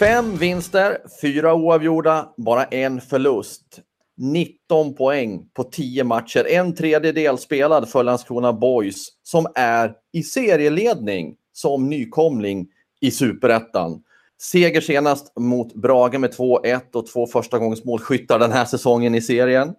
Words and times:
Fem 0.00 0.36
vinster, 0.36 0.98
fyra 1.20 1.54
oavgjorda, 1.54 2.34
bara 2.36 2.64
en 2.64 3.00
förlust. 3.00 3.80
19 4.16 4.94
poäng 4.94 5.48
på 5.54 5.64
10 5.64 6.04
matcher. 6.04 6.46
En 6.48 6.74
tredjedel 6.74 7.38
spelad 7.38 7.88
för 7.88 8.02
Landskrona 8.02 8.52
Boys 8.52 9.08
som 9.22 9.46
är 9.54 9.94
i 10.12 10.22
serieledning 10.22 11.36
som 11.52 11.88
nykomling 11.88 12.68
i 13.00 13.10
superettan. 13.10 14.02
Seger 14.42 14.80
senast 14.80 15.38
mot 15.38 15.74
Brage 15.74 16.18
med 16.18 16.30
2-1 16.30 16.80
och 16.92 17.06
två 17.06 17.26
första 17.26 17.58
gångs 17.58 17.84
målskyttar 17.84 18.38
den 18.38 18.52
här 18.52 18.64
säsongen 18.64 19.14
i 19.14 19.20
serien. 19.20 19.74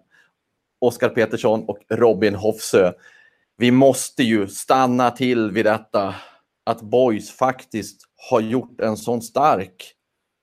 Oskar 0.80 1.08
Petersson 1.08 1.64
och 1.64 1.78
Robin 1.90 2.34
Hofsö. 2.34 2.92
Vi 3.56 3.70
måste 3.70 4.22
ju 4.22 4.48
stanna 4.48 5.10
till 5.10 5.50
vid 5.50 5.64
detta 5.64 6.14
att 6.64 6.82
Boys 6.82 7.30
faktiskt 7.30 8.00
har 8.30 8.40
gjort 8.40 8.80
en 8.80 8.96
sån 8.96 9.22
stark 9.22 9.94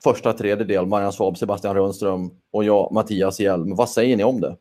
första 0.03 0.33
tredjedel, 0.33 0.85
Marian 0.85 1.13
Svab, 1.13 1.37
Sebastian 1.37 1.75
Rönnström 1.75 2.31
och 2.51 2.63
jag, 2.63 2.91
Mattias 2.91 3.39
Hjelm. 3.39 3.75
Vad 3.75 3.89
säger 3.89 4.17
ni 4.17 4.23
om 4.23 4.41
det? 4.41 4.55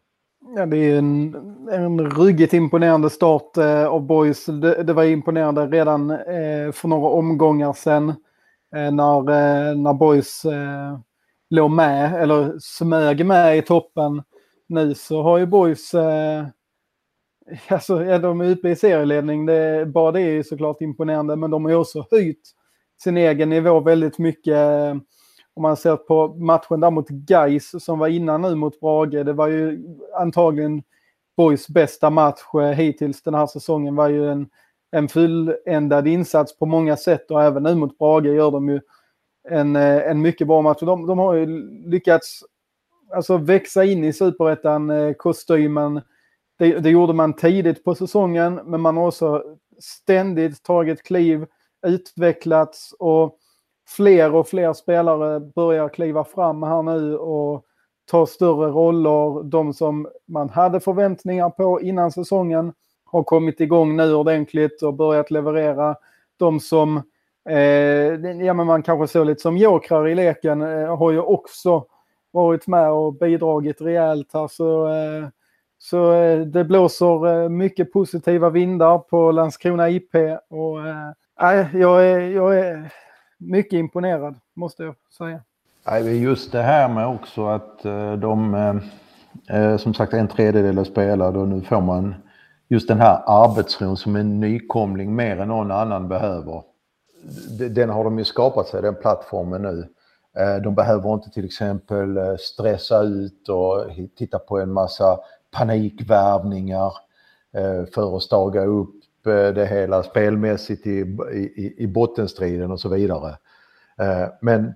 Ja, 0.57 0.67
det 0.67 0.77
är 0.77 0.99
en, 0.99 1.35
en 1.73 2.11
ruggigt 2.11 2.53
imponerande 2.55 3.11
start 3.11 3.57
eh, 3.57 3.87
av 3.87 4.07
Boys. 4.07 4.47
Det, 4.47 4.83
det, 4.83 4.93
var 4.93 5.05
imponerande 5.05 5.67
redan 5.67 6.11
eh, 6.11 6.73
för 6.73 6.89
några 6.89 7.09
omgångar 7.09 7.73
sedan 7.73 8.09
eh, 8.77 8.93
när, 8.93 9.19
eh, 9.19 9.77
när 9.77 9.95
Boys 9.95 10.45
eh, 10.45 10.99
låg 11.51 11.71
med, 11.71 12.23
eller 12.23 12.55
smög 12.61 13.27
med 13.27 13.59
i 13.59 13.63
toppen. 13.63 14.23
Nu 14.69 14.95
så 14.95 15.23
har 15.23 15.39
ju 15.39 15.47
Boys, 15.47 15.95
eh, 15.95 16.47
alltså 17.69 17.97
är 17.97 18.19
de 18.19 18.41
uppe 18.41 18.69
i 18.69 18.77
serieledning, 18.77 19.47
det, 19.47 19.87
bara 19.87 20.13
det 20.13 20.21
är 20.21 20.31
ju 20.31 20.45
såklart 20.45 20.81
imponerande, 20.81 21.37
men 21.37 21.51
de 21.51 21.65
har 21.65 21.73
ju 21.73 21.79
också 21.79 22.07
höjt 22.11 22.55
sin 23.03 23.17
egen 23.17 23.51
nivå 23.51 23.81
väldigt 23.81 24.19
mycket 24.19 24.57
om 25.59 25.63
man 25.63 25.77
ser 25.77 25.97
på 25.97 26.29
matchen 26.29 26.81
där 26.81 26.91
mot 26.91 27.07
Geis 27.29 27.85
som 27.85 27.99
var 27.99 28.09
innan 28.09 28.43
nu 28.43 28.55
mot 28.55 28.81
Brage, 28.81 29.25
det 29.25 29.33
var 29.33 29.49
ju 29.49 29.85
antagligen 30.15 30.83
Boys 31.37 31.69
bästa 31.69 32.11
match 32.11 32.41
eh, 32.55 32.61
hittills 32.61 33.23
den 33.23 33.35
här 33.35 33.47
säsongen 33.47 33.97
var 33.97 34.09
ju 34.09 34.31
en, 34.31 34.49
en 34.91 35.09
fulländad 35.09 36.09
insats 36.09 36.59
på 36.59 36.67
många 36.67 36.97
sätt 36.97 37.31
och 37.31 37.43
även 37.43 37.63
nu 37.63 37.75
mot 37.75 37.99
Brage 37.99 38.27
gör 38.27 38.51
de 38.51 38.69
ju 38.69 38.81
en, 39.49 39.77
eh, 39.77 40.11
en 40.11 40.21
mycket 40.21 40.47
bra 40.47 40.63
match. 40.63 40.81
De, 40.81 41.07
de 41.07 41.19
har 41.19 41.35
ju 41.35 41.47
lyckats 41.89 42.45
alltså, 43.15 43.37
växa 43.37 43.85
in 43.85 44.05
i 44.05 44.13
superettan-kostymen. 44.13 45.97
Eh, 45.97 46.03
det, 46.59 46.79
det 46.79 46.91
gjorde 46.91 47.13
man 47.13 47.33
tidigt 47.33 47.85
på 47.85 47.95
säsongen, 47.95 48.61
men 48.65 48.81
man 48.81 48.97
har 48.97 49.07
också 49.07 49.45
ständigt 49.79 50.63
tagit 50.63 51.03
kliv, 51.03 51.47
utvecklats 51.87 52.95
och 52.99 53.39
fler 53.97 54.35
och 54.35 54.49
fler 54.49 54.73
spelare 54.73 55.41
börjar 55.41 55.89
kliva 55.89 56.25
fram 56.25 56.63
här 56.63 56.83
nu 56.83 57.17
och 57.17 57.65
ta 58.11 58.27
större 58.27 58.71
roller. 58.71 59.43
De 59.43 59.73
som 59.73 60.09
man 60.27 60.49
hade 60.49 60.81
förväntningar 60.81 61.51
på 61.51 61.81
innan 61.81 62.13
säsongen 62.13 62.73
har 63.05 63.23
kommit 63.23 63.61
igång 63.61 63.97
nu 63.97 64.15
ordentligt 64.15 64.83
och 64.83 64.95
börjat 64.95 65.31
leverera. 65.31 65.97
De 66.37 66.61
som 66.61 67.03
eh, 67.49 67.57
ja, 68.45 68.55
men 68.55 68.67
man 68.67 68.83
kanske 68.83 69.13
såg 69.13 69.27
lite 69.27 69.43
som 69.43 69.57
jokrar 69.57 70.09
i 70.09 70.15
leken 70.15 70.63
eh, 70.63 70.97
har 70.97 71.11
ju 71.11 71.21
också 71.21 71.85
varit 72.31 72.67
med 72.67 72.91
och 72.91 73.15
bidragit 73.15 73.81
rejält 73.81 74.31
här. 74.33 74.49
Så, 74.49 74.89
eh, 74.89 75.29
så 75.79 76.13
eh, 76.13 76.41
det 76.41 76.65
blåser 76.65 77.43
eh, 77.43 77.49
mycket 77.49 77.93
positiva 77.93 78.51
vindar 78.51 78.99
på 78.99 79.33
Landskrona 79.33 79.91
IP. 79.91 80.15
Och, 80.51 80.87
eh, 80.87 81.67
jag, 81.73 82.07
är, 82.07 82.21
jag 82.21 82.59
är 82.59 82.93
mycket 83.39 83.73
imponerad, 83.73 84.35
måste 84.55 84.83
jag 84.83 84.95
säga. 85.19 85.41
Just 86.01 86.53
det 86.53 86.63
här 86.63 86.89
med 86.89 87.07
också 87.07 87.47
att 87.47 87.85
eh, 87.85 88.13
de, 88.13 88.55
eh, 88.55 88.77
eh, 89.57 89.77
som 89.77 89.95
sagt 89.95 90.15
en 90.15 90.29
tredjedel 90.29 90.79
är 90.79 90.85
spelade 90.85 91.39
och 91.39 91.49
nu 91.49 91.61
får 91.61 91.81
man 91.81 92.15
just 92.69 92.89
den 92.89 93.01
här 93.01 93.23
arbetsron 93.27 93.97
som 93.97 94.17
en 94.17 94.41
nykomling 94.41 95.17
mer 95.17 95.41
än 95.41 95.49
någon 95.49 95.71
annan 95.71 96.09
behöver. 96.09 96.63
Den 97.71 97.91
har 97.91 98.05
de 98.05 98.19
ju 98.19 98.25
skapat 98.25 98.67
sig, 98.67 98.83
den 98.83 98.95
plattformen 98.95 99.63
nu. 99.63 99.89
De 100.65 100.75
behöver 100.75 101.15
inte 101.15 101.31
till 101.31 101.45
exempel 101.45 102.39
stressa 102.39 103.03
ut 103.03 103.49
och 103.49 103.87
titta 104.17 104.39
på 104.39 104.59
en 104.59 104.73
massa 104.73 105.19
panikvärvningar 105.51 106.93
för 107.95 108.17
att 108.17 108.23
staga 108.23 108.65
upp 108.65 108.95
Eh, 109.27 109.55
det 109.55 109.67
hela 109.67 110.03
spelmässigt 110.03 110.87
i, 110.87 110.99
i, 111.33 111.75
i 111.79 111.87
bottenstriden 111.87 112.71
och 112.71 112.81
så 112.81 112.89
vidare. 112.89 113.37
Eh, 113.99 114.29
men 114.41 114.75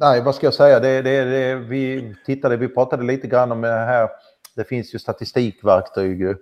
nej, 0.00 0.22
vad 0.22 0.34
ska 0.34 0.46
jag 0.46 0.54
säga? 0.54 0.80
Det, 0.80 1.02
det, 1.02 1.24
det, 1.24 1.54
vi 1.54 2.14
tittade, 2.26 2.56
vi 2.56 2.68
pratade 2.68 3.04
lite 3.04 3.26
grann 3.26 3.52
om 3.52 3.60
det 3.60 3.68
här. 3.68 4.08
Det 4.56 4.64
finns 4.64 4.94
ju 4.94 4.98
statistikverktyg 4.98 6.36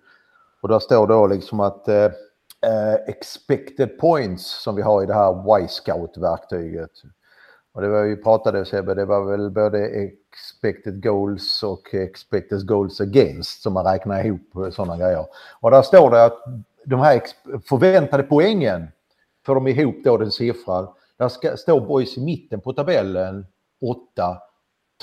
och 0.61 0.69
där 0.69 0.79
står 0.79 1.07
då 1.07 1.27
liksom 1.27 1.61
att 1.61 1.89
eh, 1.89 2.05
eh 2.63 2.95
expected 3.07 3.99
points 3.99 4.63
som 4.63 4.77
vi 4.77 4.83
har 4.83 5.03
i 5.03 5.07
det 5.07 5.15
här 5.15 5.61
Y-scout-verktyget. 5.61 6.91
Och 7.73 7.83
det 7.83 7.89
var 7.89 8.03
vi 8.03 8.17
pratade 8.17 8.65
Sebbe, 8.65 8.95
det 8.95 9.05
var 9.05 9.31
väl 9.31 9.51
både 9.51 9.87
expected 9.87 11.03
goals 11.03 11.63
och 11.63 11.95
expected 11.95 12.67
goals 12.67 13.01
against 13.01 13.63
som 13.63 13.73
man 13.73 13.85
räknar 13.85 14.25
ihop 14.25 14.73
sådana 14.73 14.97
grejer. 14.97 15.27
Och 15.61 15.71
där 15.71 15.83
står 15.83 16.11
det 16.11 16.25
att 16.25 16.39
de 16.91 17.01
här 17.01 17.23
förväntade 17.69 18.23
poängen 18.23 18.89
får 19.47 19.55
de 19.55 19.69
ihop 19.69 19.97
då 20.05 20.17
den 20.17 20.31
siffran. 20.31 20.89
Där 21.19 21.29
ska, 21.29 21.57
står 21.57 21.81
Boys 21.81 22.17
i 22.17 22.25
mitten 22.25 22.61
på 22.61 22.73
tabellen 22.73 23.47
8, 23.81 24.39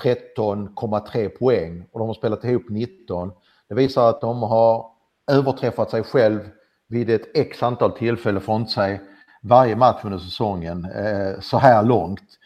13,3 0.03 1.29
poäng 1.29 1.85
och 1.91 1.99
de 1.99 2.07
har 2.07 2.13
spelat 2.13 2.43
ihop 2.43 2.63
19. 2.69 3.31
Det 3.69 3.75
visar 3.75 4.09
att 4.09 4.21
de 4.21 4.41
har 4.41 4.85
överträffat 5.31 5.89
sig 5.89 6.03
själv 6.03 6.39
vid 6.87 7.09
ett 7.09 7.37
x 7.37 7.63
antal 7.63 7.91
tillfällen 7.91 8.41
från 8.41 8.67
sig 8.67 9.01
varje 9.41 9.75
match 9.75 10.01
under 10.03 10.17
säsongen 10.17 10.85
eh, 10.85 11.39
så 11.39 11.57
här 11.57 11.83
långt. 11.83 12.37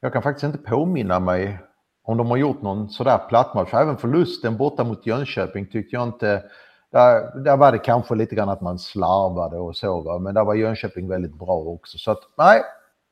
Jag 0.00 0.12
kan 0.12 0.22
faktiskt 0.22 0.44
inte 0.44 0.58
påminna 0.58 1.20
mig 1.20 1.58
om 2.04 2.16
de 2.16 2.26
har 2.26 2.36
gjort 2.36 2.62
någon 2.62 2.90
sådär 2.90 3.18
plattmatch. 3.28 3.74
Även 3.74 3.96
förlusten 3.96 4.56
borta 4.56 4.84
mot 4.84 5.06
Jönköping 5.06 5.66
tyckte 5.66 5.96
jag 5.96 6.08
inte 6.08 6.42
där, 6.92 7.40
där 7.44 7.56
var 7.56 7.72
det 7.72 7.78
kanske 7.78 8.14
lite 8.14 8.34
grann 8.34 8.48
att 8.48 8.60
man 8.60 8.78
slarvade 8.78 9.58
och 9.58 9.76
så, 9.76 10.00
va? 10.00 10.18
men 10.18 10.34
där 10.34 10.44
var 10.44 10.54
Jönköping 10.54 11.08
väldigt 11.08 11.34
bra 11.34 11.56
också. 11.56 11.98
Så 11.98 12.10
att 12.10 12.20
nej, 12.38 12.60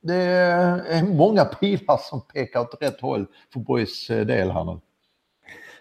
det 0.03 0.15
är 0.15 1.03
många 1.03 1.45
pilar 1.45 2.01
som 2.11 2.21
pekar 2.21 2.61
åt 2.61 2.77
rätt 2.81 3.01
håll 3.01 3.27
för 3.53 3.61
Boys 3.61 4.11
eh, 4.11 4.27
del 4.27 4.51
här 4.51 4.65
nu. 4.65 4.81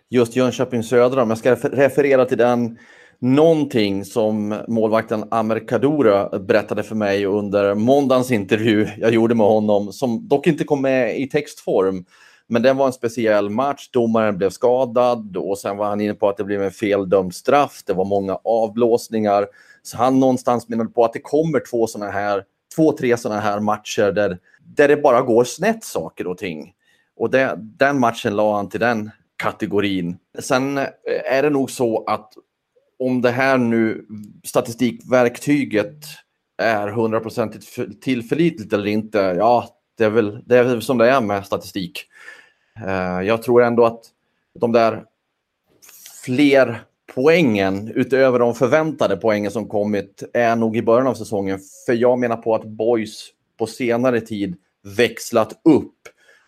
Just 0.09 0.35
Jönköping 0.35 0.83
Södra, 0.83 1.23
om 1.23 1.29
jag 1.29 1.37
ska 1.37 1.55
referera 1.55 2.25
till 2.25 2.37
den 2.37 2.77
någonting 3.19 4.05
som 4.05 4.61
målvakten 4.67 5.23
Amer 5.31 5.67
Kadura 5.67 6.39
berättade 6.39 6.83
för 6.83 6.95
mig 6.95 7.25
under 7.25 7.75
måndagens 7.75 8.31
intervju 8.31 8.87
jag 8.97 9.13
gjorde 9.13 9.35
med 9.35 9.47
honom, 9.47 9.93
som 9.93 10.27
dock 10.27 10.47
inte 10.47 10.63
kom 10.63 10.81
med 10.81 11.19
i 11.19 11.27
textform. 11.27 12.05
Men 12.49 12.61
det 12.61 12.73
var 12.73 12.87
en 12.87 12.93
speciell 12.93 13.49
match. 13.49 13.89
Domaren 13.89 14.37
blev 14.37 14.49
skadad 14.49 15.37
och 15.37 15.57
sen 15.57 15.77
var 15.77 15.85
han 15.85 16.01
inne 16.01 16.13
på 16.13 16.29
att 16.29 16.37
det 16.37 16.43
blev 16.43 16.63
en 16.63 16.71
feldömd 16.71 17.35
straff. 17.35 17.81
Det 17.85 17.93
var 17.93 18.05
många 18.05 18.39
avblåsningar. 18.43 19.47
Så 19.83 19.97
han 19.97 20.19
någonstans 20.19 20.69
menade 20.69 20.89
på 20.89 21.05
att 21.05 21.13
det 21.13 21.19
kommer 21.19 21.59
två 21.69 21.87
sådana 21.87 22.11
här, 22.11 22.43
två, 22.75 22.91
tre 22.91 23.17
sådana 23.17 23.41
här 23.41 23.59
matcher 23.59 24.11
där, 24.11 24.37
där 24.63 24.87
det 24.87 24.97
bara 24.97 25.21
går 25.21 25.43
snett 25.43 25.83
saker 25.83 26.27
och 26.27 26.37
ting. 26.37 26.73
Och 27.15 27.29
det, 27.29 27.55
den 27.57 27.99
matchen 27.99 28.35
la 28.35 28.55
han 28.55 28.69
till 28.69 28.79
den 28.79 29.11
kategorin. 29.37 30.17
Sen 30.39 30.77
eh, 30.77 30.85
är 31.25 31.43
det 31.43 31.49
nog 31.49 31.71
så 31.71 32.03
att 32.05 32.33
om 32.99 33.21
det 33.21 33.31
här 33.31 33.57
nu 33.57 34.05
statistikverktyget 34.43 36.05
är 36.57 36.87
hundraprocentigt 36.87 38.01
tillförlitligt 38.01 38.73
eller 38.73 38.87
inte, 38.87 39.17
ja, 39.17 39.69
det 39.97 40.05
är, 40.05 40.09
väl, 40.09 40.43
det 40.45 40.57
är 40.57 40.63
väl 40.63 40.81
som 40.81 40.97
det 40.97 41.09
är 41.09 41.21
med 41.21 41.45
statistik. 41.45 42.05
Eh, 42.87 43.27
jag 43.27 43.43
tror 43.43 43.63
ändå 43.63 43.85
att 43.85 44.01
de 44.59 44.71
där 44.71 45.03
fler 46.23 46.81
poängen 47.15 47.91
utöver 47.95 48.39
de 48.39 48.55
förväntade 48.55 49.17
poängen 49.17 49.51
som 49.51 49.67
kommit 49.67 50.23
är 50.33 50.55
nog 50.55 50.77
i 50.77 50.81
början 50.81 51.07
av 51.07 51.13
säsongen. 51.13 51.59
För 51.85 51.93
jag 51.93 52.19
menar 52.19 52.37
på 52.37 52.55
att 52.55 52.65
Boys 52.65 53.29
på 53.57 53.67
senare 53.67 54.21
tid 54.21 54.55
växlat 54.97 55.61
upp. 55.63 55.95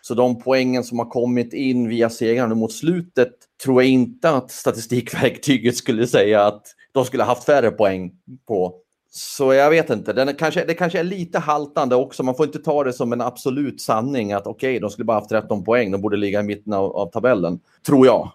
Så 0.02 0.14
de 0.14 0.38
poängen 0.38 0.84
som 0.84 0.98
har 0.98 1.06
kommit 1.06 1.52
in 1.52 1.88
via 1.88 2.10
segrarna 2.10 2.54
mot 2.54 2.72
slutet 2.72 3.32
tror 3.64 3.82
jag 3.82 3.90
inte 3.90 4.30
att 4.30 4.50
statistikverktyget 4.50 5.76
skulle 5.76 6.06
säga 6.06 6.44
att 6.44 6.66
de 6.92 7.04
skulle 7.04 7.22
haft 7.22 7.44
färre 7.44 7.70
poäng 7.70 8.12
på. 8.48 8.74
Så 9.14 9.52
jag 9.52 9.70
vet 9.70 9.90
inte, 9.90 10.12
Den 10.12 10.34
kanske, 10.34 10.64
det 10.64 10.74
kanske 10.74 10.98
är 10.98 11.04
lite 11.04 11.38
haltande 11.38 11.96
också. 11.96 12.22
Man 12.22 12.34
får 12.34 12.46
inte 12.46 12.58
ta 12.58 12.84
det 12.84 12.92
som 12.92 13.12
en 13.12 13.20
absolut 13.20 13.80
sanning 13.80 14.32
att 14.32 14.46
okej, 14.46 14.70
okay, 14.70 14.80
de 14.80 14.90
skulle 14.90 15.04
bara 15.04 15.16
haft 15.16 15.28
13 15.28 15.64
poäng, 15.64 15.90
de 15.90 16.00
borde 16.00 16.16
ligga 16.16 16.40
i 16.40 16.42
mitten 16.42 16.72
av, 16.72 16.96
av 16.96 17.06
tabellen. 17.06 17.60
Tror 17.86 18.06
jag. 18.06 18.32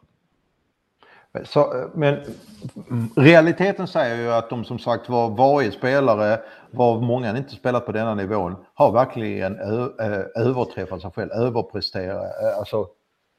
Så, 1.45 1.89
men 1.93 2.19
realiteten 3.15 3.87
säger 3.87 4.15
ju 4.15 4.31
att 4.31 4.49
de 4.49 4.65
som 4.65 4.79
sagt 4.79 5.09
var 5.09 5.29
varje 5.29 5.71
spelare, 5.71 6.39
var 6.71 7.01
många 7.01 7.37
inte 7.37 7.55
spelat 7.55 7.85
på 7.85 7.91
denna 7.91 8.15
nivån, 8.15 8.55
har 8.73 8.91
verkligen 8.91 9.59
överträffat 10.35 11.01
sig 11.01 11.11
själv, 11.11 11.31
överpresterat. 11.31 12.23
Eh, 12.43 12.57
alltså, 12.59 12.87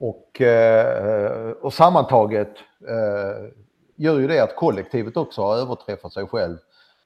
och, 0.00 0.40
eh, 0.40 1.50
och 1.50 1.72
sammantaget 1.72 2.52
eh, 2.88 3.50
gör 3.96 4.18
ju 4.18 4.28
det 4.28 4.40
att 4.40 4.56
kollektivet 4.56 5.16
också 5.16 5.42
har 5.42 5.56
överträffat 5.56 6.12
sig 6.12 6.26
själv. 6.26 6.56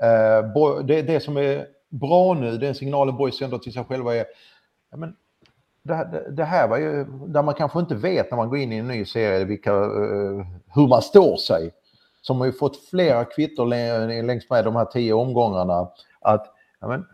Eh, 0.02 0.82
det, 0.84 1.02
det 1.02 1.20
som 1.20 1.36
är 1.36 1.66
bra 1.88 2.34
nu, 2.34 2.58
den 2.58 2.74
signalen 2.74 3.16
Borg 3.16 3.32
sänder 3.32 3.58
till 3.58 3.72
sig 3.72 3.84
själva 3.84 4.16
är 4.16 4.24
ja, 4.90 4.96
men 4.96 5.16
det, 5.82 6.26
det, 6.30 6.44
här 6.44 6.68
var 6.68 6.78
ju 6.78 7.04
där 7.04 7.42
man 7.42 7.54
kanske 7.54 7.80
inte 7.80 7.94
vet 7.94 8.30
när 8.30 8.36
man 8.36 8.48
går 8.48 8.58
in 8.58 8.72
i 8.72 8.76
en 8.76 8.88
ny 8.88 9.04
serie 9.04 9.44
vilka, 9.44 9.70
eh, 9.70 10.46
hur 10.74 10.88
man 10.88 11.02
står 11.02 11.36
sig. 11.36 11.70
Som 12.22 12.38
har 12.38 12.46
ju 12.46 12.52
fått 12.52 12.88
flera 12.88 13.24
kvitton 13.24 13.68
längs 13.68 14.50
med 14.50 14.64
de 14.64 14.76
här 14.76 14.84
tio 14.84 15.12
omgångarna 15.12 15.88
att 16.20 16.46
ja, 16.80 16.88
men, 16.88 17.06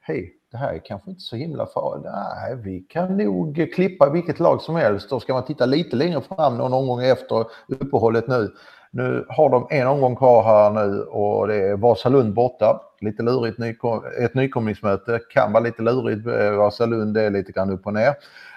hej, 0.00 0.34
det 0.50 0.56
här 0.56 0.72
är 0.72 0.78
kanske 0.78 1.10
inte 1.10 1.22
så 1.22 1.36
himla 1.36 1.66
farligt. 1.66 2.06
Nej, 2.12 2.56
vi 2.56 2.80
kan 2.80 3.16
nog 3.16 3.70
klippa 3.74 4.10
vilket 4.10 4.40
lag 4.40 4.62
som 4.62 4.76
helst 4.76 5.10
Då 5.10 5.20
ska 5.20 5.32
man 5.32 5.44
titta 5.44 5.66
lite 5.66 5.96
längre 5.96 6.20
fram 6.20 6.58
någon 6.58 6.72
omgång 6.72 7.02
efter 7.02 7.46
uppehållet 7.68 8.28
nu 8.28 8.50
nu 8.90 9.26
har 9.28 9.50
de 9.50 9.66
en 9.70 9.86
omgång 9.86 10.16
kvar 10.16 10.42
här 10.42 10.70
nu 10.70 11.02
och 11.02 11.48
det 11.48 11.56
är 11.56 11.76
Vasalund 11.76 12.34
borta. 12.34 12.80
Lite 13.00 13.22
lurigt, 13.22 13.84
ett 14.18 14.34
nykomlingsmöte. 14.34 15.20
Kan 15.30 15.52
vara 15.52 15.64
lite 15.64 15.82
lurigt. 15.82 16.26
Eh, 16.26 16.52
Vasalund 16.52 17.16
är 17.16 17.30
lite 17.30 17.52
grann 17.52 17.70
upp 17.70 17.86
och 17.86 17.94
ner. 17.94 18.08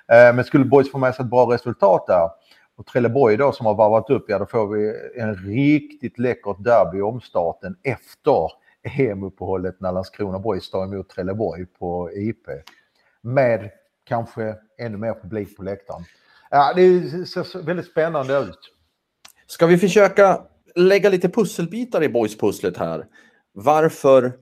Eh, 0.07 0.35
men 0.35 0.44
skulle 0.44 0.65
Boys 0.65 0.91
få 0.91 0.97
med 0.97 1.15
sig 1.15 1.24
ett 1.24 1.30
bra 1.30 1.53
resultat 1.53 2.07
där 2.07 2.30
och 2.75 2.85
Trelleborg 2.85 3.38
då 3.38 3.51
som 3.51 3.65
har 3.65 3.75
varvat 3.75 4.09
upp, 4.09 4.25
ja 4.27 4.39
då 4.39 4.45
får 4.45 4.68
vi 4.68 4.94
en 5.15 5.35
riktigt 5.35 6.19
läckert 6.19 6.63
derby 6.63 7.01
omstarten 7.01 7.75
efter 7.83 8.51
EM-uppehållet 8.83 9.81
när 9.81 9.91
Landskrona 9.91 10.39
Boys 10.39 10.63
står 10.63 10.83
emot 10.83 11.09
Trelleborg 11.09 11.65
på 11.65 12.12
IP. 12.13 12.47
Med 13.21 13.69
kanske 14.03 14.56
ännu 14.77 14.97
mer 14.97 15.13
publik 15.13 15.57
på 15.57 15.63
läktaren. 15.63 16.03
Ja, 16.50 16.74
det 16.75 17.25
ser 17.25 17.65
väldigt 17.65 17.85
spännande 17.85 18.38
ut. 18.38 18.59
Ska 19.53 19.65
vi 19.65 19.77
försöka 19.77 20.41
lägga 20.75 21.09
lite 21.09 21.29
pusselbitar 21.29 22.03
i 22.03 22.09
boys-pusslet 22.09 22.77
här? 22.77 23.05
Varför 23.51 24.33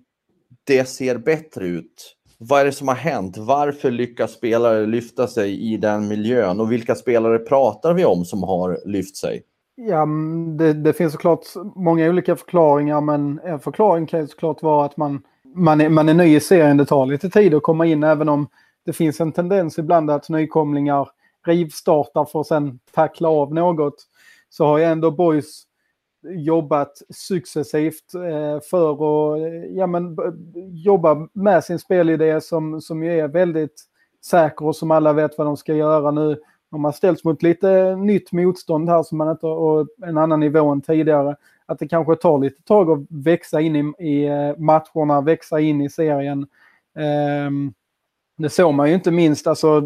det 0.64 0.86
ser 0.86 1.18
bättre 1.18 1.68
ut? 1.68 2.16
Vad 2.38 2.62
är 2.62 2.66
det 2.66 2.72
som 2.72 2.88
har 2.88 2.96
hänt? 2.96 3.38
Varför 3.38 3.92
lyckas 3.92 4.32
spelare 4.32 4.86
lyfta 4.86 5.28
sig 5.28 5.74
i 5.74 5.78
den 5.78 6.08
miljön? 6.08 6.60
Och 6.60 6.72
vilka 6.72 6.96
spelare 6.96 7.40
pratar 7.40 7.94
vi 7.94 8.06
om 8.06 8.26
som 8.26 8.44
har 8.44 8.80
lyft 8.86 9.18
sig? 9.18 9.44
Ja, 9.76 10.08
det, 10.58 10.74
det 10.74 10.94
finns 10.94 11.14
såklart 11.14 11.46
många 11.76 12.10
olika 12.10 12.36
förklaringar, 12.36 13.02
men 13.02 13.40
en 13.44 13.60
förklaring 13.60 14.06
kan 14.06 14.20
ju 14.20 14.28
såklart 14.28 14.62
vara 14.62 14.86
att 14.86 14.98
man, 14.98 15.22
man, 15.56 15.82
är, 15.82 15.90
man 15.90 16.10
är 16.10 16.14
ny 16.14 16.36
i 16.36 16.40
serien. 16.40 16.78
Det 16.78 16.86
tar 16.86 17.06
lite 17.06 17.30
tid 17.30 17.54
att 17.54 17.64
komma 17.64 17.86
in, 17.86 18.04
även 18.04 18.30
om 18.30 18.48
det 18.86 18.94
finns 18.94 19.22
en 19.22 19.32
tendens 19.32 19.78
ibland 19.78 20.12
att 20.12 20.30
nykomlingar 20.30 21.10
rivstartar 21.46 22.26
för 22.26 22.40
att 22.42 22.48
sen 22.48 22.80
tackla 22.92 23.30
av 23.30 23.54
något 23.54 24.08
så 24.52 24.66
har 24.66 24.78
ju 24.78 24.84
ändå 24.84 25.12
Boys 25.12 25.64
jobbat 26.24 27.02
successivt 27.10 28.14
eh, 28.14 28.60
för 28.70 28.92
att 28.92 29.42
eh, 29.42 29.66
ja, 29.78 29.88
men, 29.88 30.18
jobba 30.72 31.28
med 31.34 31.64
sin 31.64 31.80
spelidé 31.80 32.42
som, 32.42 32.82
som 32.82 33.04
ju 33.04 33.20
är 33.20 33.28
väldigt 33.28 33.84
säker 34.26 34.66
och 34.66 34.76
som 34.76 34.92
alla 34.92 35.14
vet 35.14 35.38
vad 35.38 35.48
de 35.48 35.58
ska 35.58 35.74
göra 35.74 36.12
nu. 36.12 36.40
De 36.72 36.84
har 36.84 36.92
ställts 36.92 37.24
mot 37.24 37.44
lite 37.44 37.96
nytt 37.96 38.32
motstånd 38.32 38.90
här 38.90 39.04
som 39.04 39.18
man 39.18 39.32
inte, 39.32 39.46
och 39.48 39.88
en 40.06 40.18
annan 40.18 40.40
nivå 40.40 40.70
än 40.70 40.82
tidigare. 40.82 41.36
Att 41.66 41.80
det 41.80 41.88
kanske 41.88 42.16
tar 42.16 42.40
lite 42.40 42.64
tag 42.64 42.90
att 42.90 43.00
växa 43.10 43.62
in 43.62 43.76
i, 43.76 43.94
i 44.10 44.26
eh, 44.26 44.58
matcherna, 44.58 45.22
växa 45.22 45.60
in 45.60 45.82
i 45.82 45.90
serien. 45.90 46.48
Um, 47.48 47.74
det 48.38 48.50
såg 48.50 48.74
man 48.74 48.90
ju 48.90 48.96
inte 48.96 49.12
minst, 49.12 49.48
alltså, 49.48 49.78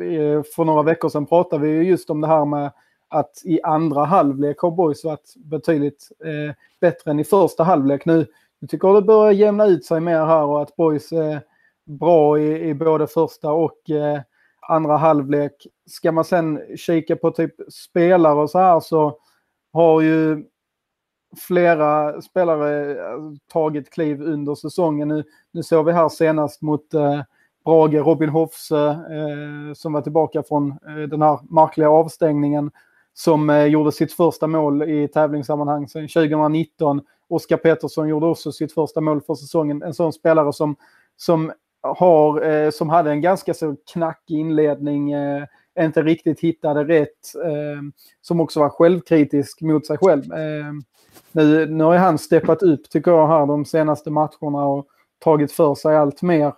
eh, 0.00 0.42
för 0.56 0.64
några 0.64 0.82
veckor 0.82 1.08
sedan 1.08 1.26
pratade 1.26 1.66
vi 1.66 1.82
just 1.82 2.10
om 2.10 2.20
det 2.20 2.26
här 2.26 2.44
med 2.44 2.72
att 3.14 3.42
i 3.44 3.62
andra 3.62 4.04
halvlek 4.04 4.58
har 4.58 4.70
Boys 4.70 5.04
varit 5.04 5.34
betydligt 5.36 6.08
eh, 6.24 6.54
bättre 6.80 7.10
än 7.10 7.20
i 7.20 7.24
första 7.24 7.64
halvlek. 7.64 8.04
Nu 8.04 8.26
jag 8.64 8.70
tycker 8.70 8.88
jag 8.88 8.96
det 8.96 9.06
börjar 9.06 9.32
jämna 9.32 9.66
ut 9.66 9.84
sig 9.84 10.00
mer 10.00 10.24
här 10.24 10.44
och 10.44 10.62
att 10.62 10.76
Boys 10.76 11.12
är 11.12 11.40
bra 11.84 12.38
i, 12.38 12.68
i 12.68 12.74
både 12.74 13.06
första 13.06 13.52
och 13.52 13.90
eh, 13.90 14.20
andra 14.60 14.96
halvlek. 14.96 15.66
Ska 15.86 16.12
man 16.12 16.24
sen 16.24 16.60
kika 16.76 17.16
på 17.16 17.30
typ 17.30 17.54
spelare 17.72 18.34
och 18.34 18.50
så 18.50 18.58
här 18.58 18.80
så 18.80 19.18
har 19.72 20.00
ju 20.00 20.44
flera 21.48 22.22
spelare 22.22 22.90
eh, 22.90 23.18
tagit 23.52 23.90
kliv 23.90 24.22
under 24.22 24.54
säsongen. 24.54 25.08
Nu, 25.08 25.24
nu 25.52 25.62
såg 25.62 25.86
vi 25.86 25.92
här 25.92 26.08
senast 26.08 26.62
mot 26.62 26.94
eh, 26.94 27.20
Brage, 27.64 27.94
Robin 27.94 28.28
Hofse 28.28 28.88
eh, 28.88 29.74
som 29.74 29.92
var 29.92 30.00
tillbaka 30.00 30.42
från 30.42 30.70
eh, 30.70 31.08
den 31.08 31.22
här 31.22 31.38
märkliga 31.50 31.90
avstängningen 31.90 32.70
som 33.14 33.50
eh, 33.50 33.64
gjorde 33.64 33.92
sitt 33.92 34.12
första 34.12 34.46
mål 34.46 34.82
i 34.82 35.08
tävlingssammanhang 35.08 35.88
sedan 35.88 36.08
2019. 36.08 37.00
Oskar 37.28 37.56
Pettersson 37.56 38.08
gjorde 38.08 38.26
också 38.26 38.52
sitt 38.52 38.72
första 38.72 39.00
mål 39.00 39.20
för 39.20 39.34
säsongen. 39.34 39.82
En 39.82 39.94
sån 39.94 40.12
spelare 40.12 40.52
som, 40.52 40.76
som, 41.16 41.52
har, 41.82 42.42
eh, 42.42 42.70
som 42.70 42.88
hade 42.88 43.10
en 43.10 43.20
ganska 43.20 43.54
så 43.54 43.76
knackig 43.92 44.38
inledning, 44.38 45.12
eh, 45.12 45.44
inte 45.80 46.02
riktigt 46.02 46.40
hittade 46.40 46.84
rätt, 46.84 47.34
eh, 47.44 47.82
som 48.22 48.40
också 48.40 48.60
var 48.60 48.68
självkritisk 48.68 49.60
mot 49.60 49.86
sig 49.86 49.98
själv. 49.98 50.32
Eh, 50.32 50.72
nu, 51.32 51.66
nu 51.66 51.84
har 51.84 51.96
han 51.96 52.18
steppat 52.18 52.62
upp 52.62 52.90
tycker 52.90 53.10
jag 53.10 53.28
här 53.28 53.46
de 53.46 53.64
senaste 53.64 54.10
matcherna 54.10 54.64
och 54.64 54.86
tagit 55.18 55.52
för 55.52 55.74
sig 55.74 55.96
allt 55.96 56.22
mer. 56.22 56.52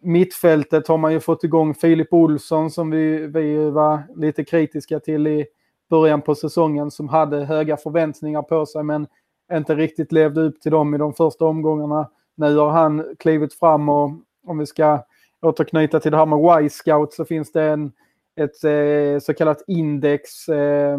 Mittfältet 0.00 0.88
har 0.88 0.98
man 0.98 1.12
ju 1.12 1.20
fått 1.20 1.44
igång 1.44 1.74
Filip 1.74 2.12
Olsson 2.12 2.70
som 2.70 2.90
vi, 2.90 3.26
vi 3.26 3.70
var 3.70 4.02
lite 4.16 4.44
kritiska 4.44 5.00
till 5.00 5.26
i, 5.26 5.46
början 5.92 6.22
på 6.22 6.34
säsongen 6.34 6.90
som 6.90 7.08
hade 7.08 7.44
höga 7.44 7.76
förväntningar 7.76 8.42
på 8.42 8.66
sig 8.66 8.82
men 8.82 9.06
inte 9.52 9.74
riktigt 9.74 10.12
levde 10.12 10.40
upp 10.40 10.60
till 10.60 10.72
dem 10.72 10.94
i 10.94 10.98
de 10.98 11.12
första 11.12 11.44
omgångarna. 11.44 12.08
Nu 12.34 12.56
har 12.56 12.70
han 12.70 13.16
klivit 13.18 13.54
fram 13.54 13.88
och 13.88 14.10
om 14.46 14.58
vi 14.58 14.66
ska 14.66 15.04
återknyta 15.42 16.00
till 16.00 16.10
det 16.10 16.16
här 16.16 16.26
med 16.26 16.64
Y-scout 16.64 17.12
så 17.12 17.24
finns 17.24 17.52
det 17.52 17.62
en, 17.62 17.92
ett 18.36 18.64
eh, 18.64 19.20
så 19.20 19.34
kallat 19.34 19.64
index 19.66 20.48
eh, 20.48 20.98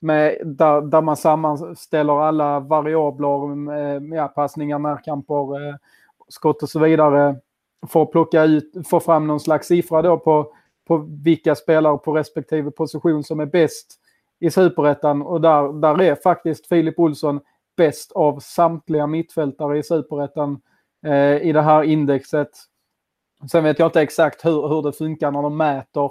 med, 0.00 0.38
där, 0.44 0.80
där 0.80 1.00
man 1.00 1.16
sammanställer 1.16 2.20
alla 2.20 2.60
variabler 2.60 3.42
eh, 3.42 3.56
med, 3.56 4.02
med 4.02 4.34
passningar, 4.34 4.78
närkamper, 4.78 5.68
eh, 5.68 5.74
skott 6.28 6.62
och 6.62 6.68
så 6.68 6.78
vidare. 6.78 7.36
För 7.88 8.02
att 8.02 8.10
plocka 8.10 8.44
ut, 8.44 8.72
få 8.88 9.00
fram 9.00 9.26
någon 9.26 9.40
slags 9.40 9.66
siffra 9.66 10.02
då 10.02 10.18
på, 10.18 10.52
på 10.88 10.96
vilka 11.24 11.54
spelare 11.54 11.98
på 11.98 12.12
respektive 12.12 12.70
position 12.70 13.24
som 13.24 13.40
är 13.40 13.46
bäst 13.46 13.99
i 14.40 14.50
superettan 14.50 15.22
och 15.22 15.40
där, 15.40 15.80
där 15.80 16.02
är 16.02 16.14
faktiskt 16.14 16.66
Filip 16.66 16.98
Olsson 16.98 17.40
bäst 17.76 18.12
av 18.12 18.40
samtliga 18.40 19.06
mittfältare 19.06 19.78
i 19.78 19.82
superettan 19.82 20.60
eh, 21.06 21.36
i 21.36 21.52
det 21.52 21.62
här 21.62 21.82
indexet. 21.82 22.50
Sen 23.50 23.64
vet 23.64 23.78
jag 23.78 23.88
inte 23.88 24.00
exakt 24.00 24.44
hur, 24.44 24.68
hur 24.68 24.82
det 24.82 24.92
funkar 24.92 25.30
när 25.30 25.42
de 25.42 25.56
mäter 25.56 26.10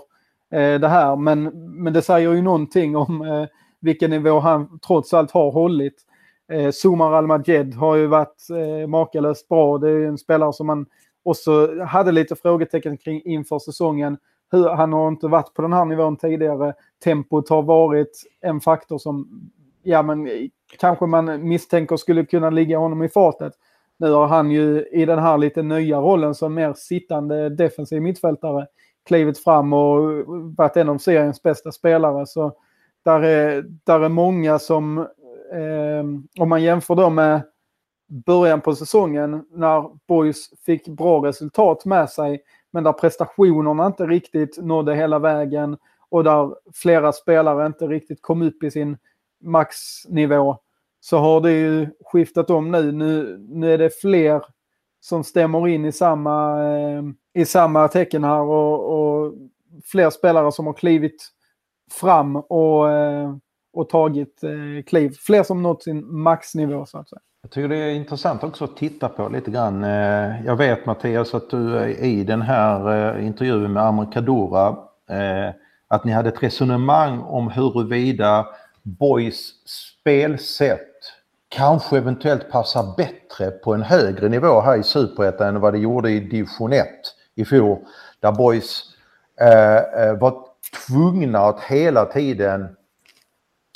eh, 0.52 0.80
det 0.80 0.88
här, 0.88 1.16
men, 1.16 1.44
men 1.84 1.94
det 1.94 2.02
säger 2.02 2.34
ju 2.34 2.42
någonting 2.42 2.96
om 2.96 3.22
eh, 3.22 3.46
vilken 3.82 4.10
nivå 4.10 4.40
han 4.40 4.80
trots 4.80 5.14
allt 5.14 5.32
har 5.32 5.52
hållit. 5.52 6.06
Eh, 6.52 6.72
Sumar 6.72 7.14
Al-Majed 7.14 7.74
har 7.74 7.96
ju 7.96 8.08
varit 8.08 8.48
eh, 8.50 8.88
makalöst 8.88 9.48
bra. 9.48 9.78
Det 9.78 9.90
är 9.90 10.08
en 10.08 10.18
spelare 10.18 10.54
som 10.54 10.68
man 10.68 10.86
också 11.24 11.84
hade 11.84 12.12
lite 12.12 12.36
frågetecken 12.36 12.98
kring 12.98 13.22
inför 13.26 13.60
säsongen 13.60 14.18
hur, 14.52 14.70
han 14.70 14.94
har 14.94 15.08
inte 15.08 15.28
varit 15.28 15.54
på 15.54 15.62
den 15.62 15.74
här 15.74 15.86
nivån 15.86 16.18
tidigare. 16.18 16.74
Tempot 17.04 17.50
har 17.50 17.62
varit 17.62 18.24
en 18.42 18.62
faktor 18.62 18.98
som 18.98 19.28
ja, 19.84 20.02
men, 20.02 20.50
kanske 20.80 21.06
man 21.06 21.48
misstänker 21.48 21.98
skulle 21.98 22.26
kunna 22.26 22.50
ligga 22.50 22.78
honom 22.78 23.04
i 23.04 23.10
fatet. 23.10 23.54
Nu 23.98 24.12
har 24.12 24.28
han 24.28 24.52
ju 24.52 24.86
i 24.92 25.06
den 25.06 25.20
här 25.20 25.38
lite 25.38 25.62
nya 25.62 25.98
rollen 25.98 26.36
som 26.36 26.54
mer 26.54 26.74
sittande 26.74 27.50
defensiv 27.50 28.02
mittfältare 28.02 28.68
klivit 29.08 29.44
fram 29.44 29.74
och 29.74 30.26
varit 30.58 30.78
en 30.78 30.90
av 30.90 30.98
seriens 30.98 31.44
bästa 31.44 31.72
spelare. 31.72 32.26
Så 32.26 32.54
där 33.06 33.22
är, 33.22 33.66
där 33.84 34.00
är 34.00 34.10
många 34.10 34.60
som, 34.60 34.98
eh, 35.54 36.04
om 36.40 36.50
man 36.50 36.64
jämför 36.64 36.96
dem 36.96 37.16
med 37.16 37.42
början 38.26 38.62
på 38.62 38.76
säsongen 38.76 39.46
när 39.52 39.90
Boys 40.08 40.50
fick 40.66 40.88
bra 40.88 41.28
resultat 41.28 41.86
med 41.86 42.10
sig, 42.10 42.42
men 42.72 42.84
där 42.84 42.94
prestationerna 42.94 43.86
inte 43.86 44.06
riktigt 44.06 44.58
nådde 44.58 44.96
hela 44.96 45.20
vägen 45.20 45.78
och 46.10 46.24
där 46.24 46.56
flera 46.74 47.12
spelare 47.12 47.66
inte 47.66 47.88
riktigt 47.88 48.22
kom 48.22 48.42
upp 48.42 48.64
i 48.64 48.72
sin 48.72 48.98
maxnivå 49.42 50.58
så 51.00 51.18
har 51.18 51.42
det 51.42 51.52
ju 51.52 51.88
skiftat 52.06 52.50
om 52.50 52.72
nu. 52.72 52.92
Nu, 52.92 53.38
nu 53.50 53.74
är 53.74 53.78
det 53.78 54.00
fler 54.02 54.44
som 55.00 55.24
stämmer 55.24 55.68
in 55.68 55.86
i 55.86 55.92
samma, 55.92 56.64
eh, 56.64 57.04
i 57.34 57.46
samma 57.46 57.88
tecken 57.88 58.24
här 58.24 58.42
och, 58.42 59.00
och, 59.00 59.34
fler 59.84 60.10
spelare 60.10 60.52
som 60.52 60.68
har 60.68 60.74
klivit 60.74 61.30
fram 61.92 62.36
och, 62.36 62.92
eh, 62.92 63.36
och 63.74 63.90
tagit 63.90 64.44
eh, 64.44 64.84
kliv. 64.86 65.16
Fler 65.20 65.44
som 65.44 65.64
nått 65.64 65.84
sin 65.84 66.18
maxnivå 66.18 66.86
så 66.86 66.98
att 66.98 67.10
säga. 67.10 67.22
Jag 67.42 67.52
tycker 67.52 67.70
det 67.70 67.76
är 67.76 67.94
intressant 67.94 68.44
också 68.44 68.64
att 68.64 68.78
titta 68.78 69.10
på 69.10 69.30
lite 69.30 69.52
grann. 69.52 69.84
Eh, 69.84 70.46
jag 70.46 70.56
vet 70.56 70.86
Mattias 70.86 71.34
att 71.34 71.50
du 71.50 71.86
i 71.90 72.24
den 72.24 72.42
här 72.42 73.16
eh, 73.18 73.26
intervjun 73.26 73.74
med 73.74 73.84
Amerikadora, 73.84 74.68
eh, 75.10 75.56
att 75.88 76.04
ni 76.06 76.12
hade 76.12 76.30
ett 76.30 76.44
resonemang 76.44 77.20
om 77.20 77.52
huruvida 77.52 78.48
Boys 78.84 79.54
spelsätt 79.66 80.96
kanske 81.50 81.98
eventuellt 81.98 82.52
passar 82.52 82.94
bättre 82.98 83.52
på 83.52 83.74
en 83.74 83.82
högre 83.82 84.30
nivå 84.30 84.62
här 84.62 84.78
i 84.78 84.84
Superettan 84.84 85.56
än 85.56 85.62
vad 85.62 85.74
det 85.74 85.80
gjorde 85.80 86.12
i 86.12 86.20
division 86.20 86.74
1 86.74 86.88
i 87.36 87.46
fjol. 87.46 87.78
Där 88.20 88.32
Boys 88.32 88.84
var 90.20 90.46
tvungna 90.88 91.40
att 91.40 91.60
hela 91.60 92.06
tiden 92.06 92.76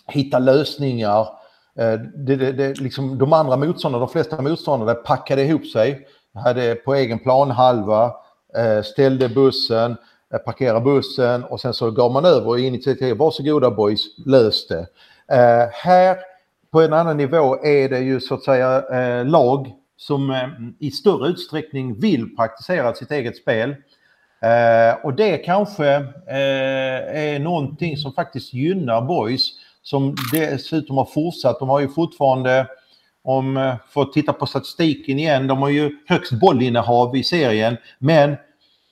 hitta 0.08 0.39
lösningar. 0.39 1.42
Eh, 1.80 2.00
det, 2.15 2.36
det, 2.36 2.51
det, 2.51 2.80
liksom, 2.80 3.18
de 3.18 3.34
andra 3.34 3.58
motståndarna, 3.58 4.06
de 4.06 4.12
flesta 4.12 4.42
motståndare 4.42 4.96
packade 4.96 5.44
ihop 5.44 5.68
sig, 5.68 6.08
hade 6.34 6.75
på 6.75 6.96
egen 6.96 7.20
planhalva, 7.20 8.13
eh, 8.58 8.82
ställde 8.84 9.30
bussen, 9.30 9.92
eh, 9.92 10.38
parkerade 10.38 10.46
parkera 10.46 10.80
bussen 10.80 11.44
och 11.44 11.62
sen 11.62 11.74
så 11.74 11.92
gav 11.92 12.12
man 12.12 12.25
över 12.25 12.48
och 12.48 12.60
initiativ. 12.60 13.18
Varsågoda 13.18 13.72
boys, 13.72 14.25
lös 14.25 14.68
det. 14.68 14.88
Eh, 15.27 15.70
här 15.72 16.18
på 16.72 16.82
en 16.82 16.94
annan 16.94 17.18
nivå 17.18 17.65
är 17.65 17.89
det 17.89 18.00
ju 18.00 18.20
så 18.20 18.34
att 18.34 18.44
säga 18.44 18.84
eh, 18.92 19.25
lag 19.25 19.72
som 19.98 20.32
eh, 20.32 20.48
i 20.80 20.92
större 20.92 21.27
utsträckning 21.27 22.00
vill 22.00 22.36
praktisera 22.36 22.94
sitt 22.94 23.12
eget 23.12 23.38
spel. 23.38 23.75
Och 25.03 25.13
det 25.13 25.38
kanske 25.38 25.86
är 26.27 27.39
någonting 27.39 27.98
som 27.98 28.13
faktiskt 28.13 28.53
gynnar 28.53 29.01
boys 29.01 29.50
som 29.84 30.16
dessutom 30.32 30.98
har 30.98 31.06
fortsatt. 31.06 31.60
De 31.60 31.70
har 31.70 31.80
ju 31.80 31.88
fortfarande 31.88 32.68
om, 33.24 33.58
eh, 33.58 33.75
för 33.90 34.02
att 34.02 34.13
titta 34.13 34.34
på 34.34 34.46
statistiken 34.46 35.20
igen, 35.20 35.48
de 35.48 35.62
har 35.62 35.70
ju 35.70 35.98
högst 36.08 36.32
bollinnehav 36.32 37.16
i 37.16 37.24
serien 37.24 37.78
men 38.00 38.36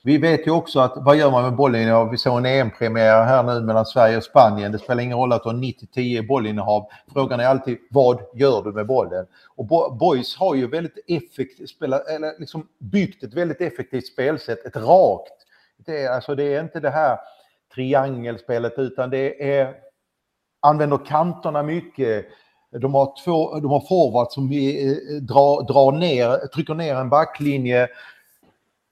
vi 0.04 0.18
vet 0.18 0.46
ju 0.46 0.50
också 0.50 0.80
att 0.80 0.92
vad 0.96 1.16
gör 1.16 1.30
man 1.30 1.42
med 1.42 1.56
bollinnehav? 1.56 2.10
Vi 2.10 2.18
såg 2.18 2.38
en 2.38 2.46
EM-premiär 2.46 3.24
här 3.24 3.42
nu 3.42 3.60
mellan 3.60 3.86
Sverige 3.86 4.16
och 4.16 4.24
Spanien. 4.24 4.72
Det 4.72 4.78
spelar 4.78 5.02
ingen 5.02 5.18
roll 5.18 5.32
att 5.32 5.42
du 5.42 5.48
har 5.48 5.56
90-10 5.56 6.26
bollinnehav. 6.26 6.88
Frågan 7.12 7.40
är 7.40 7.44
alltid 7.44 7.78
vad 7.90 8.20
gör 8.34 8.62
du 8.62 8.72
med 8.72 8.86
bollen? 8.86 9.26
Och 9.56 9.96
Boys 9.96 10.36
har 10.36 10.54
ju 10.54 10.66
väldigt 10.66 10.98
effektivt 11.08 11.70
spelat, 11.70 12.08
eller 12.08 12.38
liksom 12.38 12.68
byggt 12.78 13.22
ett 13.22 13.34
väldigt 13.34 13.60
effektivt 13.60 14.06
spelsätt, 14.06 14.66
ett 14.66 14.76
rakt. 14.76 15.32
Det 15.86 16.02
är, 16.02 16.10
alltså 16.10 16.34
det 16.34 16.54
är 16.54 16.62
inte 16.62 16.80
det 16.80 16.90
här 16.90 17.18
triangelspelet 17.74 18.78
utan 18.78 19.10
det 19.10 19.58
är 19.58 19.74
använder 20.62 20.98
kanterna 21.06 21.62
mycket. 21.62 22.26
De 22.80 22.94
har, 22.94 23.24
två, 23.24 23.60
de 23.60 23.70
har 23.70 23.80
forward 23.80 24.30
som 24.30 24.44
eh, 24.44 25.22
drar, 25.22 25.66
drar 25.72 25.92
ner, 25.92 26.46
trycker 26.46 26.74
ner 26.74 26.94
en 26.94 27.08
backlinje 27.08 27.88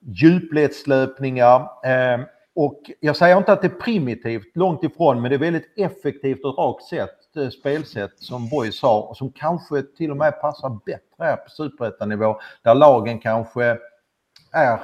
djupledslöpningar. 0.01 1.61
Eh, 1.85 2.21
och 2.55 2.91
jag 3.01 3.17
säger 3.17 3.37
inte 3.37 3.53
att 3.53 3.63
det 3.63 3.69
är 3.69 3.81
primitivt, 3.81 4.57
långt 4.57 4.85
ifrån, 4.85 5.23
men 5.23 5.31
det 5.31 5.37
är 5.37 5.39
väldigt 5.39 5.73
effektivt 5.77 6.45
och 6.45 6.59
rakt 6.59 6.85
sätt, 6.85 7.37
eh, 7.37 7.49
spelsätt 7.49 8.13
som 8.17 8.49
Boys 8.49 8.83
har 8.83 9.03
och 9.03 9.17
som 9.17 9.33
kanske 9.33 9.83
till 9.83 10.11
och 10.11 10.17
med 10.17 10.41
passar 10.41 10.79
bättre 10.87 11.25
här 11.25 11.37
på 11.37 11.51
superettanivå 11.51 12.41
där 12.63 12.75
lagen 12.75 13.19
kanske 13.19 13.77
är 14.53 14.81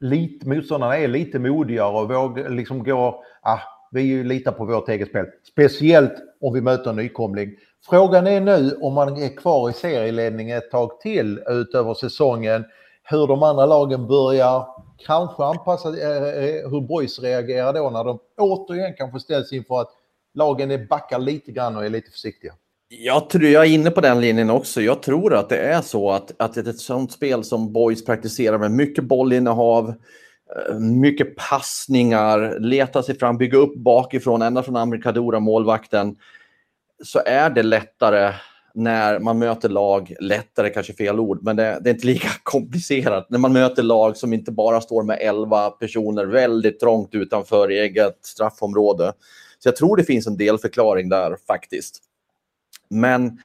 lite, 0.00 0.48
motståndarna 0.48 0.96
är 0.96 1.08
lite 1.08 1.38
modigare 1.38 1.96
och 1.98 2.10
vågar 2.10 2.48
liksom 2.48 2.84
gå, 2.84 3.24
ah, 3.42 3.60
vi 3.94 4.24
litar 4.24 4.52
på 4.52 4.64
vårt 4.64 4.88
eget 4.88 5.08
spel. 5.08 5.26
Speciellt 5.52 6.14
om 6.40 6.54
vi 6.54 6.60
möter 6.60 6.90
en 6.90 6.96
nykomling. 6.96 7.50
Frågan 7.90 8.26
är 8.26 8.40
nu 8.40 8.76
om 8.80 8.94
man 8.94 9.22
är 9.22 9.36
kvar 9.36 9.70
i 9.70 9.72
serieledningen 9.72 10.58
ett 10.58 10.70
tag 10.70 11.00
till 11.00 11.40
utöver 11.48 11.94
säsongen 11.94 12.64
hur 13.02 13.26
de 13.26 13.42
andra 13.42 13.66
lagen 13.66 14.06
börjar 14.06 14.66
kanske 15.06 15.44
anpassa 15.44 15.88
eh, 15.88 16.44
eh, 16.44 16.70
hur 16.70 16.80
boys 16.80 17.18
reagerar 17.18 17.72
då 17.72 17.90
när 17.90 18.04
de 18.04 18.18
återigen 18.38 18.94
kanske 18.98 19.20
ställs 19.20 19.52
inför 19.52 19.80
att 19.80 19.90
lagen 20.34 20.70
är 20.70 20.86
backar 20.86 21.18
lite 21.18 21.52
grann 21.52 21.76
och 21.76 21.84
är 21.84 21.90
lite 21.90 22.10
försiktiga. 22.10 22.52
Jag 22.88 23.30
tror 23.30 23.44
jag 23.44 23.66
är 23.66 23.70
inne 23.70 23.90
på 23.90 24.00
den 24.00 24.20
linjen 24.20 24.50
också. 24.50 24.80
Jag 24.80 25.02
tror 25.02 25.34
att 25.34 25.48
det 25.48 25.58
är 25.58 25.80
så 25.80 26.10
att, 26.10 26.32
att 26.38 26.56
ett 26.56 26.78
sånt 26.78 27.12
spel 27.12 27.44
som 27.44 27.72
boys 27.72 28.04
praktiserar 28.04 28.58
med 28.58 28.70
mycket 28.70 29.04
bollinnehav, 29.04 29.94
Eh, 30.50 30.78
mycket 30.78 31.36
passningar, 31.36 32.58
leta 32.60 33.02
sig 33.02 33.18
fram, 33.18 33.38
bygga 33.38 33.58
upp 33.58 33.74
bakifrån, 33.74 34.42
ända 34.42 34.62
från 34.62 34.76
Amerikadora, 34.76 35.40
målvakten, 35.40 36.16
så 37.04 37.22
är 37.26 37.50
det 37.50 37.62
lättare 37.62 38.32
när 38.74 39.18
man 39.18 39.38
möter 39.38 39.68
lag, 39.68 40.14
lättare 40.20 40.70
kanske 40.70 40.92
fel 40.92 41.20
ord, 41.20 41.38
men 41.42 41.56
det, 41.56 41.78
det, 41.80 41.90
är 41.90 41.94
inte 41.94 42.06
lika 42.06 42.28
komplicerat. 42.42 43.30
När 43.30 43.38
man 43.38 43.52
möter 43.52 43.82
lag 43.82 44.16
som 44.16 44.32
inte 44.32 44.52
bara 44.52 44.80
står 44.80 45.02
med 45.02 45.18
11 45.20 45.70
personer 45.70 46.24
väldigt 46.24 46.80
trångt 46.80 47.14
utanför 47.14 47.68
eget 47.68 48.18
straffområde. 48.22 49.12
Så 49.58 49.68
jag 49.68 49.76
tror 49.76 49.96
det 49.96 50.04
finns 50.04 50.26
en 50.26 50.36
del 50.36 50.58
förklaring 50.58 51.08
där 51.08 51.36
faktiskt. 51.46 51.98
Men 52.90 53.38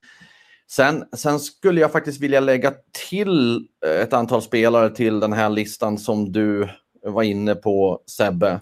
sen, 0.72 1.04
sen 1.14 1.40
skulle 1.40 1.82
jag 1.82 1.92
faktiskt 1.92 2.22
vilja 2.22 2.40
lägga 2.40 2.74
till 3.10 3.68
ett 3.86 4.14
antal 4.14 4.42
spelare 4.42 4.90
till 4.90 5.20
den 5.20 5.34
här 5.34 5.50
listan 5.50 5.98
som 5.98 6.32
du 6.32 6.70
var 7.14 7.24
inne 7.24 7.56
på 7.56 8.00
Sebbe. 8.06 8.62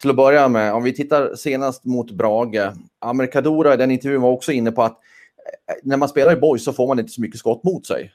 Till 0.00 0.10
att 0.10 0.16
börja 0.16 0.48
med, 0.48 0.74
om 0.74 0.82
vi 0.82 0.92
tittar 0.92 1.34
senast 1.34 1.84
mot 1.84 2.10
Brage. 2.10 2.72
Amerikadora 2.98 3.74
i 3.74 3.76
den 3.76 3.90
intervjun 3.90 4.22
var 4.22 4.30
också 4.30 4.52
inne 4.52 4.72
på 4.72 4.82
att 4.82 4.92
eh, 4.92 5.74
när 5.82 5.96
man 5.96 6.08
spelar 6.08 6.32
i 6.32 6.40
boys 6.40 6.64
så 6.64 6.72
får 6.72 6.86
man 6.86 6.98
inte 6.98 7.12
så 7.12 7.20
mycket 7.20 7.38
skott 7.38 7.64
mot 7.64 7.86
sig. 7.86 8.12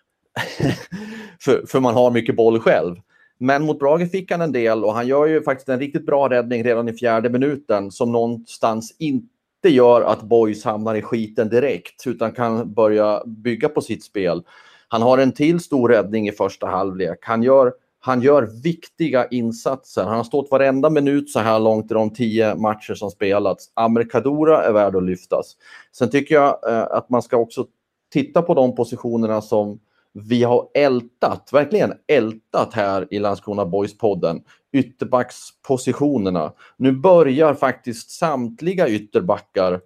för, 1.42 1.66
för 1.68 1.80
man 1.80 1.94
har 1.94 2.12
mycket 2.12 2.36
boll 2.36 2.60
själv. 2.60 2.96
Men 3.38 3.66
mot 3.66 3.80
Brage 3.80 4.12
fick 4.12 4.32
han 4.32 4.42
en 4.42 4.52
del 4.52 4.84
och 4.84 4.94
han 4.94 5.08
gör 5.08 5.26
ju 5.26 5.44
faktiskt 5.44 5.70
en 5.70 5.80
riktigt 5.80 6.06
bra 6.06 6.30
räddning 6.30 6.64
redan 6.64 6.90
i 6.90 6.94
fjärde 6.94 7.30
minuten 7.30 7.92
som 7.92 8.12
någonstans 8.12 8.96
inte 9.00 9.70
gör 9.70 10.02
att 10.02 10.22
Boys 10.22 10.64
hamnar 10.64 10.96
i 10.96 11.02
skiten 11.02 11.50
direkt 11.50 12.08
utan 12.08 12.32
kan 12.32 12.74
börja 12.74 13.24
bygga 13.26 13.70
på 13.70 13.82
sitt 13.82 14.04
spel. 14.04 14.44
Han 14.88 15.02
har 15.02 15.18
en 15.18 15.32
till 15.32 15.60
stor 15.60 15.90
räddning 15.90 16.28
i 16.28 16.32
första 16.32 16.68
halvlek. 16.68 17.20
Han 17.22 17.44
gör 17.44 17.74
han 18.06 18.22
gör 18.22 18.50
viktiga 18.64 19.28
insatser. 19.28 20.04
Han 20.04 20.18
har 20.18 20.24
stått 20.24 20.52
varenda 20.52 20.90
minut 20.90 21.30
så 21.30 21.40
här 21.40 21.60
långt 21.60 21.92
i 21.92 21.94
de 21.94 22.14
tio 22.14 22.56
matcher 22.56 22.94
som 22.94 23.12
spelats. 23.12 23.72
Amerikadora 23.74 24.64
är 24.64 24.72
värd 24.72 24.96
att 24.96 25.04
lyftas. 25.04 25.56
Sen 25.92 26.10
tycker 26.10 26.36
jag 26.36 26.70
eh, 26.70 26.82
att 26.82 27.10
man 27.10 27.22
ska 27.22 27.38
också 27.38 27.66
titta 28.14 28.42
på 28.42 28.54
de 28.54 28.76
positionerna 28.76 29.42
som 29.42 29.80
vi 30.14 30.44
har 30.44 30.68
ältat, 30.74 31.50
verkligen 31.54 31.94
ältat 32.08 32.74
här 32.74 33.08
i 33.12 33.20
Landskrona 33.20 33.66
Boys-podden. 33.66 34.42
Ytterbackspositionerna. 34.72 36.54
Nu 36.78 36.92
börjar 36.92 37.54
faktiskt 37.54 38.12
samtliga 38.12 38.90
ytterbackar 38.90 39.82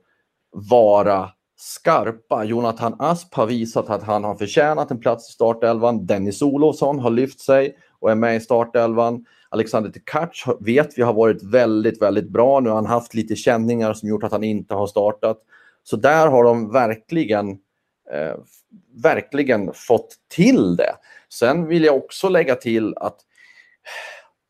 vara 0.51 1.29
skarpa. 1.57 2.43
Jonathan 2.43 2.95
Asp 2.99 3.33
har 3.33 3.45
visat 3.45 3.89
att 3.89 4.03
han 4.03 4.23
har 4.23 4.35
förtjänat 4.35 4.91
en 4.91 4.99
plats 4.99 5.29
i 5.29 5.33
startelvan. 5.33 6.05
Dennis 6.05 6.41
Olofsson 6.41 6.99
har 6.99 7.09
lyft 7.09 7.39
sig 7.39 7.75
och 7.99 8.11
är 8.11 8.15
med 8.15 8.35
i 8.35 8.39
startelvan. 8.39 9.25
Alexander 9.49 9.91
Tkac 9.91 10.45
vet 10.59 10.97
vi 10.97 11.01
har 11.01 11.13
varit 11.13 11.43
väldigt, 11.43 12.01
väldigt 12.01 12.29
bra. 12.29 12.59
Nu 12.59 12.69
har 12.69 12.75
han 12.75 12.85
haft 12.85 13.13
lite 13.13 13.35
känningar 13.35 13.93
som 13.93 14.09
gjort 14.09 14.23
att 14.23 14.31
han 14.31 14.43
inte 14.43 14.75
har 14.75 14.87
startat. 14.87 15.37
Så 15.83 15.95
där 15.95 16.27
har 16.27 16.43
de 16.43 16.71
verkligen, 16.71 17.49
eh, 18.11 18.35
verkligen 19.03 19.73
fått 19.73 20.15
till 20.27 20.75
det. 20.75 20.95
Sen 21.29 21.67
vill 21.67 21.83
jag 21.83 21.95
också 21.95 22.29
lägga 22.29 22.55
till 22.55 22.93
att 22.97 23.17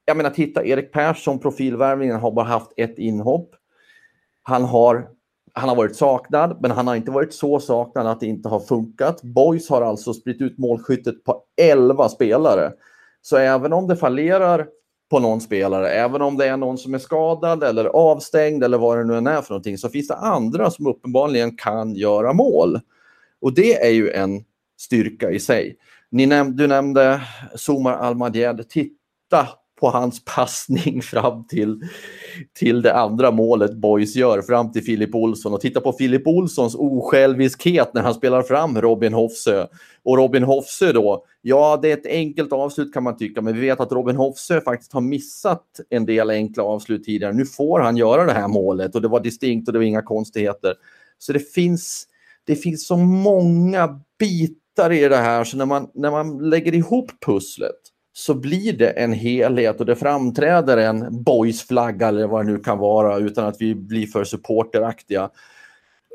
jag 0.06 0.18
menar, 0.18 0.30
titta, 0.30 0.66
Erik 0.66 0.92
Persson, 0.92 1.40
profilvärvningen, 1.40 2.20
har 2.20 2.32
bara 2.32 2.46
haft 2.46 2.72
ett 2.78 2.98
inhopp. 2.98 3.56
Han 4.44 4.64
har 4.64 5.08
han 5.54 5.70
har 5.70 5.76
varit 5.76 5.96
saknad, 5.96 6.58
men 6.62 6.72
han 6.72 6.88
har 6.88 6.96
inte 6.96 7.12
varit 7.12 7.34
så 7.34 7.60
saknad 7.60 8.08
att 8.08 8.20
det 8.20 8.26
inte 8.26 8.50
har 8.50 8.60
funkat. 8.60 9.22
Boys 9.22 9.70
har 9.70 9.82
alltså 9.82 10.14
spritt 10.14 10.42
ut 10.42 10.58
målskyttet 10.58 11.24
på 11.24 11.44
11 11.62 12.10
spelare. 12.10 12.72
Så 13.22 13.38
även 13.38 13.74
om 13.74 13.88
det 13.88 13.96
fallerar 13.96 14.68
på 15.10 15.20
någon 15.20 15.42
spelare, 15.42 15.90
även 15.90 16.22
om 16.22 16.38
det 16.38 16.48
är 16.48 16.58
någon 16.58 16.78
som 16.78 16.94
är 16.94 16.98
skadad 16.98 17.64
eller 17.64 17.86
avstängd 17.86 18.64
eller 18.64 18.78
vad 18.78 18.98
det 18.98 19.04
nu 19.04 19.18
än 19.18 19.28
är 19.28 19.42
för 19.42 19.54
någonting, 19.54 19.78
så 19.78 19.90
finns 19.90 20.08
det 20.08 20.16
andra 20.16 20.72
som 20.72 20.88
uppenbarligen 20.88 21.58
kan 21.58 21.96
göra 21.96 22.34
mål. 22.34 22.80
Och 23.42 23.54
det 23.54 23.86
är 23.86 23.92
ju 23.92 24.12
en 24.12 24.44
styrka 24.80 25.32
i 25.32 25.40
sig. 25.40 25.78
Ni 26.10 26.26
näm 26.26 26.56
du 26.56 26.68
nämnde 26.68 27.22
Somar 27.56 27.94
Almadjed. 27.94 28.70
Titta 28.70 29.48
på 29.80 29.90
hans 29.90 30.26
passning 30.26 31.02
fram 31.04 31.48
till, 31.48 31.82
till 32.54 32.82
det 32.82 32.94
andra 32.94 33.32
målet 33.32 33.74
Boys 33.74 34.16
gör, 34.16 34.42
fram 34.42 34.72
till 34.72 34.84
Filip 34.84 35.16
Olsson. 35.16 35.54
Och 35.54 35.62
titta 35.62 35.82
på 35.82 35.94
Filip 35.94 36.28
Olssons 36.28 36.76
osjälviskhet 36.76 37.94
när 37.94 38.02
han 38.02 38.14
spelar 38.14 38.42
fram 38.42 38.82
Robin 38.82 39.14
Hofsö. 39.14 39.68
Och 40.04 40.18
Robin 40.18 40.44
Hofsö 40.44 40.94
då, 40.94 41.26
ja 41.42 41.80
det 41.82 41.92
är 41.92 41.98
ett 41.98 42.06
enkelt 42.06 42.54
avslut 42.54 42.94
kan 42.94 43.04
man 43.04 43.18
tycka, 43.18 43.42
men 43.42 43.54
vi 43.54 43.62
vet 43.62 43.80
att 43.80 43.92
Robin 43.92 44.16
Hofsö 44.16 44.62
faktiskt 44.62 44.94
har 44.94 45.02
missat 45.02 45.66
en 45.90 46.06
del 46.06 46.30
enkla 46.30 46.64
avslut 46.64 47.04
tidigare. 47.04 47.34
Nu 47.34 47.46
får 47.46 47.80
han 47.80 47.98
göra 47.98 48.26
det 48.26 48.34
här 48.34 48.48
målet 48.48 48.96
och 48.96 49.02
det 49.02 49.08
var 49.08 49.20
distinkt 49.20 49.68
och 49.68 49.74
det 49.74 49.80
var 49.80 49.86
inga 49.86 50.02
konstigheter. 50.02 50.74
Så 51.18 51.34
det 51.34 51.54
finns, 51.54 52.08
det 52.44 52.56
finns 52.56 52.88
så 52.88 52.98
många 52.98 54.00
bitar 54.20 54.92
i 54.92 55.10
det 55.10 55.18
här, 55.18 55.44
så 55.44 55.58
när 55.58 55.66
man, 55.66 55.90
när 55.94 56.12
man 56.12 56.50
lägger 56.50 56.76
ihop 56.76 57.12
pusslet 57.26 57.80
så 58.14 58.34
blir 58.34 58.74
det 58.74 58.90
en 58.90 59.14
helhet 59.14 59.80
och 59.80 59.86
det 59.86 59.96
framträder 59.96 60.78
en 60.78 61.24
boysflagga 61.24 62.08
eller 62.08 62.28
vad 62.28 62.46
det 62.46 62.52
nu 62.52 62.60
kan 62.60 62.78
vara 62.78 63.18
utan 63.18 63.46
att 63.46 63.62
vi 63.62 63.76
blir 63.76 64.08
för 64.08 64.24
supporteraktiga. 64.24 65.30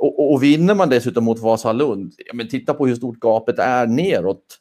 Och, 0.01 0.33
och 0.33 0.43
vinner 0.43 0.75
man 0.75 0.89
dessutom 0.89 1.25
mot 1.25 1.39
Vasalund, 1.39 2.13
ja, 2.17 2.35
men 2.35 2.49
titta 2.49 2.75
på 2.75 2.87
hur 2.87 2.95
stort 2.95 3.21
gapet 3.21 3.59
är 3.59 3.87
neråt. 3.87 4.61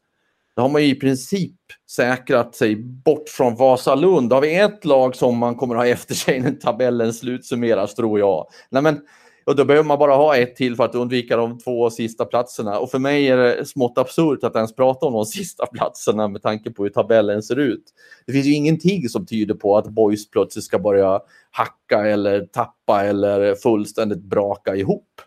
Då 0.56 0.62
har 0.62 0.70
man 0.70 0.82
i 0.82 0.96
princip 0.96 1.56
säkrat 1.92 2.56
sig 2.56 2.76
bort 2.76 3.30
från 3.30 3.56
Vasalund. 3.56 4.30
Då 4.30 4.36
har 4.36 4.42
vi 4.42 4.56
ett 4.56 4.86
lag 4.86 5.16
som 5.16 5.38
man 5.38 5.56
kommer 5.56 5.76
att 5.76 5.82
ha 5.82 5.88
efter 5.88 6.16
sig 6.16 6.40
när 6.40 6.52
tabellen 6.52 7.14
slutsummeras 7.14 7.96
tror 7.96 8.20
jag. 8.20 8.48
Nej, 8.70 8.82
men 8.82 9.02
och 9.46 9.56
då 9.56 9.66
behöver 9.66 9.88
man 9.88 10.00
bara 10.00 10.16
ha 10.16 10.38
ett 10.38 10.56
till 10.56 10.76
för 10.76 10.84
att 10.84 10.96
undvika 10.96 11.38
de 11.38 11.60
två 11.60 11.90
sista 11.90 12.26
platserna. 12.26 12.80
Och 12.80 12.92
för 12.92 13.00
mig 13.00 13.28
är 13.28 13.38
det 13.38 13.66
smått 13.66 13.98
absurt 13.98 14.44
att 14.44 14.56
ens 14.56 14.76
prata 14.76 15.06
om 15.06 15.14
de 15.14 15.26
sista 15.44 15.66
platserna 15.66 16.28
med 16.28 16.42
tanke 16.42 16.72
på 16.72 16.84
hur 16.84 16.90
tabellen 16.90 17.44
ser 17.44 17.60
ut. 17.60 17.84
Det 18.26 18.34
finns 18.34 18.46
ju 18.46 18.54
ingenting 18.54 19.10
som 19.10 19.26
tyder 19.26 19.56
på 19.56 19.78
att 19.78 19.88
Boys 19.88 20.30
plötsligt 20.30 20.66
ska 20.66 20.80
börja 20.80 21.20
hacka 21.52 22.06
eller 22.08 22.42
tappa 22.46 23.04
eller 23.04 23.56
fullständigt 23.56 24.24
braka 24.24 24.76
ihop. 24.76 25.22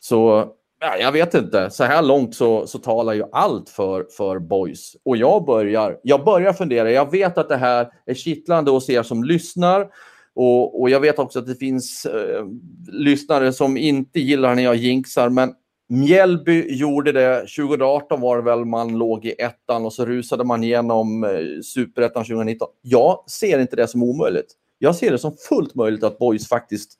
Så 0.00 0.48
ja, 0.80 0.96
jag 0.96 1.12
vet 1.12 1.34
inte. 1.34 1.70
Så 1.70 1.84
här 1.84 2.02
långt 2.02 2.34
så, 2.34 2.66
så 2.66 2.78
talar 2.78 3.12
ju 3.12 3.24
allt 3.32 3.68
för, 3.68 4.06
för 4.16 4.38
Boys. 4.38 4.96
Och 5.04 5.16
jag 5.16 5.44
börjar, 5.44 5.98
jag 6.02 6.24
börjar 6.24 6.52
fundera. 6.52 6.90
Jag 6.90 7.10
vet 7.10 7.38
att 7.38 7.48
det 7.48 7.56
här 7.56 7.88
är 8.06 8.14
kittlande 8.14 8.70
hos 8.70 8.90
er 8.90 9.02
som 9.02 9.24
lyssnar. 9.24 9.88
Och, 10.34 10.80
och 10.80 10.90
jag 10.90 11.00
vet 11.00 11.18
också 11.18 11.38
att 11.38 11.46
det 11.46 11.54
finns 11.54 12.06
eh, 12.06 12.44
lyssnare 12.88 13.52
som 13.52 13.76
inte 13.76 14.20
gillar 14.20 14.54
när 14.54 14.62
jag 14.62 14.76
jinxar, 14.76 15.28
men 15.28 15.54
Mjällby 15.88 16.76
gjorde 16.76 17.12
det. 17.12 17.38
2018 17.38 18.20
var 18.20 18.36
det 18.36 18.42
väl 18.42 18.64
man 18.64 18.98
låg 18.98 19.24
i 19.24 19.30
ettan 19.30 19.84
och 19.84 19.92
så 19.92 20.06
rusade 20.06 20.44
man 20.44 20.64
igenom 20.64 21.24
eh, 21.24 21.30
superettan 21.62 22.24
2019. 22.24 22.68
Jag 22.82 23.24
ser 23.30 23.58
inte 23.58 23.76
det 23.76 23.88
som 23.88 24.02
omöjligt. 24.02 24.52
Jag 24.78 24.96
ser 24.96 25.10
det 25.10 25.18
som 25.18 25.36
fullt 25.48 25.74
möjligt 25.74 26.04
att 26.04 26.18
Boys 26.18 26.48
faktiskt 26.48 26.92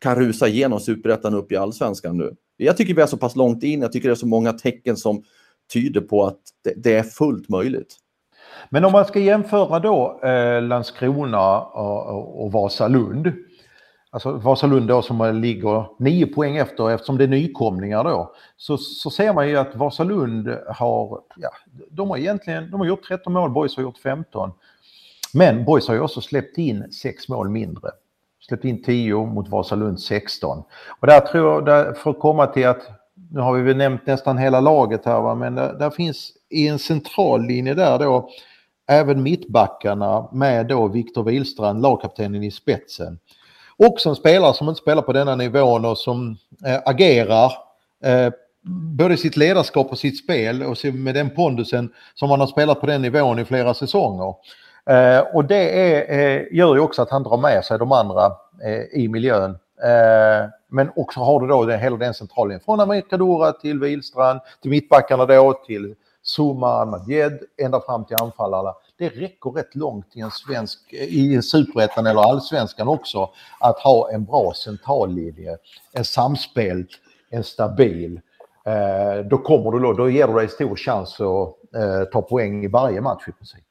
kan 0.00 0.16
rusa 0.16 0.48
igenom 0.48 0.80
superettan 0.80 1.34
upp 1.34 1.52
i 1.52 1.56
allsvenskan 1.56 2.18
nu. 2.18 2.34
Jag 2.56 2.76
tycker 2.76 2.94
vi 2.94 3.02
är 3.02 3.06
så 3.06 3.16
pass 3.16 3.36
långt 3.36 3.62
in, 3.62 3.82
jag 3.82 3.92
tycker 3.92 4.08
det 4.08 4.12
är 4.12 4.14
så 4.14 4.26
många 4.26 4.52
tecken 4.52 4.96
som 4.96 5.22
tyder 5.72 6.00
på 6.00 6.24
att 6.24 6.40
det, 6.64 6.74
det 6.76 6.92
är 6.94 7.02
fullt 7.02 7.48
möjligt. 7.48 7.96
Men 8.68 8.84
om 8.84 8.92
man 8.92 9.04
ska 9.04 9.18
jämföra 9.18 9.78
då 9.78 10.20
eh, 10.22 10.62
Landskrona 10.62 11.60
och, 11.60 12.44
och, 12.44 12.52
Vasalund. 12.52 13.32
Alltså 14.10 14.32
Vasalund 14.32 14.88
då 14.88 15.02
som 15.02 15.40
ligger 15.40 15.86
nio 15.98 16.26
poäng 16.26 16.56
efter 16.56 16.90
eftersom 16.90 17.18
det 17.18 17.24
är 17.24 17.28
nykomlingar 17.28 18.04
då. 18.04 18.34
Så, 18.56 18.76
så 18.76 19.10
ser 19.10 19.32
man 19.32 19.48
ju 19.48 19.56
att 19.56 19.76
Vasalund 19.76 20.48
har, 20.68 21.20
ja, 21.36 21.50
de 21.90 22.10
har 22.10 22.16
egentligen, 22.16 22.70
de 22.70 22.80
har 22.80 22.86
gjort 22.86 23.08
13 23.08 23.32
mål, 23.32 23.50
Boys 23.50 23.76
har 23.76 23.82
gjort 23.82 23.98
15. 23.98 24.52
Men 25.34 25.64
Boys 25.64 25.88
har 25.88 25.94
ju 25.94 26.00
också 26.00 26.20
släppt 26.20 26.58
in 26.58 26.92
sex 26.92 27.28
mål 27.28 27.48
mindre. 27.48 27.90
Släppt 28.48 28.64
in 28.64 28.82
10 28.82 29.26
mot 29.26 29.48
Vasalund 29.48 30.00
16. 30.00 30.62
Och 31.00 31.06
där 31.06 31.20
tror 31.20 31.52
jag, 31.52 31.64
där, 31.64 31.92
för 31.92 32.10
att 32.10 32.20
komma 32.20 32.46
till 32.46 32.66
att, 32.66 32.82
nu 33.30 33.40
har 33.40 33.52
vi 33.54 33.62
väl 33.62 33.76
nämnt 33.76 34.06
nästan 34.06 34.38
hela 34.38 34.60
laget 34.60 35.04
här 35.04 35.20
va, 35.20 35.34
men 35.34 35.54
där, 35.54 35.74
där 35.78 35.90
finns 35.90 36.32
i 36.50 36.68
en 36.68 36.78
central 36.78 37.46
linje 37.46 37.74
där 37.74 37.98
då 37.98 38.28
även 38.88 39.22
mittbackarna 39.22 40.28
med 40.32 40.66
då 40.66 40.88
Viktor 40.88 41.24
Wihlstrand, 41.24 41.82
lagkaptenen 41.82 42.42
i 42.42 42.50
spetsen. 42.50 43.18
Också 43.76 44.08
en 44.08 44.16
spelare 44.16 44.54
som 44.54 44.68
inte 44.68 44.80
spelar 44.80 45.02
på 45.02 45.12
denna 45.12 45.36
nivån 45.36 45.84
och 45.84 45.98
som 45.98 46.36
eh, 46.66 46.80
agerar 46.84 47.52
eh, 48.04 48.32
både 48.98 49.16
sitt 49.16 49.36
ledarskap 49.36 49.90
och 49.90 49.98
sitt 49.98 50.18
spel 50.18 50.62
och 50.62 50.94
med 50.94 51.14
den 51.14 51.30
pondusen 51.30 51.92
som 52.14 52.30
han 52.30 52.40
har 52.40 52.46
spelat 52.46 52.80
på 52.80 52.86
den 52.86 53.02
nivån 53.02 53.38
i 53.38 53.44
flera 53.44 53.74
säsonger. 53.74 54.34
Eh, 54.90 55.20
och 55.34 55.44
det 55.44 55.80
är, 55.80 56.18
eh, 56.18 56.42
gör 56.50 56.74
ju 56.74 56.80
också 56.80 57.02
att 57.02 57.10
han 57.10 57.22
drar 57.22 57.36
med 57.36 57.64
sig 57.64 57.78
de 57.78 57.92
andra 57.92 58.24
eh, 58.64 59.00
i 59.00 59.08
miljön. 59.08 59.50
Eh, 59.82 60.48
men 60.68 60.90
också 60.96 61.20
har 61.20 61.40
du 61.40 61.46
då 61.46 61.64
den, 61.64 61.80
hela 61.80 61.96
den 61.96 62.14
centralen 62.14 62.60
från 62.60 62.80
Amerikadora 62.80 63.52
till 63.52 63.80
Wihlstrand, 63.80 64.40
till 64.62 64.70
mittbackarna 64.70 65.26
då, 65.26 65.52
till 65.66 65.94
Zuma, 66.36 66.84
Madjed, 66.84 67.40
ända 67.62 67.80
fram 67.80 68.04
till 68.04 68.16
anfallarna. 68.20 68.74
Det 68.98 69.08
räcker 69.08 69.50
rätt 69.50 69.74
långt 69.74 70.06
i 70.16 70.20
en 70.20 70.30
svensk, 70.30 70.92
i 70.92 71.42
superettan 71.42 72.06
eller 72.06 72.20
allsvenskan 72.20 72.88
också, 72.88 73.30
att 73.60 73.78
ha 73.78 74.10
en 74.10 74.24
bra 74.24 74.52
centrallinje, 74.54 75.56
en 75.92 76.04
samspel, 76.04 76.86
en 77.30 77.44
stabil. 77.44 78.20
Eh, 78.66 79.26
då 79.30 79.38
kommer 79.38 79.70
du 79.70 79.78
då, 79.78 79.92
då 79.92 80.10
ger 80.10 80.28
du 80.28 80.34
dig 80.34 80.48
stor 80.48 80.76
chans 80.76 81.20
att 81.20 81.74
eh, 81.74 82.04
ta 82.12 82.22
poäng 82.22 82.64
i 82.64 82.68
varje 82.68 83.00
match 83.00 83.28
i 83.28 83.32
princip. 83.32 83.64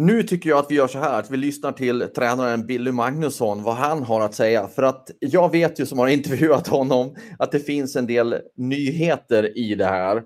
Nu 0.00 0.22
tycker 0.22 0.50
jag 0.50 0.58
att 0.58 0.70
vi 0.70 0.74
gör 0.74 0.86
så 0.86 0.98
här 0.98 1.18
att 1.18 1.30
vi 1.30 1.36
lyssnar 1.36 1.72
till 1.72 2.08
tränaren 2.16 2.66
Billy 2.66 2.92
Magnusson, 2.92 3.62
vad 3.62 3.74
han 3.74 4.02
har 4.02 4.20
att 4.20 4.34
säga. 4.34 4.68
För 4.68 4.82
att 4.82 5.10
jag 5.20 5.52
vet 5.52 5.80
ju 5.80 5.86
som 5.86 5.98
har 5.98 6.08
intervjuat 6.18 6.68
honom 6.68 7.16
att 7.38 7.52
det 7.52 7.60
finns 7.60 7.96
en 7.96 8.06
del 8.06 8.38
nyheter 8.56 9.58
i 9.58 9.74
det 9.74 9.84
här. 9.84 10.22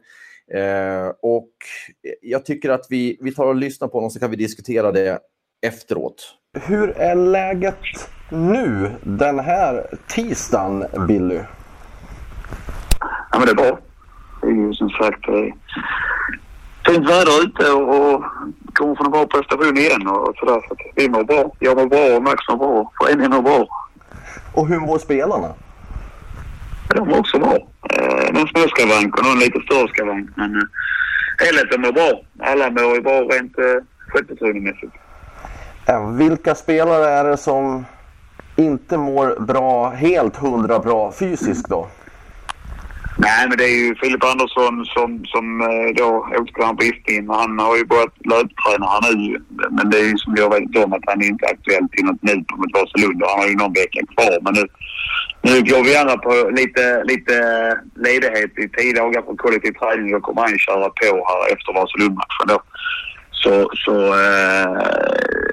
Eh, 0.55 1.09
och 1.23 1.53
jag 2.21 2.45
tycker 2.45 2.71
att 2.71 2.87
vi, 2.91 3.19
vi 3.21 3.35
tar 3.35 3.47
och 3.47 3.55
lyssnar 3.55 3.89
på 3.89 3.97
honom 3.97 4.11
så 4.11 4.21
kan 4.21 4.31
vi 4.31 4.37
diskutera 4.37 4.93
det 4.93 5.19
efteråt. 5.67 6.35
Hur 6.61 6.91
är 6.91 7.15
läget 7.15 8.11
nu 8.31 8.91
den 9.03 9.39
här 9.39 9.87
tisdagen, 10.09 11.07
Billy? 11.09 11.41
Ja, 13.31 13.39
men 13.39 13.47
det 13.47 13.51
är 13.51 13.55
bra. 13.55 13.79
Det 14.43 14.47
är 14.47 14.53
ju 14.53 14.75
som 14.75 14.91
sagt 14.91 15.29
eh, 15.29 15.55
fint 16.87 17.09
väder 17.09 17.45
ute 17.45 17.73
och, 17.73 18.15
och 18.15 18.25
kommer 18.75 18.95
från 18.95 19.07
en 19.07 19.13
bra 19.13 19.27
prestation 19.27 19.77
igen 19.77 20.09
och 20.09 20.37
sådär. 20.37 20.61
Så 20.69 20.77
vi 20.95 21.09
mår 21.09 21.25
bra. 21.25 21.51
Jag 21.59 21.77
mår 21.77 21.87
bra 21.87 22.17
och 22.17 22.23
Max 22.23 22.49
mår 22.49 22.57
bra. 22.57 22.93
Föreningen 23.01 23.31
mår 23.31 23.43
bra. 23.43 23.67
Och 24.55 24.69
hur 24.69 24.81
mår 24.81 24.99
spelarna? 24.99 25.55
De 26.95 27.09
var 27.09 27.19
också 27.19 27.39
bra. 27.39 27.55
Eh, 27.91 28.33
någon 28.33 28.49
småskavank 28.49 29.19
och 29.19 29.25
någon 29.25 29.39
lite 29.39 29.61
större 29.61 29.89
skavank. 29.89 30.31
Men 30.37 30.57
eh, 30.57 30.63
helheten 31.47 31.81
mår 31.81 31.93
bra. 31.93 32.21
Alla 32.41 32.71
mår 32.71 32.95
ju 32.95 33.01
bra 33.01 33.21
rent 33.21 33.59
eh, 33.59 33.65
självförtroendemässigt. 34.09 34.93
Vilka 36.19 36.55
spelare 36.55 37.09
är 37.09 37.25
det 37.25 37.37
som 37.37 37.85
inte 38.57 38.97
mår 38.97 39.41
bra, 39.41 39.91
helt 39.91 40.37
hundra 40.37 40.79
bra 40.79 41.13
fysiskt 41.13 41.69
då? 41.69 41.89
Nej, 43.27 43.49
men 43.49 43.59
det 43.59 43.65
är 43.65 43.79
ju 43.85 43.95
Filip 43.95 44.25
Andersson 44.25 44.75
som, 44.95 45.11
som 45.25 45.61
eh, 45.61 45.89
då 46.01 46.09
åkte 46.41 46.77
på 46.79 46.85
Istin. 46.91 47.29
Han 47.41 47.59
har 47.59 47.77
ju 47.77 47.85
börjat 47.85 48.15
löpträna 48.33 48.87
här 48.93 49.03
nu. 49.03 49.43
Men 49.77 49.91
det 49.91 49.99
är 49.99 50.09
ju 50.11 50.17
som 50.19 50.35
jag 50.37 50.51
vet 50.55 50.85
om 50.85 50.93
att 50.93 51.07
han 51.07 51.23
är 51.23 51.27
inte 51.27 51.47
är 51.47 51.55
aktuell 51.55 51.89
till 51.89 52.05
något 52.05 52.23
nu 52.29 52.35
på 52.49 52.57
mot 52.57 52.75
Vasalund. 52.77 53.23
Han 53.27 53.41
har 53.41 53.49
ju 53.49 53.57
någon 53.57 53.79
vecka 53.83 54.01
kvar. 54.13 54.39
Men 54.45 54.53
nu, 54.59 54.65
nu 55.49 55.55
går 55.71 55.83
vi 55.85 55.91
gärna 55.93 56.17
på 56.27 56.33
lite, 56.61 56.85
lite 57.13 57.37
ledighet 58.07 58.53
i 58.63 58.69
tio 58.77 58.93
dagar 59.01 59.23
på 59.23 59.37
kollektiv 59.37 59.73
träning. 59.73 60.13
Då 60.13 60.21
kommer 60.21 60.43
han 60.43 60.59
köra 60.59 60.89
på 61.01 61.11
här 61.31 61.43
efter 61.55 61.71
Vasalundmatchen 61.79 62.47
då. 62.53 62.59
Så, 63.43 63.55
så 63.85 63.95
eh, 64.25 64.71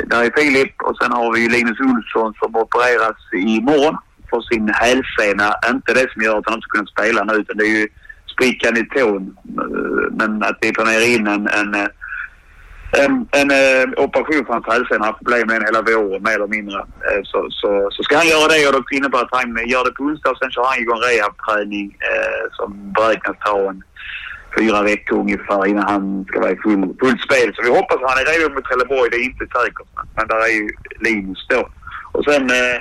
där 0.10 0.22
är 0.26 0.38
Filip 0.38 0.76
och 0.88 0.98
sen 0.98 1.12
har 1.12 1.34
vi 1.36 1.42
Linus 1.50 1.80
Olsson 1.90 2.34
som 2.40 2.56
opereras 2.64 3.20
imorgon 3.58 3.98
för 4.30 4.42
sin 4.42 4.70
hälsena. 4.70 5.56
Inte 5.70 5.94
det 5.94 6.12
som 6.14 6.22
gör 6.22 6.38
att 6.38 6.50
han 6.50 6.56
inte 6.56 6.74
kunnat 6.74 6.90
spela 6.90 7.24
nu 7.24 7.34
utan 7.34 7.58
det 7.58 7.64
är 7.64 7.80
ju 7.80 7.88
sprickan 8.34 8.78
i 8.78 8.86
tån. 8.86 9.38
Men 10.12 10.44
att 10.44 10.58
vi 10.62 10.74
planerar 10.74 11.08
in 11.16 11.28
en, 11.28 11.48
en, 11.48 11.76
en, 13.04 13.28
en 13.32 13.52
eh, 13.52 14.04
operation 14.06 14.46
för 14.46 14.54
hans 14.54 14.68
hälsena. 14.68 15.00
Han 15.00 15.02
har 15.02 15.12
haft 15.12 15.24
problem 15.24 15.48
med 15.48 15.56
den 15.56 15.70
hela 15.70 15.82
våren 15.82 16.24
mer 16.24 16.36
eller 16.36 16.48
mindre. 16.48 16.80
Eh, 16.80 17.22
så, 17.24 17.48
så, 17.50 17.90
så 17.92 18.04
ska 18.04 18.18
han 18.18 18.34
göra 18.34 18.48
det 18.48 18.68
och 18.68 18.86
det 18.90 18.98
innebär 18.98 19.22
att 19.22 19.38
han 19.40 19.50
gör 19.74 19.84
det 19.86 19.92
på 19.92 20.04
onsdag 20.04 20.30
och 20.32 20.38
sen 20.38 20.52
kör 20.52 20.66
han 20.72 20.80
igång 20.80 21.02
rehabträning 21.10 21.88
eh, 22.12 22.44
som 22.58 22.94
beräknas 22.94 23.38
ta 23.46 23.70
en 23.70 23.84
fyra 24.58 24.82
veckor 24.82 25.20
ungefär 25.20 25.68
innan 25.68 25.90
han 25.94 26.26
ska 26.28 26.40
vara 26.40 26.52
i 26.52 26.64
full, 26.64 26.96
fullt 27.00 27.22
spel. 27.22 27.54
Så 27.56 27.62
vi 27.64 27.70
hoppas 27.70 27.98
att 27.98 28.10
han 28.12 28.22
är 28.22 28.26
redo 28.32 28.54
mot 28.54 28.66
Trelleborg. 28.66 29.10
Det 29.10 29.18
är 29.18 29.32
inte 29.32 29.46
säkert. 29.58 29.90
Men, 29.96 30.06
men 30.16 30.28
där 30.28 30.42
är 30.50 30.54
ju 30.60 30.70
Linus 31.00 31.46
då. 31.50 31.70
Och 32.12 32.24
sen 32.24 32.50
eh, 32.50 32.78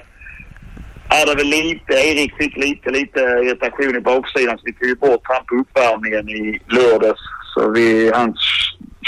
är 1.08 1.26
det 1.26 1.34
väl 1.34 1.46
lite, 1.46 1.92
Erik 1.92 2.36
fick 2.36 2.56
lite, 2.56 2.90
lite 2.90 3.20
irritation 3.20 3.96
i 3.96 4.00
baksidan 4.00 4.58
så 4.58 4.62
vi 4.64 4.72
tog 4.72 4.88
ju 4.88 4.94
bort 4.94 5.20
han 5.22 5.44
på 5.46 5.54
uppvärmningen 5.54 6.28
i 6.28 6.60
lördags. 6.66 7.20
Så 7.54 7.70
vi, 7.70 8.10
han 8.14 8.34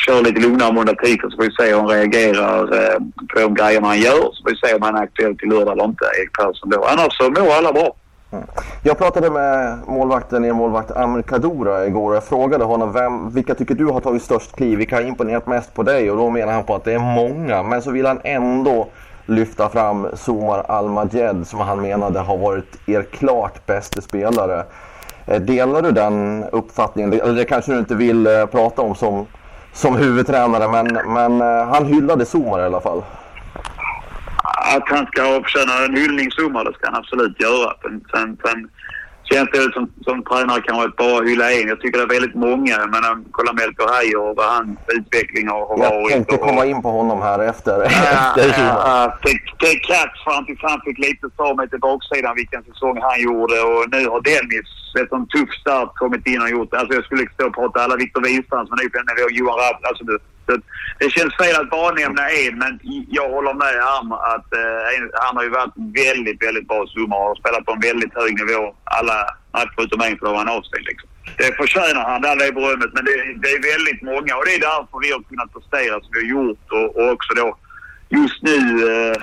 kör 0.06 0.22
lite 0.22 0.40
lugnare 0.40 0.72
måndag 0.72 0.94
tisdag 0.94 1.30
så 1.30 1.36
får 1.36 1.44
vi 1.44 1.50
se 1.50 1.70
hur 1.70 1.80
han 1.80 1.88
reagerar 1.88 2.62
eh, 2.62 2.98
på 3.32 3.40
de 3.40 3.54
grejerna 3.54 3.86
han 3.86 4.00
gör. 4.00 4.30
Så 4.32 4.42
får 4.42 4.50
vi 4.50 4.56
se 4.56 4.74
om 4.74 4.82
han 4.82 4.96
är 4.96 5.02
aktuell 5.02 5.38
till 5.38 5.48
lördag 5.48 5.72
eller 5.72 5.84
inte, 5.84 6.04
Erik 6.04 6.32
Persson 6.32 6.70
då. 6.70 6.84
Annars 6.84 7.16
så 7.16 7.30
mår 7.30 7.52
alla 7.52 7.72
bra. 7.72 7.94
Mm. 8.32 8.44
Jag 8.82 8.98
pratade 8.98 9.30
med 9.30 9.78
målvakten, 9.86 10.44
er 10.44 10.52
målvakt 10.52 10.90
Amr 10.90 11.22
Kadura 11.22 11.86
igår. 11.86 12.14
Jag 12.14 12.24
frågade 12.24 12.64
honom 12.64 12.92
vem, 12.92 13.34
vilka 13.34 13.54
tycker 13.54 13.74
du 13.74 13.86
har 13.86 14.00
tagit 14.00 14.22
störst 14.22 14.56
kliv? 14.56 14.78
Vilka 14.78 14.96
har 14.96 15.02
imponerat 15.02 15.46
mest 15.46 15.74
på 15.74 15.82
dig? 15.82 16.10
Och 16.10 16.16
då 16.16 16.30
menar 16.30 16.52
han 16.52 16.64
på 16.64 16.74
att 16.74 16.84
det 16.84 16.92
är 16.92 16.98
många. 16.98 17.62
Men 17.62 17.82
så 17.82 17.90
vill 17.90 18.06
han 18.06 18.20
ändå 18.24 18.88
lyfta 19.30 19.68
fram 19.68 20.06
Somar 20.14 20.64
Al-Majed 20.68 21.46
som 21.46 21.60
han 21.60 21.80
menade 21.80 22.20
har 22.20 22.38
varit 22.38 22.88
er 22.88 23.02
klart 23.02 23.66
bästa 23.66 24.00
spelare. 24.00 24.64
Eh, 25.26 25.40
delar 25.40 25.82
du 25.82 25.92
den 25.92 26.44
uppfattningen? 26.52 27.12
Eller 27.12 27.34
det 27.34 27.44
kanske 27.44 27.72
du 27.72 27.78
inte 27.78 27.94
vill 27.94 28.26
eh, 28.26 28.46
prata 28.46 28.82
om 28.82 28.94
som, 28.94 29.26
som 29.72 29.96
huvudtränare 29.96 30.68
men, 30.68 31.12
men 31.14 31.40
eh, 31.40 31.66
han 31.66 31.84
hyllade 31.86 32.26
Somar 32.26 32.60
i 32.60 32.64
alla 32.64 32.80
fall. 32.80 33.02
Att 34.76 34.88
han 34.88 35.06
ska 35.06 35.22
förtjäna 35.22 35.84
en 35.84 35.96
hyllning 35.96 36.30
Somar, 36.30 36.64
det 36.64 36.72
ska 36.72 36.86
han 36.86 36.96
absolut 36.96 37.40
göra. 37.40 37.72
Sen, 37.82 38.36
sen, 38.42 38.70
känns 39.32 39.50
det 39.52 39.72
som, 39.76 39.84
som 40.06 40.16
tränare 40.24 40.60
kanske 40.66 40.84
att 40.88 40.96
bara 40.96 41.24
hylla 41.24 41.46
en. 41.52 41.68
Jag 41.68 41.80
tycker 41.80 41.98
det 41.98 42.04
är 42.10 42.18
väldigt 42.18 42.38
många. 42.48 42.72
Jag 42.84 42.90
menar, 42.96 43.12
kolla 43.30 43.52
Melker 43.52 43.88
Heier 43.94 44.20
och 44.26 44.36
vad 44.36 44.48
hans 44.56 44.78
utveckling 44.98 45.48
har, 45.48 45.60
varit. 45.68 45.80
Jag 45.82 46.10
tänkte 46.12 46.34
och, 46.34 46.40
komma 46.48 46.64
in 46.66 46.82
på 46.82 46.90
honom 46.98 47.18
här 47.28 47.38
efter. 47.52 47.74
Ja, 47.80 48.34
efter 48.36 48.58
ja, 48.58 49.18
det 49.60 49.66
är 49.74 49.78
Katz 49.88 50.18
fram 50.24 50.44
tills 50.46 50.62
han 50.62 50.80
fick 50.86 50.98
lite 50.98 51.26
mig 51.58 51.68
till 51.70 51.80
baksidan 51.88 52.34
vilken 52.42 52.62
säsong 52.64 52.96
han 53.08 53.18
gjorde. 53.26 53.56
Och 53.68 53.82
nu 53.94 54.00
har 54.12 54.20
Dennis 54.30 54.70
efter 55.02 55.16
en 55.16 55.26
tuff 55.34 55.50
start 55.60 55.90
kommit 56.02 56.26
in 56.26 56.42
och 56.42 56.50
gjort 56.50 56.74
Alltså 56.74 56.92
jag 56.94 57.04
skulle 57.04 57.24
stå 57.36 57.46
och 57.46 57.54
prata 57.54 57.76
alla 57.84 57.96
Viktor 57.96 58.22
Wistrands 58.26 58.70
men 58.70 58.78
nu 58.82 58.86
nivå 59.10 59.26
Johan 59.38 59.58
Rapp. 59.62 59.80
Alltså 59.90 60.04
det, 60.50 60.60
det, 61.00 61.10
känns 61.10 61.34
fel 61.36 61.56
att 61.60 61.70
bara 61.70 61.94
nämna 61.94 62.22
en 62.30 62.54
men 62.58 62.72
jag 63.18 63.28
håller 63.36 63.54
med 63.54 63.74
här 63.86 64.00
att 64.34 64.48
eh, 64.60 64.80
han 65.24 65.36
har 65.36 65.44
ju 65.44 65.50
varit 65.50 65.76
väldigt, 66.06 66.42
väldigt 66.46 66.68
bra 66.68 66.86
summor 66.86 67.30
och 67.30 67.38
spelat 67.38 67.66
på 67.66 67.72
en 67.72 67.86
väldigt 67.90 68.14
hög 68.14 68.32
nivå 68.42 68.62
alla 68.84 69.18
matcher 69.56 69.82
utom 69.84 70.00
en 70.00 70.18
för 70.18 70.26
då 70.26 70.32
var 70.32 70.38
han 70.44 70.56
avstängd 70.56 70.86
liksom. 70.90 71.08
Det 71.40 71.56
förtjänar 71.60 72.04
han, 72.10 72.24
all 72.24 72.38
det 72.38 72.52
berömmet. 72.52 72.90
Men 72.94 73.04
det, 73.04 73.16
det, 73.42 73.50
är 73.56 73.62
väldigt 73.74 74.02
många 74.02 74.32
och 74.36 74.44
det 74.46 74.54
är 74.54 74.66
därför 74.70 74.96
vi 75.04 75.12
har 75.12 75.22
kunnat 75.30 75.52
prestera 75.54 75.94
som 76.00 76.10
vi 76.12 76.20
har 76.20 76.30
gjort 76.36 76.66
och, 76.78 76.88
och 76.96 77.12
också 77.14 77.30
då 77.40 77.48
just 78.20 78.42
nu 78.42 78.58
eh, 78.90 79.16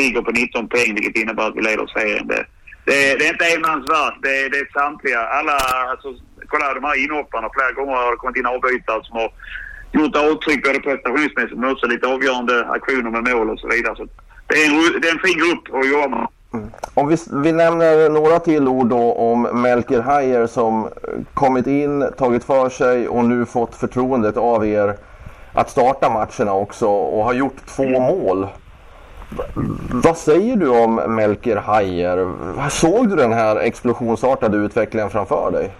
ligger 0.00 0.22
på 0.22 0.30
19 0.30 0.68
poäng 0.68 0.94
vilket 0.94 1.16
innebär 1.22 1.48
att 1.48 1.56
vi 1.56 1.62
leder 1.62 1.86
serien. 1.86 2.26
Det, 2.26 2.44
det, 2.84 3.14
det 3.18 3.24
är 3.26 3.32
inte 3.32 3.54
en 3.54 3.60
mans 3.60 3.86
verk, 3.90 4.14
det, 4.22 4.48
det 4.52 4.58
är 4.58 4.72
samtliga. 4.72 5.20
Alla, 5.38 5.56
alltså, 5.90 6.08
kolla 6.46 6.74
de 6.74 6.84
här 6.84 7.04
inhopparna. 7.04 7.48
Flera 7.54 7.72
gånger 7.72 7.96
har 7.96 8.10
det 8.10 8.16
kommit 8.16 8.36
in 8.36 8.46
avbytare 8.46 9.04
som 9.04 9.16
har 9.16 9.30
gjort 9.92 10.16
avtryck 10.16 10.64
både 10.64 10.80
prestationsmässigt 10.80 11.58
men 11.58 11.70
också 11.70 11.86
lite 11.86 12.06
avgörande 12.06 12.66
aktioner 12.68 13.10
med 13.10 13.34
mål 13.34 13.50
och 13.50 13.58
så 13.58 13.68
vidare. 13.68 13.96
Så 13.96 14.06
det, 14.46 14.54
är 14.54 14.66
en, 14.66 15.00
det 15.00 15.08
är 15.08 15.12
en 15.12 15.18
fin 15.18 15.38
grupp 15.38 15.74
att 15.74 15.88
jobba 15.88 16.08
med. 16.08 16.28
Mm. 16.54 16.70
Om 16.94 17.08
vi, 17.08 17.16
vi 17.32 17.52
nämner 17.52 18.08
några 18.08 18.38
till 18.38 18.68
ord 18.68 18.86
då 18.86 19.12
om 19.12 19.42
Melker 19.42 20.00
Hayer 20.00 20.46
som 20.46 20.88
kommit 21.34 21.66
in, 21.66 22.04
tagit 22.18 22.44
för 22.44 22.68
sig 22.68 23.08
och 23.08 23.24
nu 23.24 23.46
fått 23.46 23.74
förtroendet 23.74 24.36
av 24.36 24.66
er 24.66 24.96
att 25.52 25.70
starta 25.70 26.10
matcherna 26.10 26.52
också 26.52 26.86
och 26.86 27.24
har 27.24 27.32
gjort 27.32 27.66
två 27.66 28.00
mål. 28.00 28.46
Vad 29.90 30.16
säger 30.16 30.56
du 30.56 30.68
om 30.68 30.94
Melker 30.94 31.56
Hayer? 31.56 32.32
Såg 32.70 33.08
du 33.08 33.16
den 33.16 33.32
här 33.32 33.56
explosionsartade 33.56 34.56
utvecklingen 34.56 35.10
framför 35.10 35.50
dig? 35.50 35.70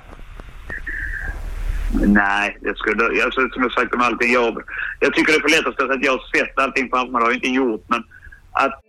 Nej, 1.92 2.59
det 2.61 2.77
skulle, 2.77 3.14
jag, 3.14 3.33
som 3.33 3.62
jag 3.62 3.72
sagt 3.72 3.94
om 3.94 4.01
allting. 4.01 4.33
Jag, 4.33 4.62
jag 5.01 5.14
tycker 5.14 5.33
det 5.33 5.38
är 5.38 5.40
för 5.40 5.48
lätt 5.48 5.66
att 5.66 5.77
säga 5.77 5.92
att 5.92 6.05
jag 6.05 6.12
har 6.12 6.38
sett 6.38 6.59
allting 6.59 6.88
framför 6.88 7.12
mig. 7.12 7.20
Det 7.20 7.24
har 7.24 7.31
jag 7.31 7.37
inte 7.37 7.48
gjort. 7.48 7.85
Men 7.88 8.05
att 8.53 8.81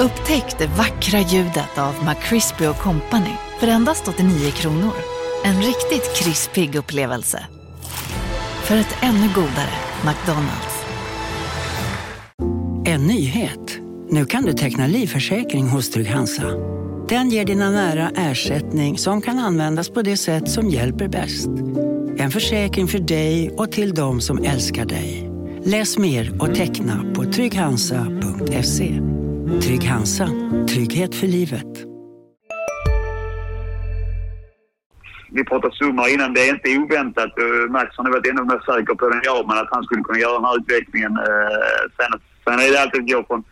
Upptäck 0.00 0.58
det 0.58 0.66
vackra 0.66 1.20
ljudet 1.20 1.78
av 1.78 1.94
McCrispy 2.04 2.64
Company 2.82 3.34
för 3.60 3.66
endast 3.66 4.08
89 4.08 4.50
kronor. 4.50 4.92
En 5.44 5.56
riktigt 5.56 6.16
krispig 6.16 6.74
upplevelse. 6.74 7.46
För 8.64 8.76
ett 8.76 8.98
ännu 9.02 9.28
godare 9.34 9.76
McDonalds. 10.04 10.84
En 12.84 13.06
nyhet. 13.06 13.85
Nu 14.10 14.24
kan 14.26 14.44
du 14.44 14.52
teckna 14.52 14.86
livförsäkring 14.86 15.68
hos 15.68 15.90
Trygg-Hansa. 15.90 16.42
Den 17.08 17.30
ger 17.30 17.44
dina 17.44 17.70
nära 17.70 18.10
ersättning 18.16 18.98
som 18.98 19.20
kan 19.20 19.38
användas 19.38 19.90
på 19.90 20.02
det 20.02 20.16
sätt 20.16 20.48
som 20.48 20.68
hjälper 20.68 21.08
bäst. 21.08 21.48
En 22.18 22.30
försäkring 22.30 22.86
för 22.88 22.98
dig 22.98 23.50
och 23.56 23.72
till 23.72 23.94
de 23.94 24.20
som 24.20 24.38
älskar 24.44 24.84
dig. 24.84 25.30
Läs 25.64 25.98
mer 25.98 26.42
och 26.42 26.54
teckna 26.54 27.04
på 27.14 27.24
trygghansa.se. 27.24 29.00
Trygg 29.62 29.84
Hansa. 29.84 30.28
Trygghet 30.68 31.14
för 31.14 31.26
livet. 31.26 31.66
Vi 35.30 35.44
pratade 35.44 35.74
summor 35.74 36.08
innan. 36.08 36.34
Det 36.34 36.40
är 36.40 36.50
inte 36.54 36.78
oväntat. 36.78 37.38
Eh, 37.38 37.70
Max 37.70 37.96
har 37.96 38.04
nog 38.04 38.12
varit 38.12 38.26
ännu 38.26 38.42
mer 38.44 38.60
säker 38.70 38.94
på 38.94 39.06
än 39.06 39.20
jag, 39.24 39.48
men 39.48 39.58
att 39.58 39.68
han 39.70 39.84
skulle 39.84 40.02
kunna 40.02 40.18
göra 40.18 40.34
den 40.34 40.44
här 40.44 40.56
utvecklingen. 40.60 41.12
Eh, 41.16 41.82
sen, 41.96 42.20
sen 42.44 42.58
är 42.64 42.72
det 42.72 42.80
alltid 42.82 43.00
att 43.00 43.10
gå 43.12 43.24
från, 43.28 43.44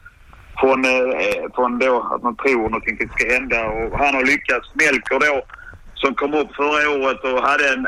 från, 0.60 0.84
eh, 0.84 1.44
från 1.54 1.78
då 1.78 1.94
att 2.12 2.22
man 2.22 2.36
tror 2.36 2.62
någonting 2.62 2.96
ska 3.14 3.34
hända. 3.34 3.60
Och 3.66 3.98
han 3.98 4.14
har 4.14 4.24
lyckats. 4.24 4.66
Melker 4.74 5.18
då 5.26 5.36
som 6.04 6.14
kom 6.14 6.34
upp 6.34 6.50
förra 6.60 6.90
året 6.98 7.20
och 7.28 7.38
hade 7.48 7.64
en 7.72 7.82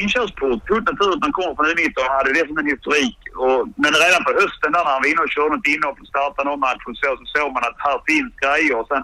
inkörsport. 0.00 0.60
Fullt 0.68 0.86
naturligt 0.90 1.24
han 1.26 1.36
kommer 1.38 1.54
från 1.56 1.70
U19 1.72 1.96
och 2.02 2.14
hade 2.18 2.32
det 2.36 2.46
som 2.48 2.58
en 2.58 2.72
historik. 2.74 3.18
Och, 3.44 3.60
men 3.82 3.92
redan 4.04 4.24
på 4.26 4.32
hösten 4.40 4.72
där 4.72 4.82
när 4.84 4.92
han 4.94 5.02
var 5.02 5.10
inne 5.10 5.24
och 5.24 5.34
körde 5.34 5.54
något 5.54 5.72
inhopp 5.74 6.00
och 6.02 6.12
startade 6.12 6.48
någon 6.48 6.64
match 6.68 6.84
och 6.88 6.96
så, 7.00 7.08
så 7.18 7.24
såg 7.34 7.48
man 7.54 7.64
att 7.68 7.84
här 7.86 7.98
finns 8.10 8.32
grejer. 8.42 8.74
Och 8.80 8.88
sen 8.90 9.02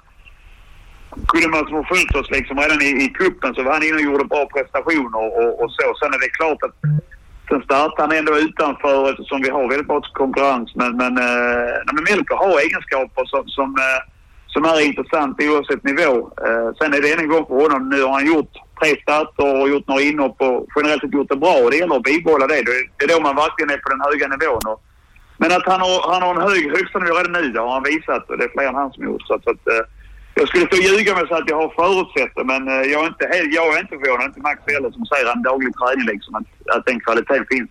kunde 1.31 1.49
man 1.55 1.67
som 1.67 1.77
har 1.81 1.89
följt 1.93 2.19
oss 2.19 2.31
liksom 2.37 2.57
redan 2.63 2.83
i, 2.89 2.91
i 3.05 3.09
kuppen 3.21 3.55
så 3.55 3.61
var 3.63 3.73
han 3.77 3.87
inne 3.87 3.99
och 4.01 4.09
gjorde 4.09 4.33
bra 4.35 4.43
prestationer 4.55 5.23
och, 5.41 5.53
och 5.63 5.71
så. 5.77 5.87
Sen 5.99 6.15
är 6.17 6.21
det 6.25 6.39
klart 6.41 6.61
att 6.67 6.77
sen 7.51 7.63
startade 7.63 8.03
han 8.03 8.19
ändå 8.19 8.39
utanför 8.39 9.11
eftersom 9.11 9.43
vi 9.43 9.51
har 9.51 9.69
väldigt 9.69 9.87
bra 9.87 10.01
konkurrens. 10.13 10.75
Men, 10.75 10.97
men, 10.97 11.19
eh, 11.19 11.77
men 11.93 12.05
Melker 12.09 12.37
har 12.37 12.61
egenskaper 12.67 13.25
som, 13.25 13.49
som 13.49 13.69
eh, 13.87 14.03
som 14.53 14.65
är 14.65 14.81
intressant 14.81 15.43
oavsett 15.43 15.85
nivå. 15.85 16.15
Eh, 16.47 16.69
sen 16.79 16.95
är 16.95 17.03
det 17.03 17.13
en 17.13 17.29
gång 17.29 17.47
för 17.47 17.55
honom. 17.55 17.89
Nu 17.89 18.03
har 18.03 18.13
han 18.13 18.27
gjort 18.27 18.53
tre 18.81 18.91
starter 19.03 19.61
och 19.61 19.69
gjort 19.69 19.89
några 19.89 20.03
inhopp 20.03 20.41
och 20.41 20.67
generellt 20.77 21.03
sett 21.03 21.13
gjort 21.13 21.29
det 21.29 21.37
bra 21.45 21.55
och 21.63 21.71
det 21.71 21.77
gäller 21.77 21.97
att 21.97 22.11
bibehålla 22.13 22.47
det. 22.47 22.63
Det 22.97 23.05
är 23.05 23.15
då 23.15 23.21
man 23.21 23.37
verkligen 23.37 23.71
är 23.71 23.81
på 23.85 23.91
den 23.91 24.07
höga 24.07 24.27
nivån. 24.29 24.65
Och, 24.73 24.81
men 25.41 25.53
att 25.57 25.67
han 25.73 25.81
har, 25.81 26.13
han 26.13 26.23
har 26.23 26.33
en 26.35 26.49
hög 26.51 26.63
högsta 26.77 26.99
nivå 26.99 27.15
redan 27.17 27.33
nu, 27.33 27.53
det 27.53 27.61
har 27.61 27.73
han 27.79 27.91
visat 27.93 28.31
och 28.31 28.39
det 28.39 28.45
är 28.45 28.55
fler 28.55 28.69
än 28.69 28.81
han 28.83 28.93
som 28.93 29.05
gjort. 29.05 29.23
Så 29.23 29.41
så 29.45 29.51
att, 29.51 29.67
eh, 29.75 29.85
jag 30.35 30.49
skulle 30.49 30.65
och 30.65 30.75
ljuga 30.75 31.15
med 31.15 31.23
att 31.23 31.51
jag 31.51 31.57
har 31.57 31.69
förutsett 31.69 32.33
det 32.37 32.45
men 32.45 32.69
eh, 32.69 32.75
jag 32.75 33.03
är 33.05 33.07
inte, 33.07 33.25
jag 33.51 33.77
är 33.77 33.81
inte 33.81 33.97
förvånad, 33.99 34.27
inte 34.27 34.41
Max 34.41 34.61
heller 34.67 34.91
som 34.91 35.07
säger 35.07 35.33
en 35.33 35.43
daglig 35.43 35.73
träning 35.75 36.07
liksom, 36.07 36.35
att, 36.35 36.77
att 36.77 36.87
den 36.87 37.01
kvaliteten 37.01 37.47
finns. 37.51 37.71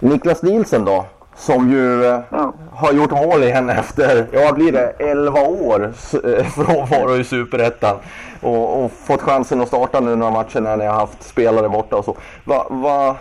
Niklas 0.00 0.42
Nielsen 0.42 0.84
då? 0.84 1.06
Som 1.36 1.70
ju 1.70 2.04
eh, 2.04 2.20
ja. 2.30 2.54
har 2.72 2.92
gjort 2.92 3.10
mål 3.10 3.42
igen 3.42 3.70
efter, 3.70 4.26
ja 4.32 4.52
blir 4.52 4.72
det, 4.72 4.94
11 4.98 5.40
år 5.40 5.92
frånvaro 6.50 7.16
i 7.16 7.24
Superettan. 7.24 7.96
Och, 8.40 8.84
och, 8.84 8.92
fått 8.92 9.22
chansen 9.22 9.60
att 9.60 9.68
starta 9.68 10.00
nu 10.00 10.16
några 10.16 10.32
matcher 10.32 10.60
när 10.60 10.76
ni 10.76 10.84
har 10.84 10.94
haft 10.94 11.22
spelare 11.22 11.68
borta 11.68 11.96
och 11.96 12.04
så. 12.04 12.16
Va, 12.44 12.66
va, 12.70 13.16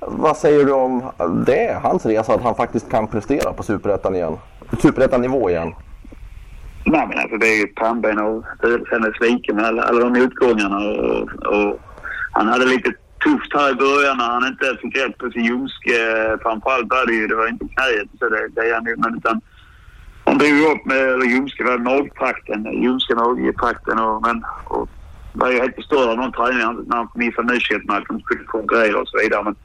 vad 0.00 0.36
säger 0.36 0.64
du 0.64 0.72
om 0.72 1.02
det, 1.46 1.78
hans 1.82 2.06
resa, 2.06 2.34
att 2.34 2.42
han 2.42 2.54
faktiskt 2.54 2.90
kan 2.90 3.06
prestera 3.06 3.52
på 3.52 3.62
Superettan 3.62 4.14
igen? 4.14 4.36
Superettan-nivå 4.82 5.50
igen? 5.50 5.74
Nej 6.90 7.06
men 7.08 7.18
alltså 7.18 7.36
det 7.36 7.46
är 7.46 7.58
ju 7.60 7.66
pannben 7.66 8.18
och 8.18 8.44
hennes 8.90 9.20
like 9.20 9.52
med 9.52 9.64
alla, 9.64 9.82
alla 9.82 10.00
de 10.00 10.20
motgångarna 10.20 10.78
och, 10.78 11.22
och 11.46 11.80
han 12.32 12.48
hade 12.48 12.66
lite 12.66 12.92
tufft 13.24 13.54
här 13.54 13.70
i 13.70 13.74
början 13.74 14.16
när 14.18 14.24
han 14.24 14.46
inte 14.46 14.78
fick 14.82 14.96
rätt 14.96 15.18
på 15.18 15.30
sin 15.30 15.44
ljumske. 15.44 15.96
Framförallt 16.42 16.90
var 16.90 17.06
det 17.06 17.12
ju, 17.12 17.26
det 17.26 17.34
var 17.34 17.48
inte 17.48 17.68
knäet, 17.74 18.08
så 18.18 18.28
det, 18.28 18.48
det 18.48 18.60
är 18.70 18.74
han 18.74 18.84
ju, 18.84 18.96
men 18.96 19.16
utan 19.16 19.40
han 20.24 20.38
drog 20.38 20.72
upp 20.72 20.86
med, 20.86 20.98
eller 20.98 21.26
ljumske 21.26 21.64
var 21.64 21.78
magtrakten, 21.78 22.82
ljumske 22.82 23.14
magtrakten 23.14 23.98
och, 23.98 24.22
men, 24.22 24.44
och 24.64 24.88
var 25.32 25.50
ju 25.50 25.60
helt 25.60 25.74
förstörd 25.74 26.08
av 26.08 26.16
någon 26.16 26.32
träning 26.32 26.86
när 26.86 26.96
han 26.96 27.08
missade 27.14 27.52
nyköpsmatchen. 27.52 28.06
De 28.08 28.20
skulle 28.20 28.44
konkurrera 28.44 28.98
och 28.98 29.08
så 29.08 29.18
vidare. 29.22 29.42
Men 29.44 29.56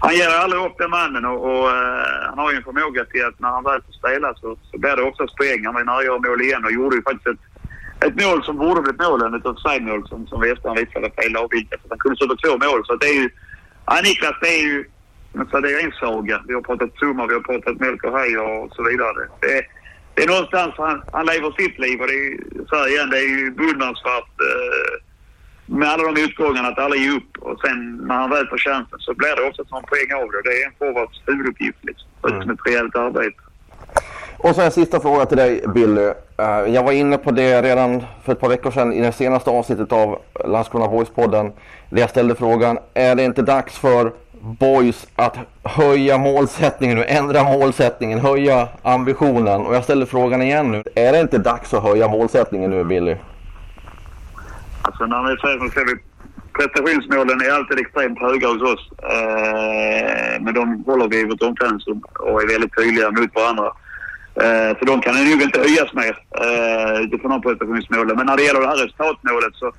han 0.00 0.14
ger 0.14 0.28
aldrig 0.28 0.62
upp 0.62 0.78
den 0.78 0.90
mannen 0.90 1.24
och, 1.24 1.40
och 1.50 1.66
uh, 1.66 2.24
han 2.28 2.38
har 2.38 2.50
ju 2.50 2.56
en 2.56 2.62
förmåga 2.62 3.04
till 3.04 3.24
att 3.24 3.40
när 3.40 3.48
han 3.48 3.64
väl 3.64 3.82
får 3.86 3.92
spela 3.92 4.34
så, 4.34 4.56
så 4.70 4.78
blir 4.78 4.96
det 4.96 5.02
oftast 5.02 5.36
poäng. 5.36 5.64
Han 5.64 5.74
var 5.74 5.84
nära 5.84 5.96
att 5.96 6.04
göra 6.04 6.18
mål 6.18 6.40
igen 6.42 6.64
och 6.64 6.72
gjorde 6.72 6.96
ju 6.96 7.02
faktiskt 7.02 7.26
ett, 7.26 7.44
ett 8.06 8.16
mål 8.24 8.44
som 8.44 8.56
borde 8.58 8.82
blivit 8.82 9.00
mål, 9.00 9.34
ett 9.34 9.46
offside-mål 9.46 10.08
som, 10.08 10.26
som 10.26 10.42
efterhand 10.42 10.78
visade 10.78 11.10
fel 11.10 11.36
avvikat. 11.36 11.80
Han 11.88 11.98
kunde 11.98 12.16
sätta 12.16 12.36
två 12.36 12.52
mål. 12.66 12.80
Så 12.86 12.96
det 12.96 13.06
är 13.06 13.18
ju... 13.22 13.28
Ja, 13.86 14.00
Niklas, 14.04 14.36
det 14.40 14.52
är 14.60 14.62
ju... 14.62 14.84
Så 15.50 15.60
det 15.60 15.72
är 15.72 15.84
en 15.84 15.92
saga. 15.92 16.42
Vi 16.48 16.54
har 16.54 16.62
pratat 16.62 16.98
summa, 16.98 17.26
vi 17.26 17.34
har 17.34 17.40
pratat 17.40 17.80
mjölk 17.80 18.04
och 18.04 18.18
hej 18.18 18.38
och 18.38 18.74
så 18.74 18.82
vidare. 18.82 19.28
Det 19.40 19.58
är, 19.58 19.64
det 20.14 20.22
är 20.22 20.28
någonstans 20.28 20.74
han, 20.76 21.02
han 21.12 21.26
lever 21.26 21.50
sitt 21.50 21.78
liv 21.78 22.00
och 22.00 22.06
det 22.06 22.14
är, 22.14 22.38
så 22.68 22.76
här 22.76 22.88
igen, 22.88 23.10
det 23.10 23.18
är 23.18 23.28
ju 23.38 23.50
beundransvärt 23.50 24.34
Uh, 24.48 25.03
med 25.66 25.88
alla 25.88 26.12
de 26.12 26.20
utgångarna 26.20 26.68
att 26.68 26.78
aldrig 26.78 27.02
ge 27.02 27.10
upp. 27.10 27.38
Och 27.38 27.60
sen 27.60 27.96
när 27.96 28.14
han 28.14 28.30
väl 28.30 28.46
får 28.46 28.58
chansen 28.58 28.98
så 28.98 29.14
blir 29.14 29.36
det 29.36 29.48
också 29.48 29.62
en 29.62 29.68
poäng 29.68 30.22
av 30.22 30.30
det. 30.30 30.42
Det 30.44 30.62
är 30.62 30.66
en 30.66 30.72
forwards 30.78 31.22
huvuduppgift 31.26 31.78
liksom. 31.82 32.08
Mm. 32.30 32.50
ett 32.50 32.58
rejält 32.66 32.96
arbete. 32.96 33.36
Och 34.36 34.54
så 34.54 34.60
en 34.62 34.70
sista 34.70 35.00
fråga 35.00 35.26
till 35.26 35.36
dig 35.36 35.64
Billy. 35.74 36.00
Uh, 36.40 36.74
jag 36.74 36.82
var 36.82 36.92
inne 36.92 37.18
på 37.18 37.30
det 37.30 37.62
redan 37.62 38.02
för 38.24 38.32
ett 38.32 38.40
par 38.40 38.48
veckor 38.48 38.70
sedan 38.70 38.92
i 38.92 39.00
det 39.00 39.12
senaste 39.12 39.50
avsnittet 39.50 39.92
av 39.92 40.20
Landskrona 40.44 40.86
Voice-podden. 40.86 41.52
Där 41.90 42.00
jag 42.00 42.10
ställde 42.10 42.34
frågan, 42.34 42.78
är 42.94 43.14
det 43.14 43.24
inte 43.24 43.42
dags 43.42 43.78
för 43.78 44.12
Boys 44.40 45.06
att 45.16 45.36
höja 45.62 46.18
målsättningen 46.18 46.96
nu, 46.96 47.04
ändra 47.04 47.42
målsättningen, 47.42 48.18
höja 48.18 48.68
ambitionen. 48.82 49.66
Och 49.66 49.74
jag 49.74 49.84
ställer 49.84 50.06
frågan 50.06 50.42
igen 50.42 50.70
nu. 50.70 50.82
Är 50.94 51.12
det 51.12 51.20
inte 51.20 51.38
dags 51.38 51.74
att 51.74 51.82
höja 51.82 52.08
målsättningen 52.08 52.70
nu, 52.70 52.84
Billy? 52.84 53.16
Alltså 54.86 55.06
när 55.06 55.22
vi 55.22 55.40
säger 55.40 55.58
så 55.58 55.68
ser 55.74 55.86
vi 55.90 55.94
prestationsmålen 56.58 57.40
är 57.40 57.50
alltid 57.50 57.78
extremt 57.78 58.18
höga 58.18 58.48
hos 58.48 58.62
oss. 58.72 58.84
Eh, 59.14 60.42
men 60.44 60.54
de 60.54 60.84
håller 60.86 61.08
vi 61.08 61.20
i 61.20 61.24
vårt 61.30 61.42
omklädningsrum 61.42 62.00
och 62.18 62.42
är 62.42 62.48
väldigt 62.54 62.76
tydliga 62.76 63.10
mot 63.10 63.34
varandra. 63.34 63.68
Eh, 64.44 64.70
så 64.78 64.82
de 64.90 64.94
kan 65.00 65.14
nog 65.14 65.42
inte 65.42 65.60
höjas 65.66 65.92
mer 66.00 66.14
eh, 66.44 66.94
utifrån 67.04 67.30
de 67.30 67.40
prestationsmålen. 67.42 68.16
Men 68.16 68.26
när 68.26 68.36
det 68.36 68.46
gäller 68.46 68.60
det 68.60 68.72
här 68.72 68.82
resultatmålet 68.84 69.54
så 69.54 69.72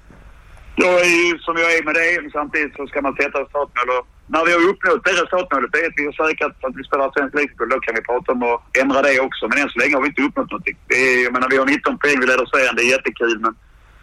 jag 0.84 0.96
är 1.02 1.16
ju 1.28 1.40
som 1.40 1.56
jag 1.64 1.70
är 1.78 1.84
med 1.88 1.96
det. 1.96 2.32
Samtidigt 2.40 2.76
så 2.76 2.88
ska 2.88 3.02
man 3.02 3.16
sätta 3.16 3.40
resultatmål. 3.42 3.90
Och 3.96 4.04
när 4.34 4.44
vi 4.46 4.52
har 4.56 4.64
uppnått 4.72 5.06
det 5.06 5.16
resultatmålet, 5.24 5.72
det 5.74 5.80
är 5.84 5.88
att 5.92 6.00
vi 6.02 6.06
har 6.10 6.18
säkrat 6.24 6.54
att 6.66 6.76
vi 6.80 6.84
spelar 6.84 7.12
svensk 7.12 7.34
ligacup. 7.36 7.70
Då 7.74 7.80
kan 7.80 7.96
vi 7.98 8.02
prata 8.10 8.32
om 8.36 8.44
att 8.44 8.62
ändra 8.82 9.00
det 9.08 9.20
också. 9.28 9.44
Men 9.48 9.58
än 9.62 9.70
så 9.70 9.80
länge 9.80 9.96
har 9.96 10.04
vi 10.06 10.12
inte 10.12 10.28
uppnått 10.28 10.52
någonting. 10.52 10.78
Det 10.92 11.00
är, 11.06 11.24
jag 11.26 11.34
menar, 11.36 11.48
vi 11.54 11.58
har 11.58 11.66
19 11.66 11.98
poäng, 12.02 12.18
vi 12.22 12.28
leder 12.28 12.46
serien. 12.46 12.76
Det 12.76 12.86
är 12.88 12.96
jättekul. 12.96 13.38
Men 13.46 13.54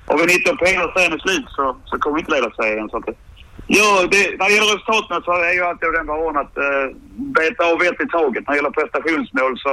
har 0.07 0.19
vi 0.19 0.27
19 0.27 0.57
poäng 0.57 0.79
och 0.85 0.93
serien 0.95 1.13
är 1.13 1.23
slut 1.27 1.49
så, 1.57 1.77
så 1.85 1.99
kommer 1.99 2.17
vi 2.17 2.21
inte 2.21 2.35
leda 2.35 2.51
serien. 2.51 2.89
Så 2.89 2.97
att, 2.97 3.09
ja, 3.79 3.89
det, 4.13 4.23
när 4.39 4.47
det 4.49 4.55
gäller 4.55 4.75
resultaten 4.75 5.23
så 5.23 5.33
är 5.33 5.55
ju 5.59 5.63
alltid 5.65 5.89
av 5.89 5.95
den 5.99 6.07
varan 6.07 6.43
att 6.43 6.55
uh, 6.67 6.87
beta 7.39 7.63
av 7.73 7.83
ett 7.83 8.01
i 8.07 8.09
taget. 8.09 8.43
När 8.45 8.53
det 8.53 8.61
gäller 8.61 8.81
prestationsmål 8.81 9.59
så 9.59 9.73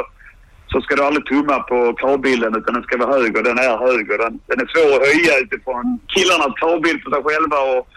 så 0.71 0.81
ska 0.81 0.95
du 0.95 1.03
aldrig 1.03 1.25
tumma 1.25 1.59
på 1.59 1.93
kravbilden 1.93 2.55
utan 2.55 2.73
den 2.73 2.83
ska 2.83 2.97
vara 2.97 3.17
hög 3.17 3.37
och 3.37 3.43
den 3.43 3.57
är 3.57 3.77
hög. 3.87 4.11
Och 4.11 4.17
den, 4.17 4.39
den 4.45 4.59
är 4.61 4.67
svår 4.73 4.95
att 4.95 5.07
höja 5.07 5.39
utifrån 5.43 5.99
killarnas 6.07 6.53
kravbild 6.59 7.03
på 7.03 7.11
sig 7.11 7.23
själva 7.23 7.57
och 7.73 7.87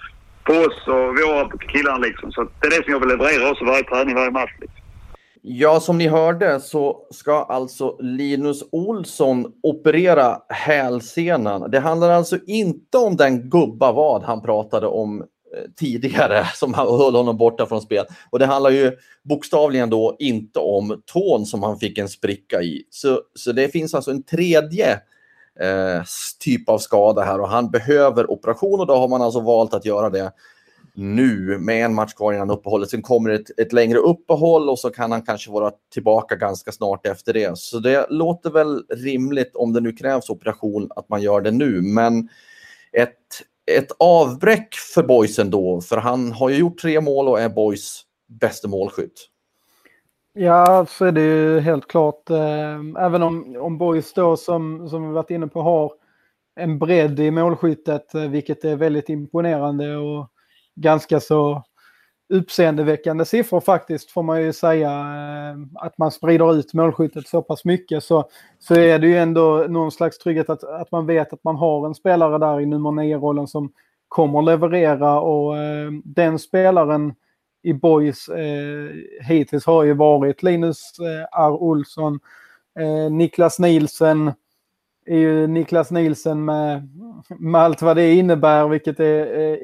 på 0.45 0.53
oss 0.53 0.79
och 0.87 1.09
våra 1.18 1.49
killar 1.73 1.99
liksom. 1.99 2.33
Så 2.33 2.49
det 2.61 2.66
är 2.66 2.71
det 2.71 2.85
som 2.85 2.92
jag 2.92 3.01
vill 3.01 3.09
leverera 3.09 3.51
också 3.51 3.64
varje 3.64 3.83
träning, 3.83 4.14
varje 4.14 4.31
match. 4.31 4.55
Liksom. 4.61 4.82
Ja, 5.45 5.81
som 5.81 5.99
ni 5.99 6.09
hörde 6.09 6.61
så 6.61 7.07
ska 7.11 7.33
alltså 7.33 7.97
Linus 8.01 8.65
Olsson 8.73 9.53
operera 9.63 10.39
hälsenan. 10.49 11.71
Det 11.71 11.81
handlar 11.81 12.11
alltså 12.11 12.39
inte 12.47 12.99
om 12.99 13.17
den 13.17 13.51
gubba 13.51 13.93
vad 13.93 14.23
han 14.23 14.43
pratade 14.43 14.87
om 14.87 15.21
eh, 15.21 15.27
tidigare 15.77 16.45
som 16.55 16.75
höll 16.75 17.15
honom 17.15 17.37
borta 17.37 17.67
från 17.67 17.81
spel. 17.81 18.05
Och 18.31 18.39
det 18.39 18.47
handlar 18.47 18.71
ju 18.71 18.93
bokstavligen 19.23 19.91
då 19.91 20.17
inte 20.19 20.59
om 20.59 21.03
tån 21.07 21.47
som 21.47 21.63
han 21.63 21.79
fick 21.79 21.99
en 21.99 22.09
spricka 22.09 22.63
i. 22.63 22.85
Så, 22.91 23.21
så 23.35 23.53
det 23.53 23.69
finns 23.69 23.95
alltså 23.95 24.11
en 24.11 24.23
tredje 24.23 24.93
eh, 25.61 26.03
typ 26.41 26.69
av 26.69 26.79
skada 26.79 27.23
här 27.23 27.41
och 27.41 27.49
han 27.49 27.71
behöver 27.71 28.31
operation 28.31 28.81
och 28.81 28.87
då 28.87 28.97
har 28.97 29.09
man 29.09 29.23
alltså 29.23 29.41
valt 29.41 29.75
att 29.75 29.85
göra 29.85 30.11
det 30.11 30.33
nu 30.95 31.59
med 31.59 31.85
en 31.85 31.95
match 31.95 32.15
kvar 32.15 32.33
innan 32.33 32.51
uppehållet. 32.51 32.91
Sen 32.91 33.03
kommer 33.03 33.31
ett, 33.31 33.59
ett 33.61 33.73
längre 33.73 33.99
uppehåll 33.99 34.71
och 34.71 34.79
så 34.79 34.91
kan 34.91 35.13
han 35.13 35.23
kanske 35.23 35.51
vara 35.51 35.73
tillbaka 35.93 36.37
ganska 36.37 36.73
snart 36.73 37.07
efter 37.07 37.33
det. 37.33 37.59
Så 37.59 37.79
det 37.79 38.07
låter 38.11 38.51
väl 38.51 38.85
rimligt 38.89 39.57
om 39.57 39.73
det 39.73 39.81
nu 39.81 39.93
krävs 39.93 40.31
operation 40.31 40.89
att 40.97 41.09
man 41.09 41.23
gör 41.23 41.41
det 41.41 41.51
nu. 41.51 41.83
Men 41.83 42.29
ett 42.93 43.17
ett 43.67 43.93
avbräck 43.99 44.75
för 44.95 45.03
boysen 45.03 45.51
då, 45.51 45.81
för 45.81 45.97
han 45.97 46.33
har 46.33 46.49
ju 46.49 46.57
gjort 46.57 46.79
tre 46.79 47.01
mål 47.01 47.29
och 47.29 47.41
är 47.41 47.49
boys 47.49 48.03
bästa 48.29 48.69
målskytt. 48.69 49.29
Ja, 50.35 50.87
så 50.89 51.05
är 51.05 51.13
det 51.13 51.21
ju 51.21 51.61
helt 51.61 51.89
klart. 51.89 52.31
Eh, 52.31 52.81
även 52.99 53.23
om, 53.23 53.57
om 53.61 53.79
boys 53.79 54.13
då 54.13 54.37
som, 54.37 54.89
som 54.89 55.09
vi 55.09 55.15
varit 55.15 55.31
inne 55.31 55.47
på 55.47 55.63
har 55.63 55.93
en 56.57 56.79
bredd 56.79 57.21
i 57.21 57.31
målskyttet, 57.31 58.15
eh, 58.15 58.23
vilket 58.23 58.65
är 58.65 58.77
väldigt 58.77 59.09
imponerande 59.09 59.97
och 59.97 60.29
ganska 60.75 61.21
så 61.21 61.63
uppseendeväckande 62.33 63.25
siffror 63.25 63.61
faktiskt 63.61 64.11
får 64.11 64.23
man 64.23 64.43
ju 64.43 64.53
säga. 64.53 64.91
Eh, 64.91 65.85
att 65.87 65.99
man 65.99 66.11
sprider 66.11 66.55
ut 66.55 66.75
målskyttet 66.75 67.29
så 67.29 67.43
pass 67.43 67.65
mycket 67.65 68.05
så, 68.05 68.29
så 68.59 68.75
är 68.75 68.99
det 68.99 69.07
ju 69.07 69.19
ändå 69.19 69.67
någon 69.69 69.93
slags 69.93 70.19
trygghet 70.19 70.51
att, 70.51 70.65
att 70.65 70.93
man 70.93 71.07
vet 71.07 71.33
att 71.33 71.45
man 71.45 71.57
har 71.57 71.87
en 71.87 71.95
spelare 71.95 72.39
där 72.39 72.61
i 72.61 72.67
nummer 72.67 72.91
9-rollen 72.91 73.47
som 73.47 73.73
kommer 74.09 74.43
leverera 74.43 75.21
och 75.21 75.59
eh, 75.59 75.91
den 76.05 76.39
spelaren 76.39 77.15
i 77.63 77.73
Boys 77.73 78.29
eh, 78.29 78.91
hittills 79.21 79.67
har 79.67 79.83
ju 79.83 79.95
varit 79.95 80.43
Linus 80.43 80.99
eh, 80.99 81.43
R. 81.43 81.63
Olsson, 81.63 82.21
eh, 82.79 83.13
Niklas 83.13 83.59
Nielsen, 83.59 84.33
är 85.07 85.17
ju 85.17 85.47
Niklas 85.47 85.91
Nielsen 85.91 86.45
med, 86.45 86.89
med 87.39 87.61
allt 87.61 87.83
vad 87.83 87.97
det 87.97 88.15
innebär, 88.15 88.69
vilket 88.69 89.01
är 89.01 89.39
eh, 89.39 89.59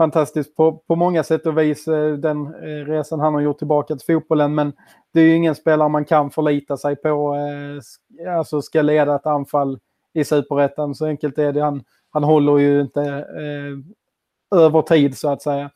fantastiskt 0.00 0.56
på, 0.56 0.72
på 0.86 0.96
många 0.96 1.22
sätt 1.22 1.46
och 1.46 1.58
vis, 1.58 1.88
eh, 1.88 2.12
den 2.12 2.46
eh, 2.46 2.86
resan 2.86 3.20
han 3.20 3.34
har 3.34 3.40
gjort 3.40 3.58
tillbaka 3.58 3.96
till 3.96 4.14
fotbollen. 4.14 4.54
Men 4.54 4.72
det 5.12 5.20
är 5.20 5.24
ju 5.24 5.34
ingen 5.34 5.54
spelare 5.54 5.88
man 5.88 6.04
kan 6.04 6.30
förlita 6.30 6.76
sig 6.76 6.96
på, 6.96 7.34
eh, 7.34 8.36
alltså 8.36 8.62
ska 8.62 8.82
leda 8.82 9.14
ett 9.14 9.26
anfall 9.26 9.78
i 10.12 10.24
superettan. 10.24 10.94
Så 10.94 11.06
enkelt 11.06 11.38
är 11.38 11.52
det. 11.52 11.60
Han, 11.60 11.84
han 12.10 12.24
håller 12.24 12.58
ju 12.58 12.80
inte 12.80 13.02
eh, 13.02 14.58
över 14.58 14.82
tid 14.82 15.18
så 15.18 15.28
att 15.28 15.42
säga. 15.42 15.70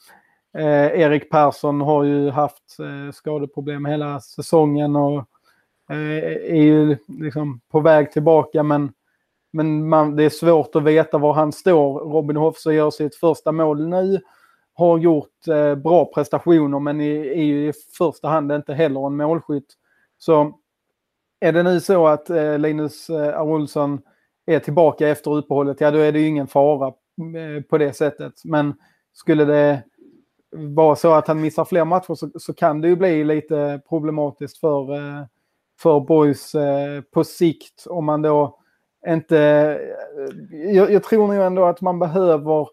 Eh, 0.58 1.00
Erik 1.00 1.30
Persson 1.30 1.80
har 1.80 2.04
ju 2.04 2.30
haft 2.30 2.78
eh, 2.80 3.12
skadeproblem 3.12 3.84
hela 3.84 4.20
säsongen 4.20 4.96
och 4.96 5.18
eh, 5.90 6.24
är 6.50 6.62
ju 6.62 6.96
liksom 7.06 7.60
på 7.70 7.80
väg 7.80 8.12
tillbaka 8.12 8.62
men 8.62 8.92
men 9.54 9.88
man, 9.88 10.16
det 10.16 10.24
är 10.24 10.30
svårt 10.30 10.76
att 10.76 10.82
veta 10.82 11.18
var 11.18 11.32
han 11.32 11.52
står. 11.52 12.00
Robin 12.00 12.36
Hoffsö 12.36 12.72
gör 12.72 12.90
sitt 12.90 13.16
första 13.16 13.52
mål 13.52 13.88
nu. 13.88 14.20
Har 14.72 14.98
gjort 14.98 15.48
eh, 15.48 15.74
bra 15.74 16.04
prestationer 16.04 16.78
men 16.78 17.00
är, 17.00 17.24
är 17.24 17.42
ju 17.42 17.68
i 17.68 17.72
första 17.98 18.28
hand 18.28 18.52
inte 18.52 18.74
heller 18.74 19.06
en 19.06 19.16
målskytt. 19.16 19.74
Så 20.18 20.58
är 21.40 21.52
det 21.52 21.62
nu 21.62 21.80
så 21.80 22.06
att 22.06 22.30
eh, 22.30 22.58
Linus 22.58 23.10
eh, 23.10 23.42
Olsson 23.42 24.00
är 24.46 24.58
tillbaka 24.58 25.08
efter 25.08 25.36
uppehållet, 25.36 25.80
ja 25.80 25.90
då 25.90 25.98
är 25.98 26.12
det 26.12 26.20
ju 26.20 26.26
ingen 26.26 26.46
fara 26.46 26.86
eh, 26.86 27.62
på 27.62 27.78
det 27.78 27.92
sättet. 27.92 28.32
Men 28.44 28.74
skulle 29.12 29.44
det 29.44 29.82
vara 30.50 30.96
så 30.96 31.12
att 31.12 31.28
han 31.28 31.40
missar 31.40 31.64
fler 31.64 31.84
matcher 31.84 32.14
så, 32.14 32.30
så 32.38 32.54
kan 32.54 32.80
det 32.80 32.88
ju 32.88 32.96
bli 32.96 33.24
lite 33.24 33.80
problematiskt 33.88 34.58
för, 34.58 34.94
eh, 34.94 35.24
för 35.78 36.00
Boys 36.00 36.54
eh, 36.54 37.00
på 37.00 37.24
sikt 37.24 37.86
om 37.86 38.04
man 38.04 38.22
då 38.22 38.58
inte... 39.08 39.38
Eh, 39.38 40.70
jag, 40.74 40.92
jag 40.92 41.04
tror 41.04 41.26
nog 41.26 41.36
ändå 41.36 41.64
att 41.64 41.80
man 41.80 41.98
behöver... 41.98 42.68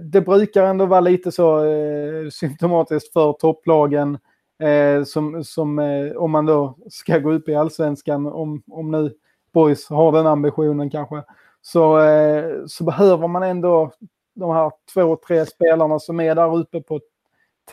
Det 0.00 0.20
brukar 0.20 0.64
ändå 0.64 0.86
vara 0.86 1.00
lite 1.00 1.32
så 1.32 1.64
eh, 1.64 2.28
symptomatiskt 2.30 3.12
för 3.12 3.32
topplagen 3.32 4.18
eh, 4.62 5.04
som, 5.04 5.44
som 5.44 5.78
eh, 5.78 6.16
om 6.16 6.30
man 6.30 6.46
då 6.46 6.78
ska 6.90 7.18
gå 7.18 7.32
upp 7.32 7.48
i 7.48 7.54
allsvenskan, 7.54 8.26
om, 8.26 8.62
om 8.66 8.90
nu 8.90 9.12
Boys 9.52 9.88
har 9.88 10.12
den 10.12 10.26
ambitionen 10.26 10.90
kanske, 10.90 11.22
så, 11.62 12.00
eh, 12.00 12.66
så 12.66 12.84
behöver 12.84 13.28
man 13.28 13.42
ändå 13.42 13.92
de 14.34 14.50
här 14.50 14.72
två, 14.94 15.16
tre 15.16 15.46
spelarna 15.46 15.98
som 15.98 16.20
är 16.20 16.34
där 16.34 16.56
uppe 16.56 16.80
på 16.80 17.00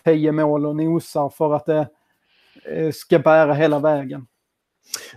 tio 0.03 0.31
mål 0.31 0.65
och 0.65 0.75
nosar 0.75 1.29
för 1.29 1.53
att 1.53 1.65
det 1.65 1.87
eh, 2.65 2.91
ska 2.91 3.19
bära 3.19 3.53
hela 3.53 3.79
vägen. 3.79 4.27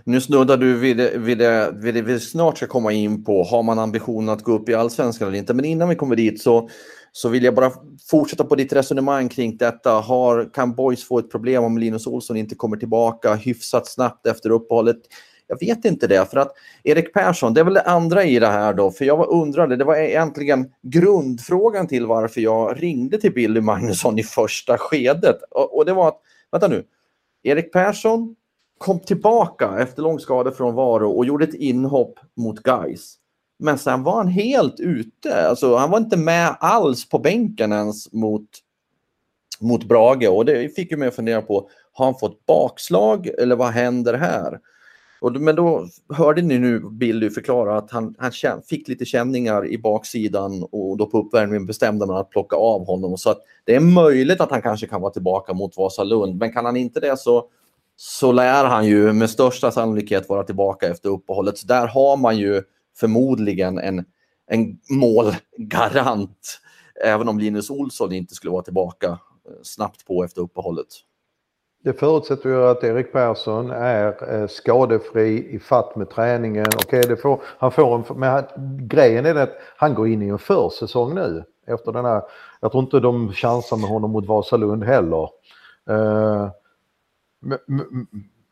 Nu 0.03 0.21
snuddar 0.21 0.57
du 0.57 0.77
vid 0.77 0.97
det, 0.97 1.17
vid, 1.17 1.37
det, 1.37 1.71
vid 1.75 1.93
det 1.93 2.01
vi 2.01 2.19
snart 2.19 2.57
ska 2.57 2.67
komma 2.67 2.91
in 2.91 3.23
på. 3.23 3.43
Har 3.43 3.63
man 3.63 3.79
ambitionen 3.79 4.29
att 4.29 4.43
gå 4.43 4.51
upp 4.51 4.69
i 4.69 4.73
allsvenskan 4.73 5.27
eller 5.27 5.37
inte? 5.37 5.53
Men 5.53 5.65
innan 5.65 5.89
vi 5.89 5.95
kommer 5.95 6.15
dit 6.15 6.41
så, 6.41 6.69
så 7.11 7.29
vill 7.29 7.43
jag 7.43 7.55
bara 7.55 7.71
fortsätta 8.09 8.43
på 8.43 8.55
ditt 8.55 8.73
resonemang 8.73 9.29
kring 9.29 9.57
detta. 9.57 9.91
Har, 9.91 10.53
kan 10.53 10.75
Boys 10.75 11.03
få 11.03 11.19
ett 11.19 11.31
problem 11.31 11.63
om 11.63 11.77
Linus 11.77 12.07
Olsson 12.07 12.37
inte 12.37 12.55
kommer 12.55 12.77
tillbaka 12.77 13.35
hyfsat 13.35 13.87
snabbt 13.87 14.27
efter 14.27 14.49
uppehållet? 14.49 14.97
Jag 15.47 15.59
vet 15.59 15.85
inte 15.85 16.07
det, 16.07 16.31
för 16.31 16.37
att 16.37 16.51
Erik 16.83 17.13
Persson, 17.13 17.53
det 17.53 17.59
är 17.59 17.65
väl 17.65 17.73
det 17.73 17.81
andra 17.81 18.23
i 18.23 18.39
det 18.39 18.47
här 18.47 18.73
då, 18.73 18.91
för 18.91 19.05
jag 19.05 19.29
undrade, 19.29 19.75
det 19.75 19.83
var 19.83 19.95
egentligen 19.95 20.71
grundfrågan 20.81 21.87
till 21.87 22.05
varför 22.05 22.41
jag 22.41 22.83
ringde 22.83 23.17
till 23.17 23.33
Billy 23.33 23.61
Magnusson 23.61 24.19
i 24.19 24.23
första 24.23 24.77
skedet. 24.77 25.37
Och, 25.51 25.77
och 25.77 25.85
det 25.85 25.93
var 25.93 26.07
att, 26.07 26.21
vänta 26.51 26.67
nu, 26.67 26.83
Erik 27.43 27.73
Persson 27.73 28.35
kom 28.79 28.99
tillbaka 28.99 29.79
efter 29.79 30.01
lång 30.01 30.19
skadefrånvaro 30.19 31.11
och 31.11 31.25
gjorde 31.25 31.45
ett 31.45 31.53
inhopp 31.53 32.19
mot 32.35 32.63
Guys. 32.63 33.15
Men 33.59 33.77
sen 33.77 34.03
var 34.03 34.15
han 34.15 34.27
helt 34.27 34.79
ute. 34.79 35.47
Alltså, 35.49 35.75
han 35.75 35.91
var 35.91 35.97
inte 35.97 36.17
med 36.17 36.55
alls 36.59 37.09
på 37.09 37.19
bänken 37.19 37.71
ens 37.71 38.13
mot, 38.13 38.49
mot 39.59 39.83
Brage. 39.83 40.29
Och 40.29 40.45
det 40.45 40.75
fick 40.75 40.91
ju 40.91 40.97
mig 40.97 41.07
att 41.07 41.15
fundera 41.15 41.41
på, 41.41 41.69
har 41.93 42.05
han 42.05 42.19
fått 42.19 42.45
bakslag 42.45 43.27
eller 43.27 43.55
vad 43.55 43.69
händer 43.69 44.13
här? 44.13 44.59
Och, 45.21 45.41
men 45.41 45.55
då 45.55 45.87
hörde 46.13 46.41
ni 46.41 46.59
nu 46.59 46.79
Billy 46.79 47.29
förklara 47.29 47.77
att 47.77 47.91
han, 47.91 48.15
han 48.17 48.31
fick 48.69 48.87
lite 48.87 49.05
känningar 49.05 49.67
i 49.67 49.77
baksidan 49.77 50.63
och 50.71 50.97
då 50.97 51.05
på 51.05 51.17
uppvärmningen 51.17 51.65
bestämde 51.65 52.05
man 52.05 52.17
att 52.17 52.29
plocka 52.29 52.55
av 52.55 52.85
honom. 52.85 53.17
Så 53.17 53.29
att 53.29 53.41
det 53.63 53.75
är 53.75 53.79
möjligt 53.79 54.41
att 54.41 54.51
han 54.51 54.61
kanske 54.61 54.87
kan 54.87 55.01
vara 55.01 55.13
tillbaka 55.13 55.53
mot 55.53 55.77
Vasalund, 55.77 56.39
men 56.39 56.53
kan 56.53 56.65
han 56.65 56.77
inte 56.77 56.99
det 56.99 57.17
så, 57.17 57.49
så 58.01 58.31
lär 58.31 58.65
han 58.65 58.85
ju 58.85 59.13
med 59.13 59.29
största 59.29 59.71
sannolikhet 59.71 60.29
vara 60.29 60.43
tillbaka 60.43 60.87
efter 60.87 61.09
uppehållet. 61.09 61.57
Så 61.57 61.67
där 61.67 61.87
har 61.87 62.17
man 62.17 62.37
ju 62.37 62.63
förmodligen 62.97 63.77
en, 63.79 64.05
en 64.47 64.77
målgarant, 64.89 66.59
även 67.05 67.29
om 67.29 67.39
Linus 67.39 67.69
Olsson 67.69 68.11
inte 68.11 68.33
skulle 68.33 68.51
vara 68.51 68.63
tillbaka 68.63 69.07
eh, 69.07 69.17
snabbt 69.63 70.05
på 70.05 70.23
efter 70.23 70.41
uppehållet. 70.41 70.87
Det 71.83 71.93
förutsätter 71.93 72.49
ju 72.49 72.65
att 72.65 72.83
Erik 72.83 73.11
Persson 73.11 73.71
är 73.71 74.33
eh, 74.33 74.47
skadefri 74.47 75.55
i 75.55 75.59
fatt 75.59 75.95
med 75.95 76.09
träningen. 76.09 76.67
Okej, 76.75 77.03
det 77.07 77.17
får, 77.17 77.41
han 77.57 77.71
får 77.71 77.95
en, 77.95 78.19
men 78.19 78.43
grejen 78.87 79.25
är 79.25 79.35
att 79.35 79.57
han 79.77 79.93
går 79.93 80.07
in 80.07 80.21
i 80.21 80.27
en 80.27 80.39
försäsong 80.39 81.15
nu. 81.15 81.43
Efter 81.67 81.91
den 81.91 82.05
här, 82.05 82.21
jag 82.59 82.71
tror 82.71 82.83
inte 82.83 82.99
de 82.99 83.33
chansar 83.33 83.77
med 83.77 83.89
honom 83.89 84.11
mot 84.11 84.27
Vasalund 84.27 84.83
heller. 84.83 85.29
Uh, 85.89 86.49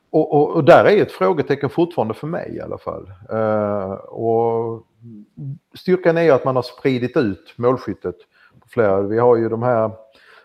och, 0.10 0.34
och, 0.34 0.56
och, 0.56 0.64
där 0.64 0.86
är 0.86 1.02
ett 1.02 1.12
frågetecken 1.12 1.70
fortfarande 1.70 2.14
för 2.14 2.28
mig 2.28 2.56
i 2.56 2.62
alla 2.62 2.78
fall. 2.78 3.12
Uh, 3.34 3.92
och 3.94 4.84
styrkan 5.76 6.18
är 6.18 6.22
ju 6.22 6.32
att 6.32 6.46
man 6.46 6.56
har 6.56 6.64
spridit 6.64 7.18
ut 7.18 7.54
målskyttet. 7.56 8.16
På 8.62 8.68
flera. 8.70 9.02
Vi 9.02 9.20
har 9.20 9.36
ju 9.36 9.50
de 9.50 9.64
här 9.64 9.92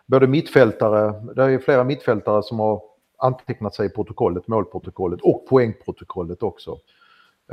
både 0.07 0.27
mittfältare, 0.27 1.35
det 1.35 1.43
är 1.43 1.59
flera 1.59 1.85
mittfältare 1.85 2.43
som 2.43 2.59
har 2.59 2.83
antecknat 3.19 3.75
sig 3.75 3.87
i 3.87 3.91
protokollet, 3.91 4.49
målprotokollet 4.49 5.21
och 5.23 5.47
poängprotokollet 5.49 6.43
också. 6.43 6.79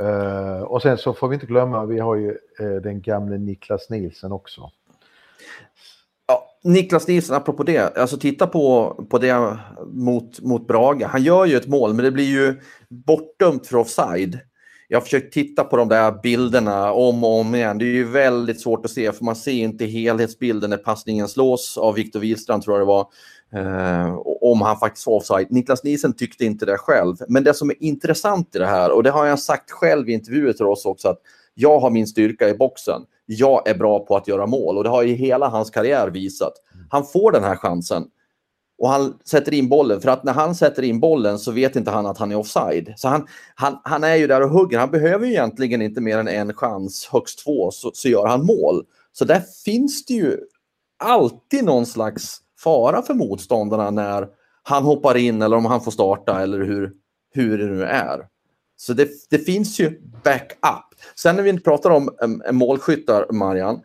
Uh, 0.00 0.62
och 0.62 0.82
sen 0.82 0.98
så 0.98 1.12
får 1.12 1.28
vi 1.28 1.34
inte 1.34 1.46
glömma, 1.46 1.86
vi 1.86 1.98
har 1.98 2.16
ju 2.16 2.38
uh, 2.60 2.80
den 2.82 3.00
gamle 3.00 3.38
Niklas 3.38 3.90
Nielsen 3.90 4.32
också. 4.32 4.70
Niklas 6.64 7.08
Nielsen, 7.08 7.36
apropå 7.36 7.62
det, 7.62 7.96
alltså 7.96 8.16
titta 8.16 8.46
på, 8.46 8.94
på 9.10 9.18
det 9.18 9.58
mot, 9.92 10.40
mot 10.40 10.66
Braga. 10.66 11.06
Han 11.06 11.22
gör 11.22 11.44
ju 11.44 11.56
ett 11.56 11.68
mål, 11.68 11.94
men 11.94 12.04
det 12.04 12.10
blir 12.10 12.24
ju 12.24 12.60
bortdömt 12.88 13.66
för 13.66 13.76
offside 13.76 14.40
jag 14.92 14.98
har 14.98 15.02
försökt 15.02 15.32
titta 15.32 15.64
på 15.64 15.76
de 15.76 15.88
där 15.88 16.22
bilderna 16.22 16.92
om 16.92 17.24
och 17.24 17.40
om 17.40 17.54
igen. 17.54 17.78
Det 17.78 17.84
är 17.84 17.92
ju 17.92 18.04
väldigt 18.04 18.60
svårt 18.60 18.84
att 18.84 18.90
se 18.90 19.12
för 19.12 19.24
man 19.24 19.36
ser 19.36 19.52
inte 19.52 19.84
helhetsbilden 19.84 20.70
när 20.70 20.76
passningen 20.76 21.28
slås 21.28 21.78
av 21.78 21.94
Viktor 21.94 22.20
Wihlstrand 22.20 22.62
tror 22.62 22.78
jag 22.78 22.86
det 22.86 22.86
var. 22.86 23.06
Eh, 23.54 24.18
om 24.40 24.60
han 24.62 24.78
faktiskt 24.78 25.06
var 25.06 25.14
offside. 25.14 25.46
Niklas 25.50 25.84
Nielsen 25.84 26.12
tyckte 26.12 26.44
inte 26.44 26.66
det 26.66 26.78
själv. 26.78 27.16
Men 27.28 27.44
det 27.44 27.54
som 27.54 27.70
är 27.70 27.82
intressant 27.82 28.56
i 28.56 28.58
det 28.58 28.66
här 28.66 28.90
och 28.90 29.02
det 29.02 29.10
har 29.10 29.26
jag 29.26 29.38
sagt 29.38 29.70
själv 29.70 30.08
i 30.08 30.12
intervjuer 30.12 30.52
till 30.52 30.66
oss 30.66 30.86
också 30.86 31.08
att 31.08 31.18
jag 31.54 31.80
har 31.80 31.90
min 31.90 32.06
styrka 32.06 32.48
i 32.48 32.54
boxen. 32.54 33.02
Jag 33.32 33.68
är 33.68 33.74
bra 33.74 34.06
på 34.06 34.16
att 34.16 34.28
göra 34.28 34.46
mål 34.46 34.78
och 34.78 34.84
det 34.84 34.90
har 34.90 35.02
ju 35.02 35.14
hela 35.14 35.48
hans 35.48 35.70
karriär 35.70 36.08
visat. 36.08 36.52
Han 36.90 37.04
får 37.04 37.32
den 37.32 37.44
här 37.44 37.56
chansen 37.56 38.04
och 38.78 38.88
han 38.88 39.18
sätter 39.24 39.54
in 39.54 39.68
bollen. 39.68 40.00
För 40.00 40.08
att 40.08 40.24
när 40.24 40.32
han 40.32 40.54
sätter 40.54 40.82
in 40.82 41.00
bollen 41.00 41.38
så 41.38 41.52
vet 41.52 41.76
inte 41.76 41.90
han 41.90 42.06
att 42.06 42.18
han 42.18 42.32
är 42.32 42.36
offside. 42.36 42.94
Så 42.96 43.08
han, 43.08 43.26
han, 43.54 43.78
han 43.84 44.04
är 44.04 44.16
ju 44.16 44.26
där 44.26 44.42
och 44.42 44.50
hugger. 44.50 44.78
Han 44.78 44.90
behöver 44.90 45.26
ju 45.26 45.32
egentligen 45.32 45.82
inte 45.82 46.00
mer 46.00 46.18
än 46.18 46.28
en 46.28 46.54
chans, 46.54 47.08
högst 47.12 47.44
två, 47.44 47.70
så, 47.70 47.90
så 47.94 48.08
gör 48.08 48.26
han 48.26 48.46
mål. 48.46 48.84
Så 49.12 49.24
där 49.24 49.42
finns 49.64 50.04
det 50.04 50.14
ju 50.14 50.38
alltid 50.98 51.64
någon 51.64 51.86
slags 51.86 52.38
fara 52.58 53.02
för 53.02 53.14
motståndarna 53.14 53.90
när 53.90 54.28
han 54.62 54.82
hoppar 54.82 55.16
in 55.16 55.42
eller 55.42 55.56
om 55.56 55.64
han 55.64 55.80
får 55.80 55.90
starta 55.90 56.42
eller 56.42 56.60
hur, 56.60 56.92
hur 57.34 57.58
det 57.58 57.66
nu 57.66 57.84
är. 57.84 58.26
Så 58.80 58.92
det, 58.92 59.08
det 59.30 59.38
finns 59.38 59.80
ju 59.80 60.00
backup. 60.24 60.94
Sen 61.14 61.36
när 61.36 61.42
vi 61.42 61.50
inte 61.50 61.62
pratar 61.62 61.90
om 61.90 62.10
um, 62.22 62.42
målskyttar, 62.52 63.32
Marian, 63.32 63.80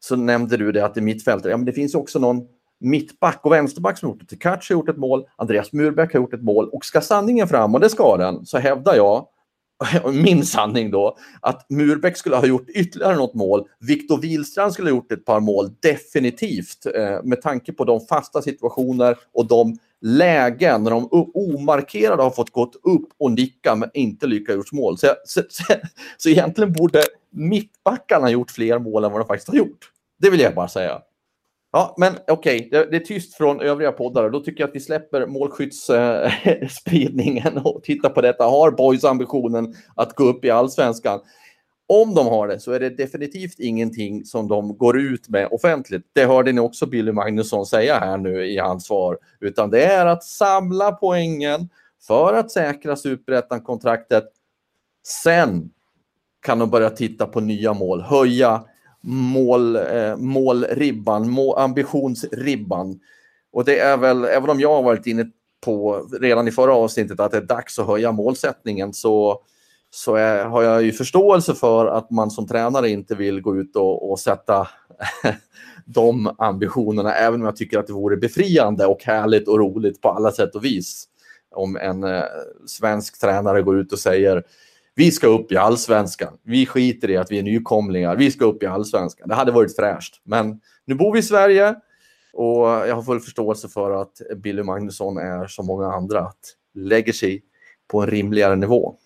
så 0.00 0.16
nämnde 0.16 0.56
du 0.56 0.72
det 0.72 0.84
att 0.84 0.96
i 0.96 1.00
mittfältet, 1.00 1.50
ja 1.50 1.56
men 1.56 1.66
det 1.66 1.72
finns 1.72 1.94
också 1.94 2.18
någon 2.18 2.46
mittback 2.80 3.40
och 3.42 3.52
vänsterback 3.52 3.98
som 3.98 4.08
gjort 4.08 4.20
det. 4.28 4.36
Tkac 4.36 4.68
har 4.68 4.76
gjort 4.76 4.88
ett 4.88 4.96
mål, 4.96 5.24
Andreas 5.36 5.72
Murbeck 5.72 6.12
har 6.12 6.20
gjort 6.20 6.34
ett 6.34 6.42
mål 6.42 6.68
och 6.68 6.84
ska 6.84 7.00
sanningen 7.00 7.48
fram, 7.48 7.74
och 7.74 7.80
det 7.80 7.88
ska 7.88 8.16
den, 8.16 8.46
så 8.46 8.58
hävdar 8.58 8.94
jag, 8.94 9.26
min 10.12 10.44
sanning 10.44 10.90
då, 10.90 11.16
att 11.40 11.70
Murbeck 11.70 12.16
skulle 12.16 12.36
ha 12.36 12.46
gjort 12.46 12.68
ytterligare 12.68 13.16
något 13.16 13.34
mål. 13.34 13.68
Viktor 13.80 14.20
Wihlstrand 14.20 14.72
skulle 14.72 14.90
ha 14.90 14.96
gjort 14.96 15.12
ett 15.12 15.24
par 15.24 15.40
mål, 15.40 15.70
definitivt, 15.80 16.86
eh, 16.94 17.22
med 17.24 17.42
tanke 17.42 17.72
på 17.72 17.84
de 17.84 18.00
fasta 18.00 18.42
situationer 18.42 19.16
och 19.32 19.46
de 19.46 19.78
lägen 20.00 20.82
när 20.82 20.90
de 20.90 21.08
omarkerade 21.34 22.22
har 22.22 22.30
fått 22.30 22.50
gått 22.50 22.74
upp 22.74 23.08
och 23.18 23.32
nicka 23.32 23.74
men 23.74 23.90
inte 23.94 24.26
lyckats 24.26 24.56
gjort 24.56 24.72
mål. 24.72 24.98
Så, 24.98 25.06
så, 25.24 25.42
så, 25.48 25.64
så 26.16 26.28
egentligen 26.28 26.72
borde 26.72 27.02
mittbackarna 27.30 28.30
gjort 28.30 28.50
fler 28.50 28.78
mål 28.78 29.04
än 29.04 29.12
vad 29.12 29.20
de 29.20 29.26
faktiskt 29.26 29.48
har 29.48 29.56
gjort. 29.56 29.90
Det 30.18 30.30
vill 30.30 30.40
jag 30.40 30.54
bara 30.54 30.68
säga. 30.68 31.00
Ja, 31.72 31.94
men 31.98 32.14
okej, 32.28 32.56
okay. 32.56 32.68
det, 32.70 32.90
det, 32.90 32.96
är 32.96 33.00
tyst 33.00 33.34
från 33.34 33.60
övriga 33.60 33.92
poddare. 33.92 34.30
Då 34.30 34.40
tycker 34.40 34.62
jag 34.62 34.68
att 34.68 34.74
vi 34.74 34.80
släpper 34.80 35.26
målskyttsspridningen 35.26 37.58
och 37.58 37.82
tittar 37.82 38.08
på 38.08 38.20
detta. 38.20 38.44
Har 38.44 38.70
Boys 38.70 39.04
ambitionen 39.04 39.74
att 39.94 40.14
gå 40.14 40.24
upp 40.24 40.44
i 40.44 40.50
allsvenskan? 40.50 41.20
Om 41.88 42.14
de 42.14 42.26
har 42.26 42.48
det 42.48 42.60
så 42.60 42.72
är 42.72 42.80
det 42.80 42.90
definitivt 42.90 43.58
ingenting 43.58 44.24
som 44.24 44.48
de 44.48 44.76
går 44.76 44.98
ut 44.98 45.28
med 45.28 45.48
offentligt. 45.50 46.02
Det 46.12 46.24
hörde 46.24 46.52
ni 46.52 46.60
också 46.60 46.86
Billy 46.86 47.12
Magnusson 47.12 47.66
säga 47.66 47.98
här 47.98 48.18
nu 48.18 48.46
i 48.46 48.58
hans 48.58 48.86
svar. 48.86 49.18
Utan 49.40 49.70
det 49.70 49.84
är 49.84 50.06
att 50.06 50.24
samla 50.24 50.92
poängen 50.92 51.68
för 52.06 52.34
att 52.34 52.50
säkra 52.50 52.96
superettan-kontraktet. 52.96 54.24
Sen 55.06 55.70
kan 56.42 56.58
de 56.58 56.70
börja 56.70 56.90
titta 56.90 57.26
på 57.26 57.40
nya 57.40 57.72
mål, 57.72 58.00
höja 58.00 58.64
mål, 59.00 59.76
eh, 59.76 60.16
målribban, 60.16 61.30
mål, 61.30 61.58
ambitionsribban. 61.58 63.00
Och 63.52 63.64
det 63.64 63.78
är 63.78 63.96
väl, 63.96 64.24
även 64.24 64.50
om 64.50 64.60
jag 64.60 64.74
har 64.74 64.82
varit 64.82 65.06
inne 65.06 65.30
på 65.64 66.06
redan 66.20 66.48
i 66.48 66.50
förra 66.50 66.74
avsnittet 66.74 67.20
att 67.20 67.32
det 67.32 67.36
är 67.36 67.42
dags 67.42 67.78
att 67.78 67.86
höja 67.86 68.12
målsättningen 68.12 68.92
så, 68.92 69.40
så 69.96 70.14
är, 70.14 70.44
har 70.44 70.62
jag 70.62 70.82
ju 70.82 70.92
förståelse 70.92 71.54
för 71.54 71.86
att 71.86 72.10
man 72.10 72.30
som 72.30 72.46
tränare 72.46 72.88
inte 72.88 73.14
vill 73.14 73.40
gå 73.40 73.56
ut 73.56 73.76
och, 73.76 74.10
och 74.10 74.18
sätta 74.18 74.68
de 75.84 76.34
ambitionerna, 76.38 77.14
även 77.14 77.40
om 77.40 77.46
jag 77.46 77.56
tycker 77.56 77.78
att 77.78 77.86
det 77.86 77.92
vore 77.92 78.16
befriande 78.16 78.86
och 78.86 79.04
härligt 79.04 79.48
och 79.48 79.58
roligt 79.58 80.00
på 80.00 80.08
alla 80.08 80.32
sätt 80.32 80.54
och 80.54 80.64
vis 80.64 81.08
om 81.54 81.76
en 81.76 82.04
eh, 82.04 82.22
svensk 82.66 83.20
tränare 83.20 83.62
går 83.62 83.78
ut 83.78 83.92
och 83.92 83.98
säger 83.98 84.44
vi 84.94 85.10
ska 85.10 85.26
upp 85.26 85.52
i 85.52 85.56
allsvenskan. 85.56 86.38
Vi 86.42 86.66
skiter 86.66 87.10
i 87.10 87.16
att 87.16 87.30
vi 87.30 87.38
är 87.38 87.42
nykomlingar. 87.42 88.16
Vi 88.16 88.30
ska 88.30 88.44
upp 88.44 88.62
i 88.62 88.66
allsvenskan. 88.66 89.28
Det 89.28 89.34
hade 89.34 89.52
varit 89.52 89.76
fräscht. 89.76 90.20
Men 90.24 90.60
nu 90.84 90.94
bor 90.94 91.12
vi 91.12 91.18
i 91.18 91.22
Sverige 91.22 91.74
och 92.32 92.66
jag 92.66 92.94
har 92.94 93.02
full 93.02 93.20
förståelse 93.20 93.68
för 93.68 94.02
att 94.02 94.20
Billy 94.36 94.62
Magnusson 94.62 95.18
är 95.18 95.46
som 95.46 95.66
många 95.66 95.86
andra 95.86 96.20
att 96.20 96.40
lägger 96.74 97.12
sig 97.12 97.42
på 97.88 98.00
en 98.00 98.10
rimligare 98.10 98.56
nivå. 98.56 98.96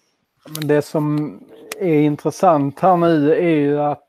Men 0.49 0.69
det 0.69 0.83
som 0.83 1.39
är 1.81 2.01
intressant 2.01 2.81
här 2.81 2.97
nu 2.97 3.35
är 3.35 3.57
ju 3.57 3.81
att 3.81 4.09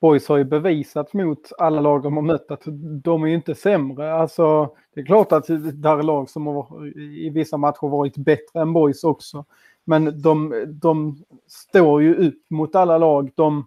Boys 0.00 0.28
har 0.28 0.36
ju 0.36 0.44
bevisat 0.44 1.12
mot 1.12 1.52
alla 1.58 1.80
lag 1.80 2.02
de 2.02 2.16
har 2.16 2.22
mött 2.22 2.50
att 2.50 2.62
de 3.02 3.22
är 3.22 3.28
ju 3.28 3.34
inte 3.34 3.54
sämre. 3.54 4.14
Alltså, 4.14 4.74
det 4.94 5.00
är 5.00 5.04
klart 5.04 5.32
att 5.32 5.46
det 5.46 5.88
här 5.88 5.98
är 5.98 6.02
lag 6.02 6.30
som 6.30 6.46
har 6.46 6.96
i 6.98 7.30
vissa 7.30 7.56
matcher 7.56 7.88
varit 7.88 8.16
bättre 8.16 8.60
än 8.60 8.72
Boys 8.72 9.04
också. 9.04 9.44
Men 9.84 10.22
de, 10.22 10.64
de 10.68 11.16
står 11.46 12.02
ju 12.02 12.14
upp 12.14 12.42
mot 12.50 12.74
alla 12.74 12.98
lag. 12.98 13.30
De, 13.34 13.66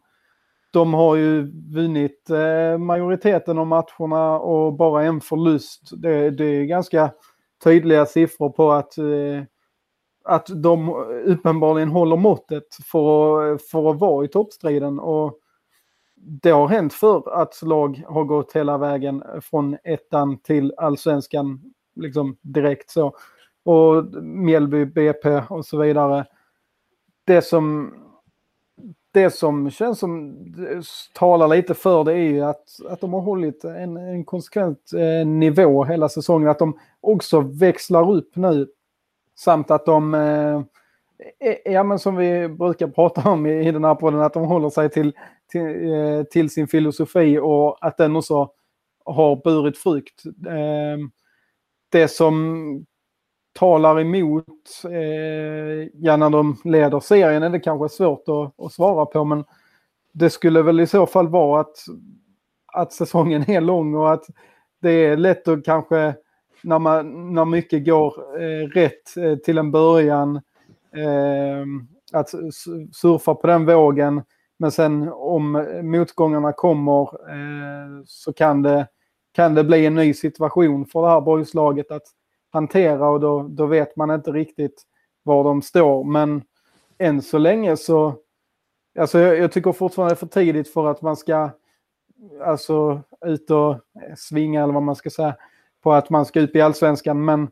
de 0.71 0.93
har 0.93 1.15
ju 1.15 1.51
vunnit 1.73 2.29
eh, 2.29 2.77
majoriteten 2.77 3.57
av 3.57 3.67
matcherna 3.67 4.39
och 4.39 4.73
bara 4.73 5.03
en 5.03 5.21
förlust. 5.21 5.81
Det, 6.01 6.29
det 6.29 6.45
är 6.45 6.63
ganska 6.63 7.11
tydliga 7.63 8.05
siffror 8.05 8.49
på 8.49 8.71
att, 8.71 8.97
eh, 8.97 9.43
att 10.23 10.47
de 10.55 10.89
uppenbarligen 11.25 11.89
håller 11.89 12.17
måttet 12.17 12.75
för, 12.85 13.57
för 13.57 13.91
att 13.91 13.99
vara 13.99 14.25
i 14.25 14.27
toppstriden. 14.27 14.99
Och 14.99 15.39
det 16.15 16.51
har 16.51 16.67
hänt 16.67 16.93
för 16.93 17.41
att 17.41 17.61
lag 17.61 18.03
har 18.07 18.23
gått 18.23 18.53
hela 18.53 18.77
vägen 18.77 19.23
från 19.41 19.77
ettan 19.83 20.37
till 20.37 20.73
allsvenskan 20.77 21.73
liksom 21.95 22.37
direkt 22.41 22.89
så 22.89 23.15
och 23.63 24.23
Mjällby, 24.23 24.85
BP 24.85 25.41
och 25.49 25.65
så 25.65 25.77
vidare. 25.77 26.25
det 27.25 27.41
som 27.41 27.93
det 29.13 29.29
som 29.29 29.69
känns 29.69 29.99
som 29.99 30.37
talar 31.13 31.47
lite 31.47 31.73
för 31.73 32.03
det 32.03 32.13
är 32.13 32.17
ju 32.17 32.41
att, 32.41 32.65
att 32.89 33.01
de 33.01 33.13
har 33.13 33.21
hållit 33.21 33.63
en, 33.63 33.97
en 33.97 34.25
konsekvent 34.25 34.91
eh, 34.93 35.27
nivå 35.27 35.83
hela 35.83 36.09
säsongen. 36.09 36.49
Att 36.49 36.59
de 36.59 36.79
också 37.01 37.39
växlar 37.39 38.11
upp 38.11 38.35
nu. 38.35 38.67
Samt 39.43 39.71
att 39.71 39.85
de, 39.85 40.13
eh, 40.13 40.61
ja 41.65 41.83
men 41.83 41.99
som 41.99 42.15
vi 42.15 42.47
brukar 42.47 42.87
prata 42.87 43.29
om 43.29 43.45
i, 43.45 43.67
i 43.67 43.71
den 43.71 43.83
här 43.83 43.95
podden, 43.95 44.21
att 44.21 44.33
de 44.33 44.45
håller 44.45 44.69
sig 44.69 44.89
till, 44.89 45.13
till, 45.51 45.93
eh, 45.93 46.23
till 46.23 46.49
sin 46.49 46.67
filosofi 46.67 47.39
och 47.39 47.77
att 47.81 47.97
den 47.97 48.15
också 48.15 48.49
har 49.05 49.41
burit 49.43 49.77
frukt. 49.77 50.25
Eh, 50.25 50.97
det 51.89 52.07
som 52.07 52.85
talar 53.59 53.99
emot, 53.99 54.83
eh, 54.85 55.89
ja 55.93 56.17
när 56.17 56.29
de 56.29 56.57
leder 56.63 56.99
serien 56.99 57.43
är 57.43 57.49
det 57.49 57.59
kanske 57.59 57.95
svårt 57.95 58.23
att, 58.29 58.65
att, 58.65 58.73
svara 58.73 59.05
på 59.05 59.25
men 59.25 59.43
det 60.13 60.29
skulle 60.29 60.61
väl 60.61 60.79
i 60.79 60.87
så 60.87 61.05
fall 61.05 61.27
vara 61.27 61.61
att, 61.61 61.75
att 62.73 62.93
säsongen 62.93 63.49
är 63.49 63.61
lång 63.61 63.95
och 63.95 64.13
att 64.13 64.25
det 64.81 64.91
är 64.91 65.17
lätt 65.17 65.47
att 65.47 65.65
kanske 65.65 66.15
när, 66.63 66.79
man, 66.79 67.33
när 67.33 67.45
mycket 67.45 67.85
går 67.85 68.41
eh, 68.41 68.67
rätt 68.67 69.17
eh, 69.17 69.35
till 69.35 69.57
en 69.57 69.71
början 69.71 70.35
eh, 70.95 71.65
att 72.13 72.29
surfa 72.93 73.35
på 73.35 73.47
den 73.47 73.65
vågen. 73.65 74.21
Men 74.59 74.71
sen 74.71 75.09
om 75.13 75.67
motgångarna 75.83 76.53
kommer 76.53 77.01
eh, 77.29 78.03
så 78.05 78.33
kan 78.33 78.61
det, 78.61 78.87
kan 79.31 79.55
det 79.55 79.63
bli 79.63 79.85
en 79.85 79.95
ny 79.95 80.13
situation 80.13 80.85
för 80.85 81.01
det 81.01 81.07
här 81.07 81.21
boyslaget 81.21 81.91
att 81.91 82.07
hantera. 82.51 83.09
Och 83.09 83.19
då, 83.19 83.47
då 83.49 83.65
vet 83.65 83.95
man 83.95 84.11
inte 84.11 84.31
riktigt 84.31 84.83
var 85.23 85.43
de 85.43 85.61
står. 85.61 86.03
Men 86.03 86.43
än 86.97 87.21
så 87.21 87.37
länge 87.37 87.77
så, 87.77 88.15
alltså 88.99 89.19
jag, 89.19 89.37
jag 89.37 89.51
tycker 89.51 89.71
fortfarande 89.71 90.13
det 90.13 90.15
är 90.15 90.19
för 90.19 90.27
tidigt 90.27 90.73
för 90.73 90.87
att 90.87 91.01
man 91.01 91.17
ska 91.17 91.49
alltså 92.45 93.01
ut 93.25 93.51
och 93.51 93.79
svinga 94.17 94.63
eller 94.63 94.73
vad 94.73 94.83
man 94.83 94.95
ska 94.95 95.09
säga 95.09 95.35
på 95.81 95.93
att 95.93 96.09
man 96.09 96.25
ska 96.25 96.39
ut 96.39 96.55
i 96.55 96.61
allsvenskan. 96.61 97.25
Men, 97.25 97.47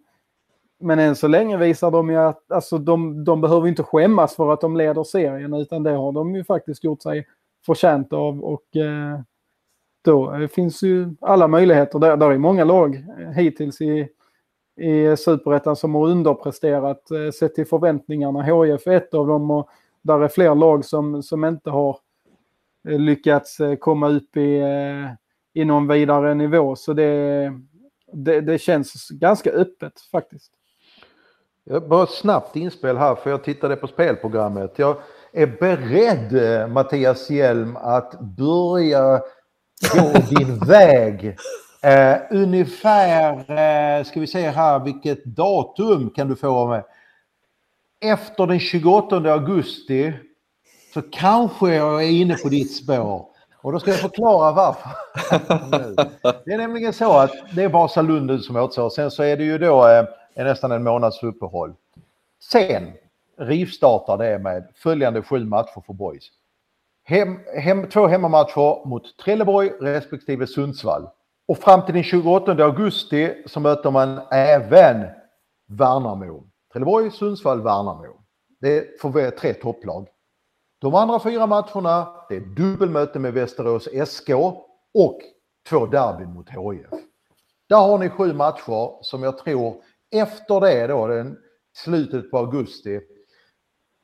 men 0.80 1.00
än 1.00 1.16
så 1.16 1.28
länge 1.28 1.58
visar 1.58 1.92
de 1.92 2.10
ju 2.10 2.16
att 2.16 2.52
alltså, 2.52 2.78
de, 2.78 3.24
de 3.24 3.42
behöver 3.42 3.68
inte 3.68 3.84
skämmas 3.84 4.36
för 4.36 4.54
att 4.54 4.62
de 4.62 4.78
leder 4.78 5.04
serien 5.04 5.54
utan 5.54 5.84
det 5.84 5.92
har 5.92 6.12
de 6.12 6.36
ju 6.36 6.44
faktiskt 6.44 6.84
gjort 6.84 7.02
sig 7.02 7.28
förtjänt 7.66 8.14
av. 8.14 8.44
Och 8.44 8.76
eh, 8.76 9.20
då 10.02 10.36
eh, 10.36 10.48
finns 10.48 10.84
ju 10.84 11.16
alla 11.22 11.48
möjligheter. 11.48 12.00
Där, 12.00 12.18
där 12.18 12.32
är 12.32 12.38
många 12.38 12.64
lag 12.64 12.96
eh, 12.96 13.30
hittills 13.30 13.82
i, 13.82 14.08
i 14.78 15.18
superettan 15.18 15.76
som 15.76 15.96
har 15.96 16.08
underpresterat 16.08 17.12
eh, 17.12 17.32
sett 17.32 17.56
till 17.56 17.68
förväntningarna. 17.68 18.42
HIF 18.42 18.88
är 18.88 18.92
ett 18.92 19.14
av 19.14 19.28
dem 19.28 19.52
och 19.52 19.70
där 20.02 20.20
är 20.20 20.28
fler 20.28 20.56
lag 20.56 20.86
som, 20.86 21.24
som 21.24 21.46
inte 21.46 21.70
har 21.70 21.98
eh, 22.90 23.00
lyckats 23.00 23.58
komma 23.80 24.10
upp 24.10 24.38
i, 24.38 24.64
i 25.54 25.66
någon 25.66 25.88
vidare 25.88 26.34
nivå. 26.34 26.76
Så 26.76 26.94
det, 26.94 27.54
det, 28.14 28.42
det 28.42 28.58
känns 28.58 29.10
ganska 29.10 29.52
öppet 29.52 29.94
faktiskt. 30.12 30.52
Bara 31.90 32.04
ett 32.04 32.10
snabbt 32.10 32.56
inspel 32.56 32.98
här, 32.98 33.16
för 33.16 33.30
jag 33.30 33.44
tittade 33.44 33.76
på 33.76 33.88
spelprogrammet. 33.88 34.74
Jag 34.76 34.98
är 35.34 35.48
beredd, 35.48 36.70
Mattias 36.72 37.30
Hjelm, 37.30 37.78
att 37.78 38.20
börja 38.20 39.22
gå 39.94 40.20
din 40.30 40.60
väg 40.68 41.38
Eh, 41.82 42.18
ungefär, 42.30 43.34
eh, 43.52 44.04
ska 44.04 44.20
vi 44.20 44.28
se 44.28 44.50
här, 44.50 44.80
vilket 44.80 45.26
datum 45.26 46.10
kan 46.10 46.28
du 46.28 46.36
få 46.36 46.68
med? 46.68 46.84
Efter 48.02 48.48
den 48.48 48.60
28 48.60 49.16
augusti 49.16 50.14
så 50.94 51.02
kanske 51.02 51.76
jag 51.76 52.04
är 52.04 52.10
inne 52.10 52.36
på 52.36 52.50
ditt 52.50 52.76
spår. 52.76 53.29
Och 53.62 53.72
då 53.72 53.80
ska 53.80 53.92
jag 53.92 54.00
förklara 54.00 54.52
varför. 54.52 54.92
det 56.46 56.54
är 56.54 56.58
nämligen 56.58 56.94
så 56.94 57.18
att 57.18 57.32
det 57.56 57.64
är 57.64 57.70
Vasalund 57.70 58.42
som 58.44 58.56
återstår. 58.56 58.90
Sen 58.90 59.12
så 59.12 59.24
är 59.24 59.38
det 59.38 59.44
ju 59.44 59.58
då 59.58 59.88
eh, 59.88 60.06
nästan 60.36 60.72
en 60.72 60.84
månads 60.84 61.24
uppehåll. 61.24 61.74
Sen 62.52 62.92
rivstartar 63.38 64.18
det 64.18 64.40
med 64.40 64.68
följande 64.76 65.22
sju 65.22 65.46
matcher 65.46 65.84
för 65.86 65.94
boys. 65.94 66.24
Hem, 67.04 67.40
hem, 67.56 67.90
två 67.90 68.08
hemmamatcher 68.08 68.88
mot 68.88 69.18
Trelleborg 69.18 69.70
respektive 69.70 70.48
Sundsvall. 70.48 71.10
Och 71.48 71.58
fram 71.58 71.86
till 71.86 71.94
den 71.94 72.04
28 72.04 72.52
augusti 72.52 73.44
så 73.46 73.60
möter 73.60 73.92
man 73.92 74.20
även 74.32 75.08
Värnamo. 75.68 76.44
Trelleborg, 76.74 77.12
Sundsvall, 77.12 77.62
Värnamo. 77.62 78.22
Det 78.62 79.02
får 79.02 79.32
tre 79.32 79.54
topplag. 79.54 80.08
De 80.82 80.96
andra 80.96 81.20
fyra 81.20 81.48
matcherna, 81.48 82.08
det 82.30 82.36
är 82.36 82.40
dubbelmöte 82.40 83.20
med 83.20 83.34
Västerås 83.34 83.88
SK 84.06 84.30
och 84.94 85.20
två 85.70 85.86
derbyn 85.86 86.34
mot 86.34 86.50
HIF. 86.50 87.02
Där 87.70 87.78
har 87.78 87.98
ni 87.98 88.10
sju 88.10 88.34
matcher 88.34 89.04
som 89.04 89.24
jag 89.24 89.38
tror 89.38 89.76
efter 90.12 90.62
det 90.62 90.88
då, 90.88 91.08
den, 91.08 91.38
slutet 91.74 92.32
på 92.32 92.38
augusti, 92.38 93.00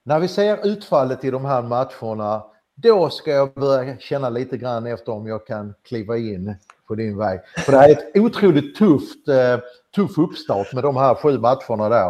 när 0.03 0.19
vi 0.19 0.27
ser 0.27 0.67
utfallet 0.67 1.23
i 1.23 1.31
de 1.31 1.45
här 1.45 1.61
matcherna, 1.61 2.43
då 2.75 3.09
ska 3.09 3.31
jag 3.31 3.53
börja 3.53 3.97
känna 3.97 4.29
lite 4.29 4.57
grann 4.57 4.87
efter 4.87 5.11
om 5.11 5.27
jag 5.27 5.47
kan 5.47 5.73
kliva 5.83 6.17
in 6.17 6.55
på 6.87 6.95
din 6.95 7.17
väg. 7.17 7.39
För 7.57 7.71
det 7.71 7.77
här 7.77 7.89
är 7.89 7.91
ett 7.91 8.17
otroligt 8.17 8.75
tufft, 8.75 9.27
eh, 9.27 9.59
tuff 9.95 10.17
uppstart 10.17 10.73
med 10.73 10.83
de 10.83 10.95
här 10.95 11.15
sju 11.15 11.39
matcherna 11.39 11.89
där. 11.89 12.07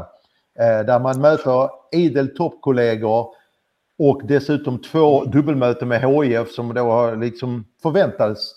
Eh, 0.59 0.85
där 0.85 0.99
man 0.99 1.21
möter 1.21 1.69
idel 1.91 2.35
toppkollegor 2.35 3.35
och 3.97 4.21
dessutom 4.23 4.81
två 4.81 5.23
dubbelmöten 5.23 5.87
med 5.87 6.01
HIF 6.01 6.51
som 6.51 6.73
då 6.73 6.81
har 6.81 7.15
liksom 7.15 7.65
förväntas, 7.81 8.55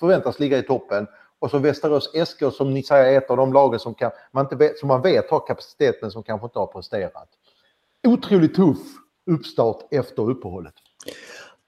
förväntas 0.00 0.40
ligga 0.40 0.58
i 0.58 0.62
toppen. 0.62 1.06
Och 1.38 1.50
så 1.50 1.58
Västerås 1.58 2.10
SK 2.26 2.42
som 2.52 2.74
ni 2.74 2.82
säger 2.82 3.12
är 3.12 3.18
ett 3.18 3.30
av 3.30 3.36
de 3.36 3.52
lagen 3.52 3.80
som, 3.80 3.94
kan, 3.94 4.10
man, 4.32 4.44
inte 4.44 4.56
vet, 4.56 4.78
som 4.78 4.88
man 4.88 5.02
vet 5.02 5.30
har 5.30 5.46
kapacitet 5.46 5.98
men 6.02 6.10
som 6.10 6.22
kanske 6.22 6.46
inte 6.46 6.58
har 6.58 6.66
presterat. 6.66 7.28
Otroligt 8.06 8.54
tuff 8.54 8.78
uppstart 9.30 9.78
efter 9.90 10.30
uppehållet. 10.30 10.74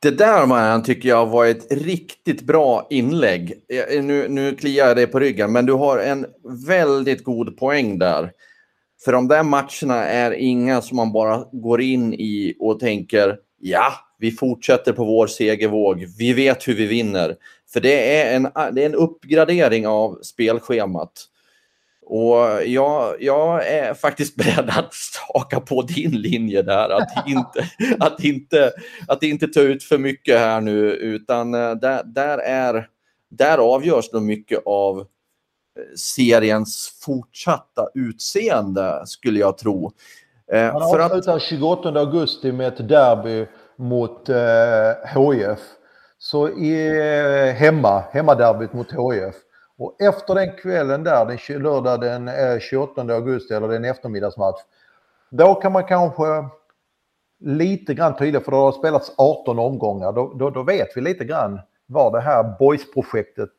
Det 0.01 0.11
där 0.11 0.47
man 0.47 0.83
tycker 0.83 1.09
jag 1.09 1.27
var 1.27 1.47
ett 1.47 1.73
riktigt 1.73 2.43
bra 2.43 2.87
inlägg. 2.91 3.53
Eh, 3.69 4.05
nu, 4.05 4.29
nu 4.29 4.55
kliar 4.55 4.87
jag 4.87 4.97
dig 4.97 5.07
på 5.07 5.21
ryggen, 5.21 5.53
men 5.53 5.67
du 5.67 5.73
har 5.73 5.99
en 5.99 6.27
väldigt 6.67 7.25
god 7.25 7.59
poäng 7.59 7.99
där. 7.99 8.33
För 9.07 9.13
de 9.13 9.29
där 9.29 9.43
matcherna 9.43 10.05
är 10.05 10.31
inga 10.31 10.83
som 10.83 10.97
man 10.97 11.13
bara 11.13 11.45
går 11.53 11.81
in 11.81 12.15
i 12.15 12.57
och 12.59 12.81
tänker 12.81 13.37
ja, 13.61 13.93
vi 14.19 14.31
fortsätter 14.31 14.93
på 14.93 15.05
vår 15.05 15.27
segervåg. 15.27 16.07
Vi 16.19 16.33
vet 16.33 16.69
hur 16.69 16.75
vi 16.75 16.87
vinner. 16.87 17.37
För 17.73 17.81
det 17.81 18.23
är 18.23 18.37
en, 18.37 18.43
det 18.73 18.83
är 18.83 18.87
en 18.87 18.95
uppgradering 18.95 19.87
av 19.87 20.19
spelschemat. 20.23 21.13
Och 22.07 22.37
jag, 22.67 23.23
jag 23.23 23.67
är 23.69 23.95
faktiskt 23.95 24.37
beredd 24.37 24.71
att 24.71 24.95
staka 24.95 25.61
på 25.61 25.83
din 25.83 26.21
linje 26.21 26.63
där, 26.63 26.91
att 26.91 27.09
inte, 27.27 27.71
att 27.99 28.25
inte, 28.25 28.73
att 29.09 29.23
inte 29.23 29.49
ta 29.49 29.61
ut 29.61 29.85
för 29.85 29.99
mycket 29.99 30.39
här 30.39 30.61
nu, 30.61 30.91
utan 30.91 31.55
eh, 31.55 31.75
där, 31.75 32.03
där, 32.05 32.39
är, 32.39 32.89
där 33.31 33.59
avgörs 33.59 34.13
nog 34.13 34.23
mycket 34.23 34.63
av 34.67 35.07
seriens 35.97 37.01
fortsatta 37.05 37.89
utseende, 37.95 39.03
skulle 39.07 39.41
jag 39.41 39.59
tro. 39.59 39.93
Eh, 40.53 40.73
Man 40.73 40.91
för 40.91 40.99
avslutar 40.99 41.37
att... 41.37 41.43
28 41.43 41.89
augusti 41.89 42.53
med 42.53 42.67
ett 42.69 42.89
derby 42.89 43.47
mot 43.77 44.29
eh, 44.29 45.23
HIF. 45.23 45.59
Så 46.19 46.49
i, 46.49 46.99
eh, 46.99 47.55
hemma, 47.55 48.05
hemmaderbyt 48.11 48.73
mot 48.73 48.93
HIF. 48.93 49.35
Och 49.79 50.01
efter 50.01 50.35
den 50.35 50.57
kvällen 50.57 51.05
där, 51.05 51.27
den 51.27 51.63
lördag 51.63 52.01
den 52.01 52.61
28 52.61 53.01
eh, 53.01 53.15
augusti, 53.17 53.55
eller 53.55 53.69
den 53.69 53.85
eftermiddagsmatch, 53.85 54.61
då 55.31 55.55
kan 55.55 55.73
man 55.73 55.85
kanske 55.85 56.25
lite 57.41 57.95
grann 57.95 58.17
tydligare, 58.17 58.45
för 58.45 58.53
då 58.53 58.57
har 58.57 58.73
spelats 58.73 59.13
18 59.17 59.59
omgångar, 59.59 60.13
då, 60.13 60.35
då, 60.35 60.51
då 60.51 60.63
vet 60.63 60.97
vi 60.97 61.01
lite 61.01 61.25
grann 61.25 61.61
var 61.87 62.13
det 62.13 62.21
här 62.21 62.57
boys-projektet, 62.59 63.51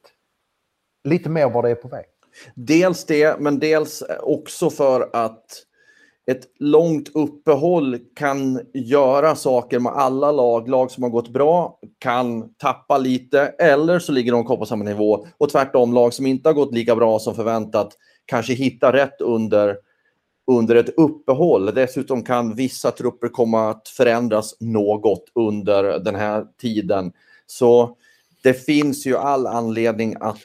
lite 1.08 1.30
mer 1.30 1.50
var 1.50 1.64
det 1.64 1.70
är 1.70 1.76
på 1.76 1.88
väg. 1.88 2.06
Dels 2.56 3.06
det, 3.06 3.40
men 3.40 3.60
dels 3.60 4.04
också 4.24 4.70
för 4.70 5.10
att 5.14 5.64
ett 6.32 6.48
långt 6.60 7.12
uppehåll 7.14 8.00
kan 8.16 8.62
göra 8.74 9.36
saker 9.36 9.80
med 9.80 9.92
alla 9.92 10.32
lag. 10.32 10.70
Lag 10.70 10.92
som 10.92 11.04
har 11.04 11.10
gått 11.10 11.30
bra 11.30 11.80
kan 12.00 12.54
tappa 12.54 12.98
lite 12.98 13.42
eller 13.42 14.00
så 14.00 14.12
ligger 14.12 14.32
de 14.32 14.46
kvar 14.46 14.58
på 14.58 14.66
samma 14.66 14.84
nivå. 14.84 15.28
Och 15.38 15.50
tvärtom, 15.50 15.94
lag 15.94 16.14
som 16.14 16.26
inte 16.26 16.50
har 16.50 16.54
gått 16.54 16.74
lika 16.74 16.96
bra 16.96 17.20
som 17.20 17.36
förväntat 17.36 17.94
kanske 18.26 18.54
hittar 18.54 18.94
rätt 18.94 19.22
under, 19.22 19.78
under 20.52 20.76
ett 20.76 20.98
uppehåll. 20.98 21.66
Dessutom 21.76 22.24
kan 22.24 22.56
vissa 22.56 22.92
trupper 22.92 23.28
komma 23.28 23.70
att 23.70 23.88
förändras 23.88 24.58
något 24.60 25.24
under 25.36 26.00
den 26.00 26.16
här 26.16 26.46
tiden. 26.62 27.12
Så 27.46 27.98
det 28.48 28.54
finns 28.54 29.06
ju 29.06 29.18
all 29.18 29.48
anledning 29.48 30.16
att 30.20 30.42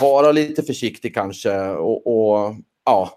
vara 0.00 0.32
lite 0.32 0.62
försiktig 0.62 1.14
kanske 1.14 1.68
och, 1.68 2.06
och 2.06 2.54
ja, 2.84 3.10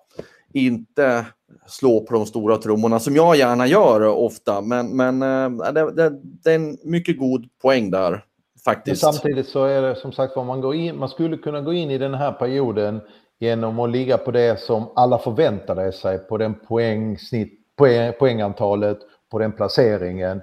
inte 0.53 1.25
slå 1.67 1.99
på 1.99 2.13
de 2.13 2.25
stora 2.25 2.57
trummorna 2.57 2.99
som 2.99 3.15
jag 3.15 3.35
gärna 3.35 3.67
gör 3.67 4.01
ofta. 4.01 4.61
Men, 4.61 4.87
men 4.87 5.21
eh, 5.21 5.71
det, 5.71 5.91
det, 5.91 6.19
det, 6.43 6.51
är 6.51 6.55
en 6.55 6.77
mycket 6.83 7.19
god 7.19 7.45
poäng 7.61 7.91
där 7.91 8.23
faktiskt. 8.65 9.03
Men 9.03 9.13
samtidigt 9.13 9.47
så 9.47 9.65
är 9.65 9.81
det 9.81 9.95
som 9.95 10.11
sagt 10.11 10.35
vad 10.35 10.45
man 10.45 10.61
går 10.61 10.75
in, 10.75 10.97
man 10.97 11.09
skulle 11.09 11.37
kunna 11.37 11.61
gå 11.61 11.73
in 11.73 11.91
i 11.91 11.97
den 11.97 12.13
här 12.13 12.31
perioden 12.31 13.01
genom 13.39 13.79
att 13.79 13.89
ligga 13.89 14.17
på 14.17 14.31
det 14.31 14.59
som 14.59 14.91
alla 14.95 15.17
förväntade 15.17 15.91
sig 15.91 16.19
på 16.19 16.37
den 16.37 16.53
poängsnitt, 16.53 17.59
poäng, 17.75 18.13
poängantalet, 18.19 18.97
på 19.31 19.39
den 19.39 19.51
placeringen 19.51 20.41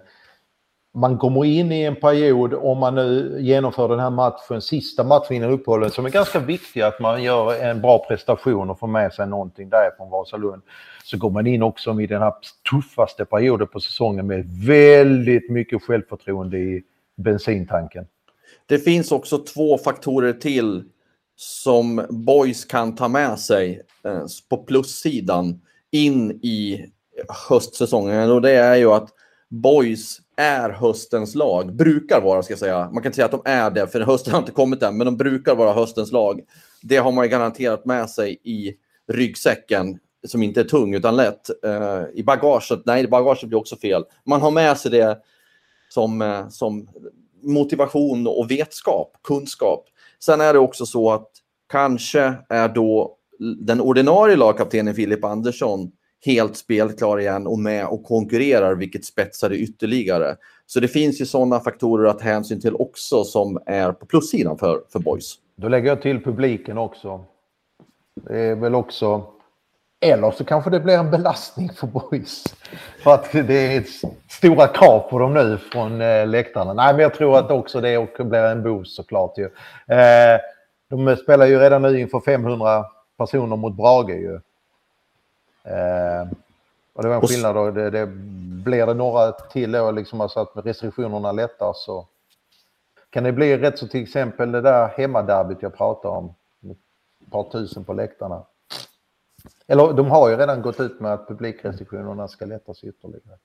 man 0.95 1.18
kommer 1.18 1.45
in 1.45 1.72
i 1.72 1.82
en 1.82 1.97
period, 1.97 2.55
om 2.55 2.78
man 2.78 2.95
nu 2.95 3.36
genomför 3.40 3.88
den 3.88 3.99
här 3.99 4.11
matchen, 4.11 4.62
sista 4.62 5.05
matchen 5.05 5.36
innan 5.36 5.51
uppehållet, 5.51 5.92
som 5.92 6.07
är 6.07 6.11
ganska 6.11 6.38
viktig 6.38 6.80
att 6.80 7.01
man 7.01 7.22
gör 7.22 7.62
en 7.62 7.80
bra 7.80 8.07
prestation 8.09 8.70
och 8.70 8.78
får 8.78 8.86
med 8.86 9.12
sig 9.12 9.26
någonting 9.26 9.68
därifrån 9.68 10.11
Vasalund. 10.11 10.62
Så 11.05 11.16
går 11.16 11.30
man 11.30 11.47
in 11.47 11.62
också 11.62 12.01
i 12.01 12.07
den 12.07 12.22
här 12.22 12.32
tuffaste 12.70 13.24
perioden 13.24 13.66
på 13.66 13.80
säsongen 13.80 14.26
med 14.26 14.47
väldigt 14.66 15.51
mycket 15.51 15.82
självförtroende 15.82 16.59
i 16.59 16.82
bensintanken. 17.16 18.07
Det 18.66 18.78
finns 18.78 19.12
också 19.12 19.38
två 19.38 19.78
faktorer 19.78 20.32
till 20.32 20.84
som 21.36 22.07
Boys 22.11 22.64
kan 22.64 22.95
ta 22.95 23.09
med 23.09 23.38
sig 23.38 23.82
eh, 24.05 24.24
på 24.51 24.57
plussidan 24.57 25.61
in 25.90 26.30
i 26.30 26.86
höstsäsongen 27.49 28.30
och 28.30 28.42
det 28.42 28.51
är 28.51 28.76
ju 28.76 28.90
att 28.90 29.09
Boys 29.49 30.20
är 30.37 30.70
höstens 30.70 31.35
lag. 31.35 31.74
Brukar 31.74 32.20
vara, 32.20 32.43
ska 32.43 32.53
jag 32.53 32.59
säga. 32.59 32.78
Man 32.78 33.03
kan 33.03 33.07
inte 33.07 33.16
säga 33.16 33.24
att 33.24 33.30
de 33.30 33.43
är 33.45 33.70
det, 33.70 33.87
för 33.87 34.01
hösten 34.01 34.32
har 34.32 34.41
inte 34.41 34.53
kommit 34.53 34.82
än, 34.82 34.97
men 34.97 35.05
de 35.05 35.16
brukar 35.16 35.55
vara 35.55 35.72
höstens 35.72 36.12
lag. 36.12 36.41
Det 36.82 36.97
har 36.97 37.12
man 37.12 37.24
ju 37.24 37.30
garanterat 37.30 37.85
med 37.85 38.11
sig 38.11 38.41
i 38.43 38.74
ryggsäcken, 39.12 39.99
som 40.26 40.43
inte 40.43 40.61
är 40.61 40.64
tung 40.64 40.95
utan 40.95 41.16
lätt. 41.16 41.51
Uh, 41.66 42.05
I 42.14 42.22
bagaget, 42.22 42.82
nej, 42.85 43.09
bagaget 43.09 43.49
blir 43.49 43.59
också 43.59 43.76
fel. 43.76 44.05
Man 44.26 44.41
har 44.41 44.51
med 44.51 44.78
sig 44.78 44.91
det 44.91 45.18
som, 45.89 46.22
uh, 46.22 46.49
som 46.49 46.89
motivation 47.43 48.26
och 48.26 48.51
vetskap, 48.51 49.12
kunskap. 49.22 49.85
Sen 50.18 50.41
är 50.41 50.53
det 50.53 50.59
också 50.59 50.87
så 50.87 51.11
att 51.11 51.28
kanske 51.68 52.35
är 52.49 52.68
då 52.68 53.16
den 53.61 53.80
ordinarie 53.80 54.37
lagkaptenen 54.37 54.95
Filip 54.95 55.24
Andersson 55.24 55.93
helt 56.24 56.56
spelklar 56.56 57.20
igen 57.20 57.46
och 57.46 57.58
med 57.58 57.86
och 57.86 58.04
konkurrerar, 58.04 58.74
vilket 58.74 59.04
spetsar 59.04 59.48
det 59.48 59.56
ytterligare. 59.56 60.36
Så 60.66 60.80
det 60.80 60.88
finns 60.88 61.20
ju 61.20 61.26
sådana 61.26 61.60
faktorer 61.60 62.10
att 62.10 62.20
hänsyn 62.20 62.60
till 62.60 62.74
också 62.74 63.24
som 63.24 63.58
är 63.66 63.92
på 63.92 64.06
plussidan 64.06 64.58
för, 64.58 64.82
för 64.92 64.98
boys. 64.98 65.34
Då 65.56 65.68
lägger 65.68 65.88
jag 65.88 66.02
till 66.02 66.24
publiken 66.24 66.78
också. 66.78 67.24
Det 68.14 68.38
är 68.38 68.54
väl 68.54 68.74
också... 68.74 69.26
Eller 70.00 70.30
så 70.30 70.44
kanske 70.44 70.70
det 70.70 70.80
blir 70.80 70.98
en 70.98 71.10
belastning 71.10 71.70
för 71.76 71.86
boys. 71.86 72.44
För 73.02 73.14
att 73.14 73.32
det 73.32 73.76
är 73.76 73.84
stora 74.30 74.66
krav 74.66 74.98
på 75.10 75.18
dem 75.18 75.34
nu 75.34 75.58
från 75.72 76.00
eh, 76.00 76.26
läktarna. 76.26 76.72
Nej, 76.72 76.92
men 76.94 77.02
jag 77.02 77.14
tror 77.14 77.38
att 77.38 77.50
också 77.50 77.80
det 77.80 78.08
blir 78.18 78.42
en 78.42 78.62
boost 78.62 78.96
såklart. 78.96 79.38
Ju. 79.38 79.44
Eh, 79.96 80.40
de 80.90 81.16
spelar 81.16 81.46
ju 81.46 81.58
redan 81.58 81.82
nu 81.82 82.00
inför 82.00 82.20
500 82.20 82.84
personer 83.18 83.56
mot 83.56 83.76
Brage 83.76 84.10
ju. 84.10 84.40
Eh, 85.64 86.28
och 86.92 87.02
det 87.02 87.08
var 87.08 87.14
en 87.14 87.26
skillnad 87.26 87.54
då. 87.54 87.70
Det, 87.70 87.90
det, 87.90 88.06
blir 88.64 88.86
det 88.86 88.94
några 88.94 89.32
till 89.32 89.72
då, 89.72 89.90
liksom 89.90 90.20
alltså 90.20 90.40
att 90.40 90.66
restriktionerna 90.66 91.32
lättar 91.32 91.72
så 91.74 92.08
kan 93.10 93.24
det 93.24 93.32
bli 93.32 93.58
rätt 93.58 93.78
så 93.78 93.88
till 93.88 94.02
exempel 94.02 94.52
det 94.52 94.60
där 94.60 94.88
hemmaderbyt 94.88 95.62
jag 95.62 95.76
pratar 95.76 96.08
om. 96.08 96.34
Ett 96.70 97.30
par 97.30 97.50
tusen 97.50 97.84
på 97.84 97.92
läktarna. 97.92 98.42
Eller 99.66 99.92
de 99.92 100.10
har 100.10 100.30
ju 100.30 100.36
redan 100.36 100.62
gått 100.62 100.80
ut 100.80 101.00
med 101.00 101.12
att 101.12 101.28
publikrestriktionerna 101.28 102.28
ska 102.28 102.44
lättas 102.44 102.84
ytterligare. 102.84 103.38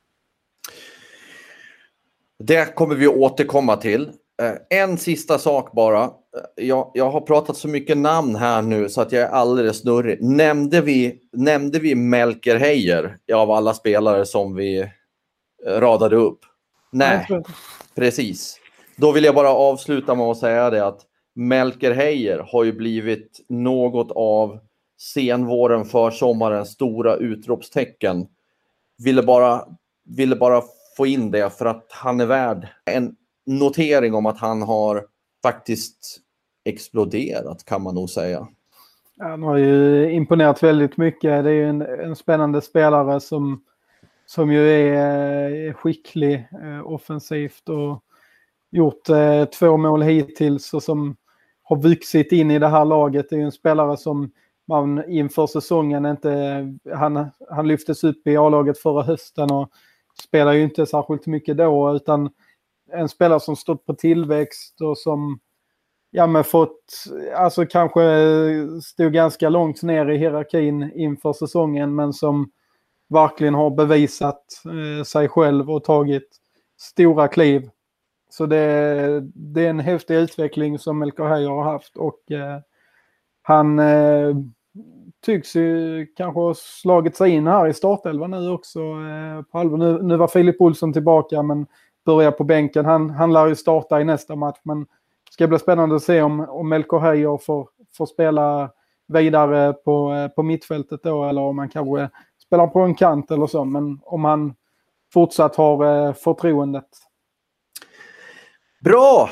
Det 2.37 2.75
kommer 2.75 2.95
vi 2.95 3.07
återkomma 3.07 3.77
till. 3.77 4.11
Eh, 4.41 4.53
en 4.69 4.97
sista 4.97 5.39
sak 5.39 5.71
bara. 5.71 6.03
Eh, 6.03 6.09
jag, 6.55 6.91
jag, 6.93 7.11
har 7.11 7.21
pratat 7.21 7.57
så 7.57 7.67
mycket 7.67 7.97
namn 7.97 8.35
här 8.35 8.61
nu 8.61 8.89
så 8.89 9.01
att 9.01 9.11
jag 9.11 9.21
är 9.21 9.29
alldeles 9.29 9.79
snurrig. 9.79 10.23
Nämnde 10.23 10.81
vi, 10.81 11.19
nämnde 11.31 11.79
vi 11.79 11.95
Melker 11.95 12.59
Heijer 12.59 13.17
av 13.33 13.51
alla 13.51 13.73
spelare 13.73 14.25
som 14.25 14.55
vi 14.55 14.79
eh, 14.79 14.87
radade 15.65 16.15
upp? 16.15 16.39
Nej, 16.91 17.27
precis. 17.95 18.59
Då 18.95 19.11
vill 19.11 19.23
jag 19.23 19.35
bara 19.35 19.49
avsluta 19.49 20.15
med 20.15 20.25
att 20.25 20.37
säga 20.37 20.69
det 20.69 20.85
att 20.85 21.01
Melker 21.35 21.91
Heijer 21.91 22.39
har 22.39 22.63
ju 22.63 22.73
blivit 22.73 23.45
något 23.49 24.11
av 24.11 24.59
senvåren, 25.13 25.85
försommarens 25.85 26.69
stora 26.69 27.15
utropstecken. 27.15 28.27
Ville 29.03 29.23
bara, 29.23 29.65
ville 30.05 30.35
bara 30.35 30.63
få 30.97 31.07
in 31.07 31.31
det 31.31 31.57
för 31.57 31.65
att 31.65 31.85
han 31.89 32.19
är 32.19 32.25
värd 32.25 32.67
en 32.85 33.15
notering 33.49 34.13
om 34.13 34.25
att 34.25 34.39
han 34.39 34.61
har 34.61 35.05
faktiskt 35.43 36.19
exploderat 36.65 37.65
kan 37.65 37.81
man 37.81 37.95
nog 37.95 38.09
säga. 38.09 38.47
Han 39.19 39.43
har 39.43 39.57
ju 39.57 40.11
imponerat 40.11 40.63
väldigt 40.63 40.97
mycket. 40.97 41.43
Det 41.43 41.51
är 41.51 41.65
en, 41.65 41.81
en 41.81 42.15
spännande 42.15 42.61
spelare 42.61 43.19
som, 43.19 43.63
som 44.25 44.51
ju 44.51 44.69
är 44.69 45.73
skicklig 45.73 46.47
eh, 46.63 46.87
offensivt 46.87 47.69
och 47.69 48.03
gjort 48.71 49.09
eh, 49.09 49.45
två 49.45 49.77
mål 49.77 50.01
hittills 50.01 50.73
och 50.73 50.83
som 50.83 51.15
har 51.63 51.75
vuxit 51.81 52.31
in 52.31 52.51
i 52.51 52.59
det 52.59 52.67
här 52.67 52.85
laget. 52.85 53.29
Det 53.29 53.35
är 53.35 53.39
ju 53.39 53.45
en 53.45 53.51
spelare 53.51 53.97
som 53.97 54.31
man 54.67 55.11
inför 55.11 55.47
säsongen 55.47 56.05
inte... 56.05 56.63
Han, 56.93 57.29
han 57.49 57.67
lyftes 57.67 58.03
upp 58.03 58.27
i 58.27 58.37
A-laget 58.37 58.77
förra 58.77 59.03
hösten 59.03 59.51
och 59.51 59.69
spelar 60.23 60.53
ju 60.53 60.63
inte 60.63 60.85
särskilt 60.85 61.25
mycket 61.25 61.57
då 61.57 61.95
utan 61.95 62.29
en 62.93 63.09
spelare 63.09 63.39
som 63.39 63.55
stått 63.55 63.85
på 63.85 63.93
tillväxt 63.93 64.81
och 64.81 64.97
som 64.97 65.39
ja, 66.11 66.27
men 66.27 66.43
fått, 66.43 67.03
alltså 67.35 67.65
kanske 67.65 68.01
stod 68.83 69.13
ganska 69.13 69.49
långt 69.49 69.83
ner 69.83 70.09
i 70.09 70.17
hierarkin 70.17 70.91
inför 70.95 71.33
säsongen 71.33 71.95
men 71.95 72.13
som 72.13 72.51
verkligen 73.09 73.53
har 73.53 73.69
bevisat 73.69 74.43
eh, 74.65 75.03
sig 75.03 75.29
själv 75.29 75.71
och 75.71 75.83
tagit 75.83 76.29
stora 76.77 77.27
kliv. 77.27 77.69
Så 78.29 78.45
det, 78.45 79.21
det 79.33 79.65
är 79.65 79.69
en 79.69 79.79
häftig 79.79 80.15
utveckling 80.15 80.79
som 80.79 81.03
LK 81.03 81.19
Heyer 81.19 81.49
har 81.49 81.63
haft 81.63 81.97
och 81.97 82.31
eh, 82.31 82.59
han 83.41 83.79
eh, 83.79 84.35
tycks 85.25 85.55
ju 85.55 86.05
kanske 86.15 86.39
ha 86.39 86.53
slagit 86.53 87.15
sig 87.15 87.31
in 87.31 87.47
här 87.47 87.67
i 87.67 87.73
startelvan 87.73 88.31
nu 88.31 88.49
också. 88.49 88.79
Eh, 88.79 89.41
på 89.51 89.59
allvar. 89.59 89.77
Nu, 89.77 90.01
nu 90.01 90.17
var 90.17 90.27
Filip 90.27 90.61
Olsson 90.61 90.93
tillbaka 90.93 91.43
men 91.43 91.67
börjar 92.05 92.31
på 92.31 92.43
bänken. 92.43 92.85
Han, 92.85 93.09
han 93.09 93.33
lär 93.33 93.47
ju 93.47 93.55
starta 93.55 94.01
i 94.01 94.03
nästa 94.03 94.35
match, 94.35 94.59
men 94.63 94.79
det 94.79 95.31
ska 95.31 95.47
bli 95.47 95.59
spännande 95.59 95.95
att 95.95 96.03
se 96.03 96.21
om, 96.21 96.39
om 96.39 96.69
Melko 96.69 96.97
Heijer 96.97 97.37
får, 97.37 97.69
får 97.97 98.05
spela 98.05 98.71
vidare 99.07 99.73
på, 99.73 100.13
eh, 100.13 100.27
på 100.27 100.43
mittfältet 100.43 101.03
då, 101.03 101.23
eller 101.23 101.41
om 101.41 101.57
han 101.57 101.69
kanske 101.69 102.09
spelar 102.45 102.67
på 102.67 102.79
en 102.79 102.95
kant 102.95 103.31
eller 103.31 103.47
så. 103.47 103.65
Men 103.65 103.99
om 104.03 104.25
han 104.25 104.55
fortsatt 105.13 105.55
har 105.55 106.07
eh, 106.07 106.13
förtroendet. 106.13 106.87
Bra! 108.83 109.29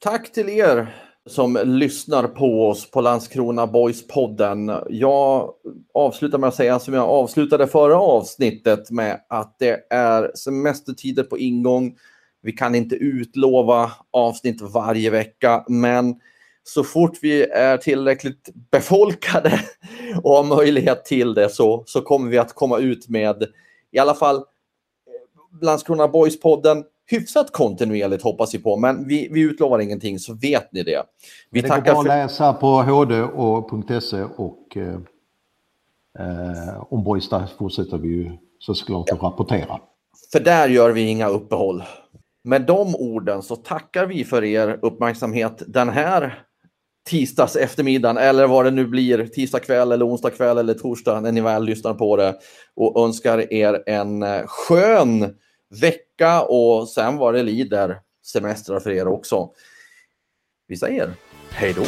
Tack 0.00 0.32
till 0.32 0.48
er 0.48 0.94
som 1.30 1.58
lyssnar 1.64 2.26
på 2.26 2.68
oss 2.68 2.90
på 2.90 3.00
Landskrona 3.00 3.66
Boys-podden. 3.66 4.86
Jag 4.90 5.52
avslutar 5.94 6.38
med 6.38 6.48
att 6.48 6.54
säga 6.54 6.78
som 6.78 6.94
jag 6.94 7.08
avslutade 7.08 7.66
förra 7.66 7.98
avsnittet 7.98 8.90
med 8.90 9.20
att 9.28 9.56
det 9.58 9.86
är 9.90 10.32
semestertider 10.34 11.22
på 11.22 11.38
ingång. 11.38 11.96
Vi 12.42 12.52
kan 12.52 12.74
inte 12.74 12.94
utlova 12.94 13.92
avsnitt 14.10 14.60
varje 14.60 15.10
vecka, 15.10 15.64
men 15.68 16.14
så 16.64 16.84
fort 16.84 17.18
vi 17.22 17.42
är 17.44 17.76
tillräckligt 17.76 18.48
befolkade 18.70 19.60
och 20.22 20.30
har 20.30 20.44
möjlighet 20.44 21.04
till 21.04 21.34
det 21.34 21.48
så, 21.48 21.82
så 21.86 22.00
kommer 22.00 22.30
vi 22.30 22.38
att 22.38 22.54
komma 22.54 22.78
ut 22.78 23.08
med 23.08 23.46
i 23.92 23.98
alla 23.98 24.14
fall 24.14 24.44
Landskrona 25.60 26.06
Boys-podden 26.06 26.84
hyfsat 27.10 27.52
kontinuerligt 27.52 28.22
hoppas 28.22 28.54
vi 28.54 28.58
på, 28.58 28.76
men 28.76 29.08
vi, 29.08 29.28
vi 29.32 29.40
utlovar 29.40 29.78
ingenting 29.78 30.18
så 30.18 30.34
vet 30.34 30.72
ni 30.72 30.82
det. 30.82 31.02
Vi 31.50 31.60
det 31.60 31.68
tackar 31.68 31.94
går 31.94 32.02
för... 32.02 32.10
att 32.10 32.16
läsa 32.16 32.52
på 32.52 32.82
hd.se 32.82 34.22
och 34.36 34.76
eh, 34.76 34.94
eh, 36.18 36.92
om 36.92 37.04
Boys 37.04 37.28
fortsätter 37.58 37.98
vi 37.98 38.08
ju 38.08 38.30
såklart 38.58 39.06
ja. 39.08 39.14
att 39.14 39.22
rapportera. 39.22 39.80
För 40.32 40.40
där 40.40 40.68
gör 40.68 40.90
vi 40.90 41.00
inga 41.00 41.28
uppehåll. 41.28 41.82
Med 42.44 42.62
de 42.62 42.94
orden 42.94 43.42
så 43.42 43.56
tackar 43.56 44.06
vi 44.06 44.24
för 44.24 44.44
er 44.44 44.78
uppmärksamhet 44.82 45.62
den 45.66 45.88
här 45.88 46.44
tisdags 47.08 47.56
eftermiddagen 47.56 48.16
eller 48.18 48.46
vad 48.46 48.64
det 48.64 48.70
nu 48.70 48.86
blir, 48.86 49.26
tisdag 49.26 49.58
kväll 49.58 49.92
eller 49.92 50.06
onsdag 50.06 50.30
kväll 50.30 50.58
eller 50.58 50.74
torsdag 50.74 51.20
när 51.20 51.32
ni 51.32 51.40
väl 51.40 51.64
lyssnar 51.64 51.94
på 51.94 52.16
det 52.16 52.34
och 52.76 53.04
önskar 53.04 53.52
er 53.52 53.82
en 53.86 54.22
eh, 54.22 54.42
skön 54.46 55.34
vecka 55.80 56.42
och 56.42 56.88
sen 56.88 57.16
var 57.16 57.32
det 57.32 57.42
lider 57.42 58.00
semestrar 58.24 58.80
för 58.80 58.90
er 58.90 59.08
också. 59.08 59.50
Vi 60.68 60.76
säger 60.76 61.14
hej 61.50 61.72
då! 61.72 61.84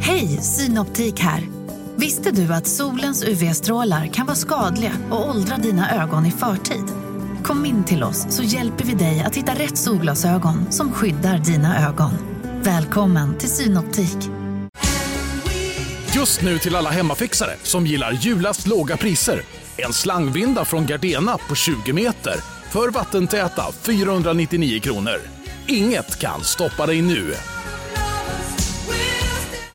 Hej, 0.00 0.26
Synoptik 0.26 1.20
här! 1.20 1.61
Visste 1.96 2.30
du 2.30 2.52
att 2.54 2.66
solens 2.66 3.24
UV-strålar 3.24 4.06
kan 4.06 4.26
vara 4.26 4.36
skadliga 4.36 4.92
och 5.10 5.28
åldra 5.28 5.56
dina 5.56 6.02
ögon 6.02 6.26
i 6.26 6.30
förtid? 6.30 6.84
Kom 7.44 7.66
in 7.66 7.84
till 7.84 8.02
oss 8.02 8.26
så 8.30 8.42
hjälper 8.42 8.84
vi 8.84 8.94
dig 8.94 9.20
att 9.20 9.36
hitta 9.36 9.52
rätt 9.52 9.78
solglasögon 9.78 10.72
som 10.72 10.92
skyddar 10.92 11.38
dina 11.38 11.88
ögon. 11.88 12.10
Välkommen 12.62 13.38
till 13.38 13.48
Synoptik. 13.48 14.16
Just 16.14 16.42
nu 16.42 16.58
till 16.58 16.76
alla 16.76 16.90
hemmafixare 16.90 17.54
som 17.62 17.86
gillar 17.86 18.12
julast 18.12 18.66
låga 18.66 18.96
priser. 18.96 19.42
En 19.76 19.92
slangvinda 19.92 20.64
från 20.64 20.86
Gardena 20.86 21.38
på 21.48 21.54
20 21.54 21.92
meter 21.92 22.34
för 22.70 22.90
vattentäta 22.90 23.62
499 23.82 24.80
kronor. 24.80 25.20
Inget 25.66 26.18
kan 26.18 26.40
stoppa 26.44 26.86
dig 26.86 27.02
nu. 27.02 27.34